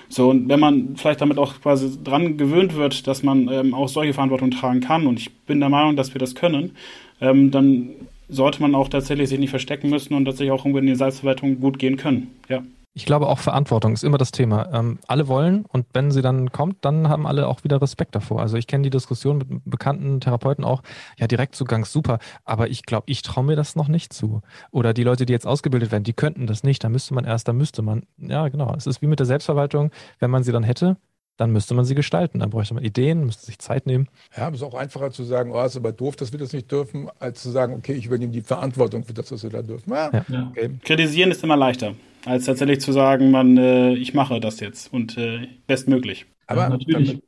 So, 0.08 0.30
und 0.30 0.48
wenn 0.48 0.60
man 0.60 0.96
vielleicht 0.96 1.22
damit 1.22 1.40
auch 1.40 1.60
quasi 1.60 1.98
dran 2.04 2.38
gewöhnt 2.38 2.76
wird, 2.76 3.08
dass 3.08 3.24
man 3.24 3.50
ähm, 3.52 3.74
auch 3.74 3.90
solche 3.90 4.14
Verantwortung 4.14 4.52
tragen 4.52 4.80
kann, 4.80 5.08
und 5.08 5.20
ich 5.20 5.34
bin 5.48 5.60
der 5.60 5.70
Meinung, 5.70 5.96
dass 5.96 6.14
wir 6.14 6.20
das 6.20 6.36
können, 6.36 6.76
ähm, 7.20 7.50
dann 7.50 7.90
sollte 8.30 8.62
man 8.62 8.76
auch 8.76 8.88
tatsächlich 8.88 9.30
sich 9.30 9.40
nicht 9.40 9.50
verstecken 9.50 9.90
müssen 9.90 10.14
und 10.14 10.26
tatsächlich 10.26 10.52
auch 10.52 10.66
in 10.66 10.86
die 10.86 10.96
Salzverwaltung 10.96 11.60
gut 11.60 11.80
gehen 11.80 11.98
können. 11.98 12.32
Ja. 12.48 12.64
Ich 12.94 13.06
glaube 13.06 13.28
auch 13.28 13.40
Verantwortung 13.40 13.94
ist 13.94 14.04
immer 14.04 14.18
das 14.18 14.32
Thema. 14.32 14.72
Ähm, 14.72 15.00
alle 15.08 15.28
wollen 15.28 15.66
und 15.66 15.88
wenn 15.94 16.12
sie 16.12 16.22
dann 16.22 16.52
kommt, 16.52 16.86
dann 16.86 17.10
haben 17.10 17.26
alle 17.26 17.48
auch 17.48 17.64
wieder 17.64 17.82
Respekt 17.82 18.14
davor. 18.16 18.42
Also 18.42 18.58
ich 18.58 18.68
kenne 18.68 18.84
die 18.84 18.90
Diskussion 18.90 19.40
mit 19.40 19.48
bekannten 19.66 20.20
Therapeuten 20.20 20.64
auch, 20.64 20.84
ja, 21.18 21.28
Direktzugang 21.28 21.86
super, 21.86 22.20
aber 22.46 22.70
ich 22.70 22.84
glaube, 22.84 23.06
ich 23.08 23.22
traue 23.24 23.46
mir 23.46 23.56
das 23.56 23.76
noch 23.76 23.88
nicht 23.88 24.14
zu. 24.14 24.42
Oder 24.72 24.94
die 24.94 25.04
Leute, 25.04 25.26
die 25.26 25.34
jetzt 25.34 25.48
ausgebildet 25.48 25.92
werden, 25.92 26.04
die 26.04 26.14
könnten 26.14 26.46
das 26.46 26.64
nicht, 26.64 26.84
da 26.84 26.90
müsste 26.90 27.14
man 27.14 27.26
erst, 27.26 27.48
da 27.48 27.54
müsste 27.54 27.82
man, 27.82 28.04
ja 28.18 28.48
genau, 28.50 28.74
es 28.76 28.86
ist 28.86 29.02
wie 29.02 29.08
mit 29.08 29.20
der 29.20 29.26
Selbstverwaltung, 29.26 29.92
wenn 30.20 30.30
man 30.30 30.44
sie 30.44 30.52
dann 30.52 30.64
hätte, 30.64 30.98
dann 31.38 31.52
müsste 31.52 31.74
man 31.74 31.86
sie 31.86 31.96
gestalten. 31.96 32.40
Dann 32.40 32.50
bräuchte 32.50 32.74
man 32.74 32.84
Ideen, 32.84 33.26
müsste 33.26 33.46
sich 33.46 33.60
Zeit 33.60 33.88
nehmen. 33.88 34.08
Ja, 34.38 34.50
es 34.50 34.56
ist 34.56 34.64
auch 34.64 34.76
einfacher 34.76 35.12
zu 35.12 35.24
sagen, 35.24 35.52
oh, 35.52 35.64
ist 35.64 35.76
aber 35.76 35.92
doof, 35.92 36.16
dass 36.16 36.32
wir 36.32 36.40
das 36.40 36.54
nicht 36.54 36.72
dürfen, 36.72 37.10
als 37.20 37.42
zu 37.42 37.50
sagen, 37.50 37.74
okay, 37.74 37.94
ich 37.94 38.06
übernehme 38.06 38.32
die 38.32 38.42
Verantwortung 38.42 39.04
für 39.04 39.14
das, 39.14 39.32
was 39.32 39.44
wir 39.44 39.50
da 39.50 39.62
dürfen. 39.62 39.92
Ja, 39.92 40.12
ja. 40.28 40.48
Okay. 40.52 40.72
Kritisieren 40.84 41.32
ist 41.32 41.44
immer 41.44 41.58
leichter, 41.58 41.96
als 42.26 42.46
tatsächlich 42.46 42.80
zu 42.82 42.92
sagen, 42.92 43.32
man, 43.32 43.58
äh, 43.58 43.94
ich 43.96 44.14
mache 44.14 44.40
das 44.40 44.60
jetzt 44.60 44.92
und 44.94 45.18
äh, 45.18 45.48
bestmöglich. 45.68 46.26
Aber 46.48 46.62
ja, 46.64 46.70
natürlich. 46.70 47.08
Damit, 47.10 47.24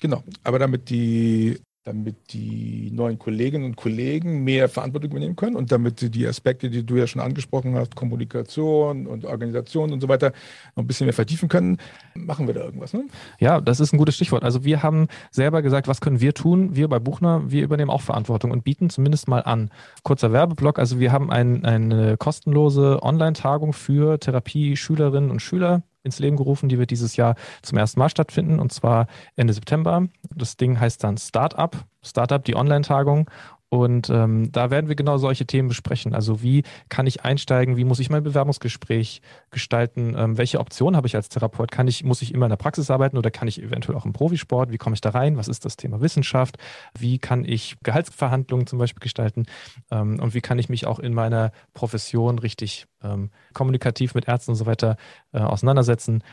genau, 0.00 0.24
aber 0.44 0.58
damit 0.58 0.90
die 0.90 1.58
damit 1.84 2.34
die 2.34 2.90
neuen 2.92 3.18
Kolleginnen 3.18 3.64
und 3.64 3.76
Kollegen 3.76 4.44
mehr 4.44 4.68
Verantwortung 4.68 5.12
übernehmen 5.12 5.36
können 5.36 5.56
und 5.56 5.72
damit 5.72 6.14
die 6.14 6.26
Aspekte, 6.26 6.68
die 6.68 6.84
du 6.84 6.96
ja 6.96 7.06
schon 7.06 7.22
angesprochen 7.22 7.74
hast, 7.74 7.96
Kommunikation 7.96 9.06
und 9.06 9.24
Organisation 9.24 9.90
und 9.90 10.02
so 10.02 10.08
weiter, 10.08 10.32
noch 10.76 10.84
ein 10.84 10.86
bisschen 10.86 11.06
mehr 11.06 11.14
vertiefen 11.14 11.48
können, 11.48 11.78
machen 12.14 12.46
wir 12.46 12.52
da 12.52 12.60
irgendwas. 12.60 12.92
Ne? 12.92 13.06
Ja, 13.38 13.62
das 13.62 13.80
ist 13.80 13.94
ein 13.94 13.98
gutes 13.98 14.16
Stichwort. 14.16 14.44
Also 14.44 14.62
wir 14.62 14.82
haben 14.82 15.08
selber 15.30 15.62
gesagt, 15.62 15.88
was 15.88 16.02
können 16.02 16.20
wir 16.20 16.34
tun? 16.34 16.76
Wir 16.76 16.86
bei 16.86 16.98
Buchner, 16.98 17.50
wir 17.50 17.62
übernehmen 17.62 17.90
auch 17.90 18.02
Verantwortung 18.02 18.50
und 18.50 18.62
bieten 18.62 18.90
zumindest 18.90 19.26
mal 19.26 19.40
an. 19.40 19.70
Kurzer 20.02 20.32
Werbeblock, 20.32 20.78
also 20.78 21.00
wir 21.00 21.12
haben 21.12 21.30
ein, 21.30 21.64
eine 21.64 22.18
kostenlose 22.18 23.02
Online-Tagung 23.02 23.72
für 23.72 24.20
Therapie-Schülerinnen 24.20 25.30
und 25.30 25.40
Schüler 25.40 25.82
ins 26.02 26.18
Leben 26.18 26.36
gerufen. 26.36 26.68
Die 26.68 26.78
wird 26.78 26.90
dieses 26.90 27.16
Jahr 27.16 27.34
zum 27.62 27.78
ersten 27.78 28.00
Mal 28.00 28.08
stattfinden 28.08 28.58
und 28.58 28.72
zwar 28.72 29.06
Ende 29.36 29.52
September. 29.52 30.06
Das 30.34 30.56
Ding 30.56 30.78
heißt 30.78 31.04
dann 31.04 31.18
Startup, 31.18 31.76
Startup, 32.02 32.44
die 32.44 32.56
Online-Tagung. 32.56 33.30
Und 33.70 34.10
ähm, 34.10 34.50
da 34.50 34.70
werden 34.70 34.88
wir 34.88 34.96
genau 34.96 35.16
solche 35.16 35.46
Themen 35.46 35.68
besprechen. 35.68 36.12
Also 36.12 36.42
wie 36.42 36.64
kann 36.88 37.06
ich 37.06 37.24
einsteigen? 37.24 37.76
Wie 37.76 37.84
muss 37.84 38.00
ich 38.00 38.10
mein 38.10 38.24
Bewerbungsgespräch 38.24 39.22
gestalten? 39.52 40.16
Ähm, 40.18 40.36
welche 40.36 40.58
Optionen 40.58 40.96
habe 40.96 41.06
ich 41.06 41.14
als 41.14 41.28
Therapeut? 41.28 41.70
Kann 41.70 41.86
ich, 41.86 42.02
muss 42.02 42.20
ich 42.20 42.34
immer 42.34 42.46
in 42.46 42.50
der 42.50 42.56
Praxis 42.56 42.90
arbeiten 42.90 43.16
oder 43.16 43.30
kann 43.30 43.46
ich 43.46 43.62
eventuell 43.62 43.96
auch 43.96 44.04
im 44.04 44.12
Profisport? 44.12 44.72
Wie 44.72 44.78
komme 44.78 44.94
ich 44.94 45.00
da 45.00 45.10
rein? 45.10 45.36
Was 45.36 45.46
ist 45.46 45.64
das 45.64 45.76
Thema 45.76 46.00
Wissenschaft? 46.00 46.58
Wie 46.98 47.18
kann 47.20 47.44
ich 47.44 47.76
Gehaltsverhandlungen 47.84 48.66
zum 48.66 48.80
Beispiel 48.80 49.00
gestalten? 49.00 49.46
Ähm, 49.92 50.18
und 50.18 50.34
wie 50.34 50.40
kann 50.40 50.58
ich 50.58 50.68
mich 50.68 50.86
auch 50.88 50.98
in 50.98 51.14
meiner 51.14 51.52
Profession 51.72 52.40
richtig 52.40 52.88
ähm, 53.04 53.30
kommunikativ 53.54 54.16
mit 54.16 54.26
Ärzten 54.26 54.50
und 54.50 54.56
so 54.56 54.66
weiter 54.66 54.96
äh, 55.32 55.38
auseinandersetzen? 55.38 56.24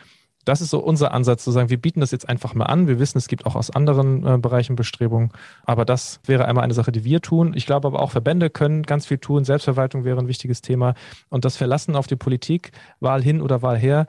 Das 0.47 0.61
ist 0.61 0.69
so 0.69 0.79
unser 0.79 1.13
Ansatz 1.13 1.43
zu 1.43 1.51
sagen, 1.51 1.69
wir 1.69 1.79
bieten 1.79 1.99
das 1.99 2.11
jetzt 2.11 2.29
einfach 2.29 2.53
mal 2.53 2.65
an. 2.65 2.87
Wir 2.87 2.99
wissen, 2.99 3.17
es 3.17 3.27
gibt 3.27 3.45
auch 3.45 3.55
aus 3.55 3.69
anderen 3.69 4.25
äh, 4.25 4.37
Bereichen 4.37 4.77
Bestrebungen. 4.77 5.31
Aber 5.65 5.83
das 5.83 6.21
wäre 6.25 6.45
einmal 6.45 6.63
eine 6.63 6.73
Sache, 6.73 6.93
die 6.93 7.03
wir 7.03 7.21
tun. 7.21 7.53
Ich 7.53 7.65
glaube 7.65 7.87
aber 7.87 8.01
auch 8.01 8.11
Verbände 8.11 8.49
können 8.49 8.83
ganz 8.83 9.05
viel 9.05 9.17
tun. 9.17 9.43
Selbstverwaltung 9.43 10.05
wäre 10.05 10.19
ein 10.19 10.29
wichtiges 10.29 10.61
Thema. 10.61 10.93
Und 11.29 11.43
das 11.43 11.57
Verlassen 11.57 11.97
auf 11.97 12.07
die 12.07 12.15
Politik, 12.15 12.71
Wahl 13.01 13.21
hin 13.21 13.41
oder 13.41 13.61
Wahl 13.61 13.77
her, 13.77 14.07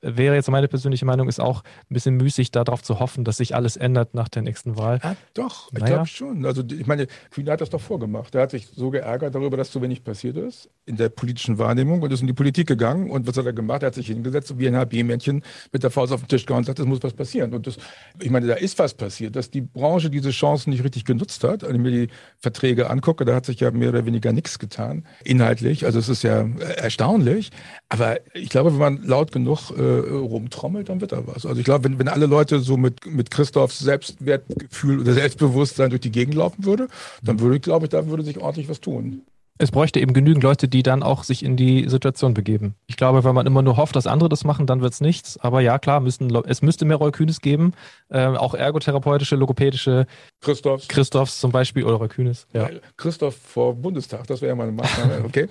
wäre 0.00 0.34
jetzt 0.34 0.50
meine 0.50 0.68
persönliche 0.68 1.04
Meinung, 1.04 1.28
ist 1.28 1.40
auch 1.40 1.62
ein 1.62 1.94
bisschen 1.94 2.16
müßig, 2.16 2.50
darauf 2.50 2.82
zu 2.82 3.00
hoffen, 3.00 3.24
dass 3.24 3.38
sich 3.38 3.54
alles 3.54 3.76
ändert 3.76 4.14
nach 4.14 4.28
der 4.28 4.42
nächsten 4.42 4.76
Wahl. 4.76 5.00
Ja, 5.02 5.16
doch, 5.34 5.72
naja. 5.72 5.84
ich 5.84 5.92
glaube 5.92 6.06
schon. 6.06 6.46
Also 6.46 6.62
ich 6.68 6.86
meine, 6.86 7.06
Kühne 7.30 7.52
hat 7.52 7.60
das 7.60 7.70
doch 7.70 7.80
vorgemacht. 7.80 8.34
Er 8.34 8.42
hat 8.42 8.50
sich 8.50 8.68
so 8.68 8.90
geärgert 8.90 9.34
darüber, 9.34 9.56
dass 9.56 9.72
so 9.72 9.82
wenig 9.82 10.04
passiert 10.04 10.36
ist 10.36 10.68
in 10.86 10.96
der 10.96 11.08
politischen 11.08 11.58
Wahrnehmung 11.58 12.02
und 12.02 12.12
ist 12.12 12.20
in 12.20 12.26
die 12.26 12.34
Politik 12.34 12.66
gegangen. 12.66 13.10
Und 13.10 13.26
was 13.26 13.36
hat 13.36 13.46
er 13.46 13.52
gemacht? 13.52 13.82
Er 13.82 13.86
hat 13.86 13.94
sich 13.94 14.08
hingesetzt 14.08 14.58
wie 14.58 14.68
ein 14.68 14.76
HB-Männchen 14.76 15.42
mit 15.72 15.82
der 15.82 15.90
Faust 15.90 16.12
auf 16.12 16.20
den 16.20 16.28
Tisch 16.28 16.44
gehauen 16.44 16.58
und 16.58 16.66
sagt, 16.66 16.78
es 16.78 16.84
muss 16.84 17.02
was 17.02 17.14
passieren. 17.14 17.54
Und 17.54 17.66
das, 17.66 17.76
ich 18.20 18.30
meine, 18.30 18.46
da 18.46 18.54
ist 18.54 18.78
was 18.78 18.94
passiert, 18.94 19.34
dass 19.36 19.50
die 19.50 19.62
Branche 19.62 20.10
diese 20.10 20.30
Chancen 20.30 20.70
nicht 20.70 20.84
richtig 20.84 21.04
genutzt 21.04 21.42
hat. 21.44 21.62
Wenn 21.62 21.76
ich 21.76 21.80
mir 21.80 21.90
die 21.90 22.08
Verträge 22.38 22.90
angucke, 22.90 23.24
da 23.24 23.34
hat 23.34 23.46
sich 23.46 23.60
ja 23.60 23.70
mehr 23.70 23.88
oder 23.88 24.04
weniger 24.04 24.32
nichts 24.32 24.58
getan, 24.58 25.06
inhaltlich. 25.24 25.86
Also 25.86 25.98
es 25.98 26.08
ist 26.08 26.22
ja 26.22 26.46
erstaunlich. 26.76 27.50
Aber 27.88 28.18
ich 28.34 28.50
glaube, 28.50 28.72
wenn 28.72 28.78
man 28.78 29.02
laut 29.02 29.32
genug 29.32 29.63
äh, 29.70 29.82
rumtrommelt, 29.82 30.88
dann 30.88 31.00
wird 31.00 31.12
da 31.12 31.26
was. 31.26 31.46
Also 31.46 31.58
ich 31.58 31.64
glaube, 31.64 31.84
wenn, 31.84 31.98
wenn 31.98 32.08
alle 32.08 32.26
Leute 32.26 32.60
so 32.60 32.76
mit, 32.76 33.06
mit 33.06 33.30
Christophs 33.30 33.78
Selbstwertgefühl 33.78 35.00
oder 35.00 35.12
Selbstbewusstsein 35.14 35.90
durch 35.90 36.02
die 36.02 36.12
Gegend 36.12 36.34
laufen 36.34 36.64
würde, 36.64 36.88
dann 37.22 37.40
würde 37.40 37.56
ich, 37.56 37.62
glaube 37.62 37.86
ich, 37.86 37.90
da 37.90 38.06
würde 38.06 38.22
sich 38.22 38.38
ordentlich 38.38 38.68
was 38.68 38.80
tun. 38.80 39.22
Es 39.56 39.70
bräuchte 39.70 40.00
eben 40.00 40.14
genügend 40.14 40.42
Leute, 40.42 40.66
die 40.66 40.82
dann 40.82 41.04
auch 41.04 41.22
sich 41.22 41.44
in 41.44 41.56
die 41.56 41.88
Situation 41.88 42.34
begeben. 42.34 42.74
Ich 42.88 42.96
glaube, 42.96 43.22
wenn 43.22 43.36
man 43.36 43.46
immer 43.46 43.62
nur 43.62 43.76
hofft, 43.76 43.94
dass 43.94 44.08
andere 44.08 44.28
das 44.28 44.42
machen, 44.42 44.66
dann 44.66 44.80
wird 44.80 44.94
es 44.94 45.00
nichts. 45.00 45.38
Aber 45.38 45.60
ja, 45.60 45.78
klar, 45.78 46.00
müssen, 46.00 46.34
es 46.46 46.60
müsste 46.60 46.84
mehr 46.84 46.96
Roy 46.96 47.12
Kühnes 47.12 47.40
geben. 47.40 47.72
Äh, 48.08 48.26
auch 48.26 48.54
ergotherapeutische, 48.54 49.36
logopädische. 49.36 50.06
Christophs. 50.40 50.88
Christophs 50.88 51.38
zum 51.38 51.52
Beispiel 51.52 51.84
oder 51.84 51.96
Roy 51.96 52.08
Kühnes. 52.08 52.48
Ja. 52.52 52.68
Christoph 52.96 53.36
vor 53.36 53.76
Bundestag, 53.76 54.26
das 54.26 54.40
wäre 54.40 54.50
ja 54.50 54.56
mal 54.56 54.64
eine 54.64 54.72
Maßnahme. 54.72 55.22
Okay. 55.24 55.46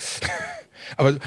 Aber 0.98 1.12
äh, 1.12 1.18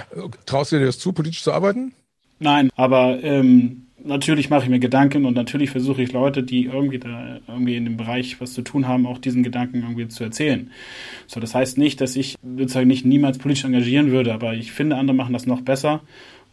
traust 0.44 0.72
du 0.72 0.78
dir 0.78 0.84
das 0.84 0.98
zu, 0.98 1.14
politisch 1.14 1.42
zu 1.42 1.52
arbeiten? 1.52 1.94
Nein, 2.38 2.70
aber 2.76 3.22
ähm, 3.22 3.86
natürlich 4.06 4.50
mache 4.50 4.64
ich 4.64 4.68
mir 4.70 4.78
Gedanken 4.78 5.24
und 5.24 5.34
natürlich 5.34 5.70
versuche 5.70 6.02
ich 6.02 6.12
Leute, 6.12 6.42
die 6.42 6.64
irgendwie 6.64 6.98
da 6.98 7.40
irgendwie 7.48 7.76
in 7.76 7.84
dem 7.84 7.96
Bereich 7.96 8.40
was 8.40 8.52
zu 8.52 8.62
tun 8.62 8.86
haben, 8.86 9.06
auch 9.06 9.18
diesen 9.18 9.42
Gedanken 9.42 9.82
irgendwie 9.82 10.08
zu 10.08 10.24
erzählen. 10.24 10.70
So, 11.26 11.40
das 11.40 11.54
heißt 11.54 11.78
nicht, 11.78 12.00
dass 12.00 12.16
ich 12.16 12.36
sozusagen 12.42 12.88
nicht 12.88 13.04
niemals 13.04 13.38
politisch 13.38 13.64
engagieren 13.64 14.10
würde, 14.10 14.32
aber 14.32 14.54
ich 14.54 14.72
finde, 14.72 14.96
andere 14.96 15.16
machen 15.16 15.32
das 15.32 15.46
noch 15.46 15.62
besser. 15.62 16.02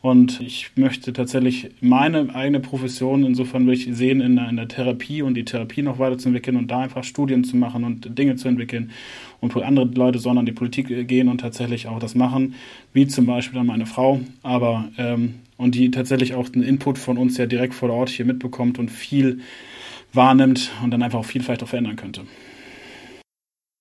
Und 0.04 0.42
ich 0.42 0.72
möchte 0.76 1.14
tatsächlich 1.14 1.70
meine 1.80 2.36
eigene 2.36 2.60
Profession 2.60 3.24
insofern 3.24 3.66
will 3.66 3.74
ich 3.74 3.88
sehen 3.96 4.20
in 4.20 4.36
der, 4.36 4.50
in 4.50 4.58
der 4.58 4.68
Therapie 4.68 5.22
und 5.22 5.34
die 5.34 5.46
Therapie 5.46 5.82
noch 5.82 5.98
weiterzuentwickeln 5.98 6.58
und 6.58 6.70
da 6.70 6.82
einfach 6.82 7.06
Studien 7.06 7.46
zu 7.46 7.56
machen 7.56 7.86
und 7.86 8.18
Dinge 8.18 8.36
zu 8.36 8.50
entwickeln. 8.50 8.92
Und 9.40 9.56
andere 9.56 9.86
Leute 9.86 10.20
sollen 10.20 10.38
an 10.38 10.46
die 10.46 10.52
Politik 10.52 11.08
gehen 11.08 11.30
und 11.30 11.38
tatsächlich 11.38 11.88
auch 11.88 12.00
das 12.00 12.16
machen, 12.16 12.56
wie 12.92 13.08
zum 13.08 13.26
Beispiel 13.26 13.56
dann 13.56 13.66
meine 13.66 13.86
Frau. 13.86 14.20
Aber 14.42 14.90
ähm, 14.98 15.36
und 15.56 15.74
die 15.74 15.90
tatsächlich 15.90 16.34
auch 16.34 16.50
den 16.50 16.64
Input 16.64 16.98
von 16.98 17.18
uns 17.18 17.38
ja 17.38 17.46
direkt 17.46 17.74
vor 17.74 17.90
Ort 17.90 18.10
hier 18.10 18.26
mitbekommt 18.26 18.80
und 18.80 18.92
viel 18.92 19.40
wahrnimmt 20.12 20.70
und 20.84 20.92
dann 20.92 21.02
einfach 21.02 21.20
auch 21.20 21.26
viel 21.26 21.42
vielleicht 21.42 21.64
auch 21.64 21.70
verändern 21.70 21.96
könnte. 21.96 22.24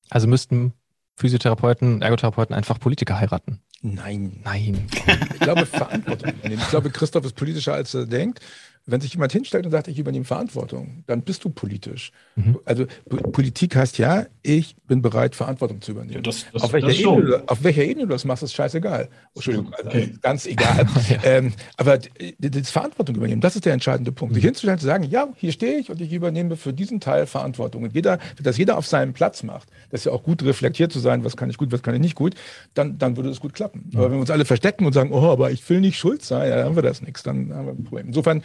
Also 0.09 0.29
müssten 0.29 0.73
Physiotherapeuten, 1.17 2.01
Ergotherapeuten 2.01 2.55
einfach 2.55 2.79
Politiker 2.79 3.19
heiraten. 3.19 3.59
Nein. 3.83 4.41
Nein. 4.45 4.87
Ich 5.35 5.41
glaube, 5.41 5.67
Verantwortung. 5.67 6.33
Ich 6.45 6.69
glaube, 6.71 6.91
Christoph 6.91 7.25
ist 7.25 7.35
politischer, 7.35 7.75
als 7.75 7.95
er 7.95 8.07
denkt 8.07 8.41
wenn 8.85 9.01
sich 9.01 9.13
jemand 9.13 9.33
hinstellt 9.33 9.65
und 9.65 9.71
sagt, 9.71 9.89
ich 9.89 9.99
übernehme 9.99 10.25
Verantwortung, 10.25 11.05
dann 11.07 11.23
bist 11.23 11.45
du 11.45 11.51
politisch. 11.51 12.11
Mhm. 12.35 12.59
Also 12.65 12.87
Politik 13.09 13.77
heißt 13.77 13.99
ja, 13.99 14.27
ich 14.43 14.77
bin 14.89 15.03
bereit, 15.03 15.37
Verantwortung 15.37 15.81
zu 15.81 15.93
übernehmen. 15.93 16.17
Ja, 16.17 16.21
das, 16.21 16.47
das, 16.53 16.63
auf, 16.63 16.73
welcher 16.73 16.89
das 16.89 16.99
Ebene, 16.99 17.43
auf, 17.47 17.63
welcher 17.63 17.85
Ebene, 17.85 18.07
du 18.07 18.13
das 18.13 18.25
machst, 18.25 18.43
ist 18.43 18.55
scheißegal. 18.55 19.09
Entschuldigung, 19.35 19.73
also 19.75 19.89
okay. 19.89 20.15
ganz 20.21 20.47
egal. 20.47 20.87
ja. 21.09 21.19
ähm, 21.25 21.53
aber 21.77 21.99
das 22.39 22.71
Verantwortung 22.71 23.17
übernehmen, 23.17 23.41
das 23.41 23.55
ist 23.55 23.65
der 23.65 23.73
entscheidende 23.73 24.11
Punkt. 24.11 24.33
Mhm. 24.33 24.35
Sich 24.37 24.45
hinzustellen, 24.45 24.79
zu 24.79 24.87
sagen, 24.87 25.05
ja, 25.05 25.29
hier 25.37 25.53
stehe 25.53 25.79
ich 25.79 25.91
und 25.91 26.01
ich 26.01 26.13
übernehme 26.13 26.57
für 26.57 26.73
diesen 26.73 26.99
Teil 26.99 27.27
Verantwortung. 27.27 27.85
Und 27.85 27.95
jeder, 27.95 28.19
dass 28.43 28.59
jeder 28.59 28.77
auf 28.79 28.87
seinem 28.87 29.13
Platz 29.13 29.45
macht, 29.45 29.69
das 29.91 30.01
ist 30.01 30.05
ja 30.07 30.13
auch 30.13 30.25
gut 30.25 30.43
reflektiert 30.43 30.93
zu 30.93 30.99
sein, 30.99 31.25
was 31.25 31.37
kann 31.37 31.51
ich 31.51 31.57
gut, 31.57 31.71
was 31.71 31.83
kann 31.83 31.95
ich 31.95 32.01
nicht 32.01 32.17
gut, 32.17 32.35
dann, 32.75 32.99
dann 32.99 33.17
würde 33.17 33.31
es 33.31 33.39
gut 33.39 33.55
klappen. 33.55 33.91
Mhm. 33.93 33.99
Aber 33.99 34.07
wenn 34.07 34.17
wir 34.17 34.21
uns 34.21 34.31
alle 34.31 34.45
verstecken 34.45 34.87
und 34.87 34.93
sagen, 34.93 35.13
oh, 35.13 35.31
aber 35.31 35.53
ich 35.53 35.69
will 35.71 35.81
nicht 35.81 35.99
schuld 35.99 36.23
sein, 36.23 36.49
ja, 36.49 36.57
dann 36.57 36.65
haben 36.67 36.77
wir 36.77 36.83
das 36.83 37.01
nichts, 37.01 37.23
dann 37.23 37.55
haben 37.55 37.67
wir 37.67 37.73
ein 37.73 37.85
Problem. 37.85 38.09
Insofern 38.09 38.43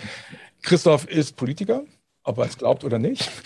Christoph 0.61 1.07
ist 1.07 1.35
Politiker, 1.35 1.83
ob 2.23 2.37
er 2.37 2.45
es 2.45 2.57
glaubt 2.57 2.83
oder 2.83 2.99
nicht. 2.99 3.29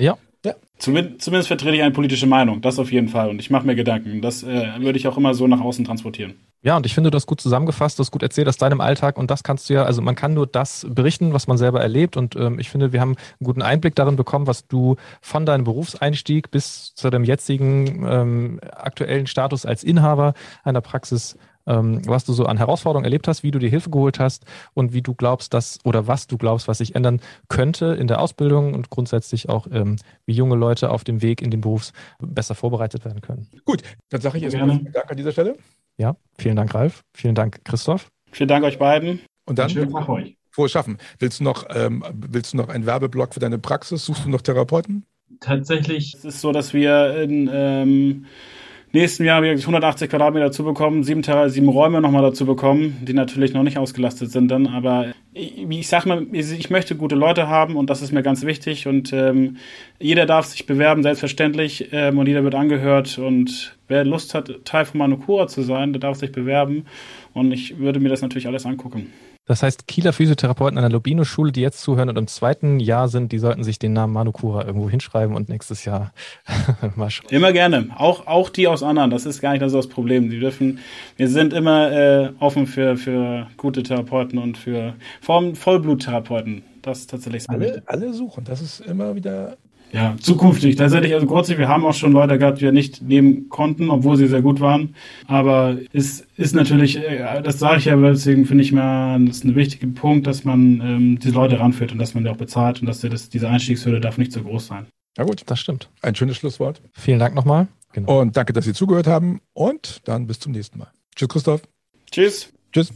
Ja. 0.00 0.16
ja. 0.44 0.54
Zumindest, 0.78 1.22
zumindest 1.22 1.48
vertrete 1.48 1.74
ich 1.74 1.82
eine 1.82 1.90
politische 1.90 2.28
Meinung, 2.28 2.60
das 2.60 2.78
auf 2.78 2.92
jeden 2.92 3.08
Fall. 3.08 3.30
Und 3.30 3.40
ich 3.40 3.50
mache 3.50 3.66
mir 3.66 3.74
Gedanken. 3.74 4.22
Das 4.22 4.44
äh, 4.44 4.68
würde 4.78 4.96
ich 4.96 5.08
auch 5.08 5.16
immer 5.16 5.34
so 5.34 5.48
nach 5.48 5.60
außen 5.60 5.84
transportieren. 5.84 6.34
Ja, 6.60 6.76
und 6.76 6.86
ich 6.86 6.94
finde, 6.94 7.10
du 7.12 7.16
hast 7.16 7.26
gut 7.26 7.40
zusammengefasst, 7.40 7.98
du 7.98 8.02
hast 8.02 8.10
gut 8.10 8.22
erzählt 8.24 8.48
aus 8.48 8.56
deinem 8.56 8.80
Alltag 8.80 9.16
und 9.16 9.30
das 9.30 9.44
kannst 9.44 9.70
du 9.70 9.74
ja, 9.74 9.84
also 9.84 10.02
man 10.02 10.16
kann 10.16 10.34
nur 10.34 10.46
das 10.46 10.84
berichten, 10.90 11.32
was 11.32 11.46
man 11.46 11.56
selber 11.56 11.80
erlebt 11.80 12.16
und 12.16 12.34
ähm, 12.34 12.58
ich 12.58 12.68
finde, 12.68 12.92
wir 12.92 13.00
haben 13.00 13.14
einen 13.16 13.44
guten 13.44 13.62
Einblick 13.62 13.94
darin 13.94 14.16
bekommen, 14.16 14.48
was 14.48 14.66
du 14.66 14.96
von 15.20 15.46
deinem 15.46 15.62
Berufseinstieg 15.62 16.50
bis 16.50 16.94
zu 16.94 17.10
deinem 17.10 17.22
jetzigen 17.22 18.04
ähm, 18.04 18.60
aktuellen 18.72 19.28
Status 19.28 19.66
als 19.66 19.84
Inhaber 19.84 20.34
einer 20.64 20.80
Praxis 20.80 21.36
ähm, 21.68 22.00
was 22.06 22.24
du 22.24 22.32
so 22.32 22.46
an 22.46 22.56
Herausforderungen 22.56 23.04
erlebt 23.04 23.28
hast, 23.28 23.42
wie 23.42 23.50
du 23.50 23.58
dir 23.58 23.68
Hilfe 23.68 23.90
geholt 23.90 24.18
hast 24.18 24.44
und 24.74 24.92
wie 24.92 25.02
du 25.02 25.14
glaubst, 25.14 25.54
dass 25.54 25.78
oder 25.84 26.06
was 26.06 26.26
du 26.26 26.38
glaubst, 26.38 26.66
was 26.66 26.78
sich 26.78 26.94
ändern 26.94 27.20
könnte 27.48 27.86
in 27.86 28.08
der 28.08 28.20
Ausbildung 28.20 28.74
und 28.74 28.90
grundsätzlich 28.90 29.48
auch, 29.48 29.66
ähm, 29.70 29.96
wie 30.26 30.32
junge 30.32 30.56
Leute 30.56 30.90
auf 30.90 31.04
dem 31.04 31.22
Weg 31.22 31.42
in 31.42 31.50
den 31.50 31.60
Beruf 31.60 31.92
besser 32.20 32.54
vorbereitet 32.54 33.04
werden 33.04 33.20
können. 33.20 33.46
Gut, 33.64 33.82
dann 34.08 34.20
sage 34.20 34.38
ich 34.38 34.44
erstmal 34.44 34.78
Dank 34.78 35.10
an 35.10 35.16
dieser 35.16 35.32
Stelle. 35.32 35.56
Ja, 35.98 36.16
vielen 36.38 36.56
Dank, 36.56 36.74
Ralf. 36.74 37.02
Vielen 37.14 37.34
Dank, 37.34 37.64
Christoph. 37.64 38.08
Vielen 38.30 38.48
Dank 38.48 38.64
euch 38.64 38.78
beiden. 38.78 39.20
Und 39.46 39.58
dann 39.58 39.70
schönen 39.70 39.92
Tag 39.92 40.08
euch. 40.08 40.36
Frohes 40.50 40.72
Schaffen. 40.72 40.98
Willst 41.18 41.40
du 41.40 41.44
noch, 41.44 41.66
ähm, 41.74 42.04
willst 42.12 42.52
du 42.52 42.56
noch 42.56 42.68
einen 42.68 42.86
Werbeblock 42.86 43.34
für 43.34 43.40
deine 43.40 43.58
Praxis? 43.58 44.04
Suchst 44.04 44.24
du 44.24 44.30
noch 44.30 44.40
Therapeuten? 44.40 45.04
Tatsächlich. 45.40 46.14
Es 46.14 46.24
ist 46.24 46.40
so, 46.40 46.52
dass 46.52 46.72
wir 46.72 47.22
in 47.22 47.50
ähm, 47.52 48.26
nächsten 48.92 49.24
Jahr 49.24 49.36
habe 49.36 49.48
ich 49.48 49.60
180 49.60 50.08
Quadratmeter 50.10 50.46
dazu 50.46 50.64
bekommen, 50.64 51.04
sieben, 51.04 51.22
sieben 51.22 51.68
Räume 51.68 52.00
nochmal 52.00 52.22
dazu 52.22 52.46
bekommen, 52.46 52.98
die 53.02 53.12
natürlich 53.12 53.52
noch 53.52 53.62
nicht 53.62 53.78
ausgelastet 53.78 54.30
sind 54.30 54.48
dann, 54.50 54.66
aber 54.66 55.12
ich, 55.32 55.68
ich 55.68 55.88
sag 55.88 56.06
mal, 56.06 56.26
ich 56.32 56.70
möchte 56.70 56.96
gute 56.96 57.14
Leute 57.14 57.48
haben 57.48 57.76
und 57.76 57.90
das 57.90 58.02
ist 58.02 58.12
mir 58.12 58.22
ganz 58.22 58.44
wichtig 58.44 58.86
und 58.86 59.12
ähm, 59.12 59.56
jeder 59.98 60.26
darf 60.26 60.46
sich 60.46 60.66
bewerben, 60.66 61.02
selbstverständlich, 61.02 61.88
ähm, 61.92 62.18
und 62.18 62.26
jeder 62.26 62.44
wird 62.44 62.54
angehört 62.54 63.18
und 63.18 63.76
wer 63.88 64.04
Lust 64.04 64.34
hat, 64.34 64.64
Teil 64.64 64.84
von 64.84 64.98
Manukura 64.98 65.48
zu 65.48 65.62
sein, 65.62 65.92
der 65.92 66.00
darf 66.00 66.18
sich 66.18 66.32
bewerben 66.32 66.86
und 67.34 67.52
ich 67.52 67.78
würde 67.78 68.00
mir 68.00 68.08
das 68.08 68.22
natürlich 68.22 68.46
alles 68.46 68.66
angucken. 68.66 69.12
Das 69.48 69.62
heißt, 69.62 69.88
Kieler 69.88 70.12
Physiotherapeuten 70.12 70.76
an 70.76 70.82
der 70.82 70.90
Lobino-Schule, 70.90 71.52
die 71.52 71.62
jetzt 71.62 71.80
zuhören 71.80 72.10
und 72.10 72.18
im 72.18 72.26
zweiten 72.26 72.80
Jahr 72.80 73.08
sind, 73.08 73.32
die 73.32 73.38
sollten 73.38 73.64
sich 73.64 73.78
den 73.78 73.94
Namen 73.94 74.12
Manukura 74.12 74.66
irgendwo 74.66 74.90
hinschreiben 74.90 75.34
und 75.34 75.48
nächstes 75.48 75.86
Jahr 75.86 76.12
mal 76.96 77.10
schauen. 77.10 77.30
Immer 77.30 77.52
gerne. 77.52 77.88
Auch, 77.96 78.26
auch 78.26 78.50
die 78.50 78.68
aus 78.68 78.82
anderen. 78.82 79.10
Das 79.10 79.24
ist 79.24 79.40
gar 79.40 79.52
nicht 79.52 79.62
das 79.62 79.88
Problem. 79.88 80.28
Die 80.28 80.38
dürfen, 80.38 80.80
wir 81.16 81.28
sind 81.28 81.54
immer 81.54 81.90
äh, 81.90 82.30
offen 82.40 82.66
für, 82.66 82.98
für 82.98 83.46
gute 83.56 83.82
Therapeuten 83.82 84.38
und 84.38 84.58
für 84.58 84.94
Vollbluttherapeuten. 85.22 86.62
Das 86.82 87.00
ist 87.00 87.10
tatsächlich 87.10 87.48
alle, 87.48 87.82
alle 87.86 88.12
suchen. 88.12 88.44
Das 88.44 88.60
ist 88.60 88.80
immer 88.80 89.14
wieder 89.14 89.56
ja, 89.92 90.16
zukünftig. 90.20 90.76
Tatsächlich, 90.76 91.14
also 91.14 91.26
kurzlich, 91.26 91.58
wir 91.58 91.68
haben 91.68 91.84
auch 91.84 91.94
schon 91.94 92.12
Leute 92.12 92.38
gehabt, 92.38 92.58
die 92.58 92.64
wir 92.64 92.72
nicht 92.72 93.02
nehmen 93.02 93.48
konnten, 93.48 93.90
obwohl 93.90 94.16
sie 94.16 94.26
sehr 94.26 94.42
gut 94.42 94.60
waren. 94.60 94.94
Aber 95.26 95.78
es 95.92 96.26
ist 96.36 96.54
natürlich, 96.54 96.98
äh, 96.98 97.42
das 97.42 97.58
sage 97.58 97.78
ich 97.78 97.84
ja, 97.86 97.96
deswegen 97.96 98.44
finde 98.44 98.64
ich 98.64 98.72
mal, 98.72 99.18
das 99.24 99.38
ist 99.38 99.44
ein 99.44 99.54
wichtiger 99.54 99.86
Punkt, 99.88 100.26
dass 100.26 100.44
man 100.44 100.80
ähm, 100.80 101.18
diese 101.18 101.34
Leute 101.34 101.58
ranführt 101.58 101.92
und 101.92 101.98
dass 101.98 102.14
man 102.14 102.24
die 102.24 102.30
auch 102.30 102.36
bezahlt 102.36 102.80
und 102.80 102.86
dass 102.86 103.00
das, 103.00 103.30
diese 103.30 103.48
Einstiegshürde 103.48 104.00
darf 104.00 104.18
nicht 104.18 104.32
so 104.32 104.42
groß 104.42 104.66
sein. 104.66 104.86
Ja 105.16 105.24
gut, 105.24 105.42
das 105.46 105.58
stimmt. 105.58 105.88
Ein 106.02 106.14
schönes 106.14 106.36
Schlusswort. 106.36 106.80
Vielen 106.92 107.18
Dank 107.18 107.34
nochmal. 107.34 107.66
Genau. 107.92 108.20
Und 108.20 108.36
danke, 108.36 108.52
dass 108.52 108.66
Sie 108.66 108.74
zugehört 108.74 109.06
haben. 109.06 109.40
Und 109.54 110.00
dann 110.04 110.26
bis 110.26 110.38
zum 110.38 110.52
nächsten 110.52 110.78
Mal. 110.78 110.88
Tschüss, 111.16 111.28
Christoph. 111.28 111.62
Tschüss. 112.10 112.52
Tschüss. 112.72 112.92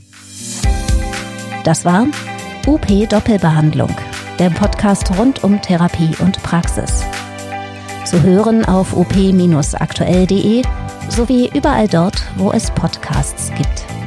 Das 1.64 1.84
war 1.84 2.06
UP 2.66 2.86
Doppelbehandlung 3.08 3.90
der 4.42 4.50
Podcast 4.50 5.16
rund 5.16 5.44
um 5.44 5.62
Therapie 5.62 6.16
und 6.18 6.42
Praxis. 6.42 7.04
Zu 8.04 8.20
hören 8.24 8.64
auf 8.64 8.92
op-aktuell.de 8.92 10.62
sowie 11.08 11.48
überall 11.54 11.86
dort, 11.86 12.24
wo 12.34 12.50
es 12.50 12.68
Podcasts 12.72 13.52
gibt. 13.56 14.01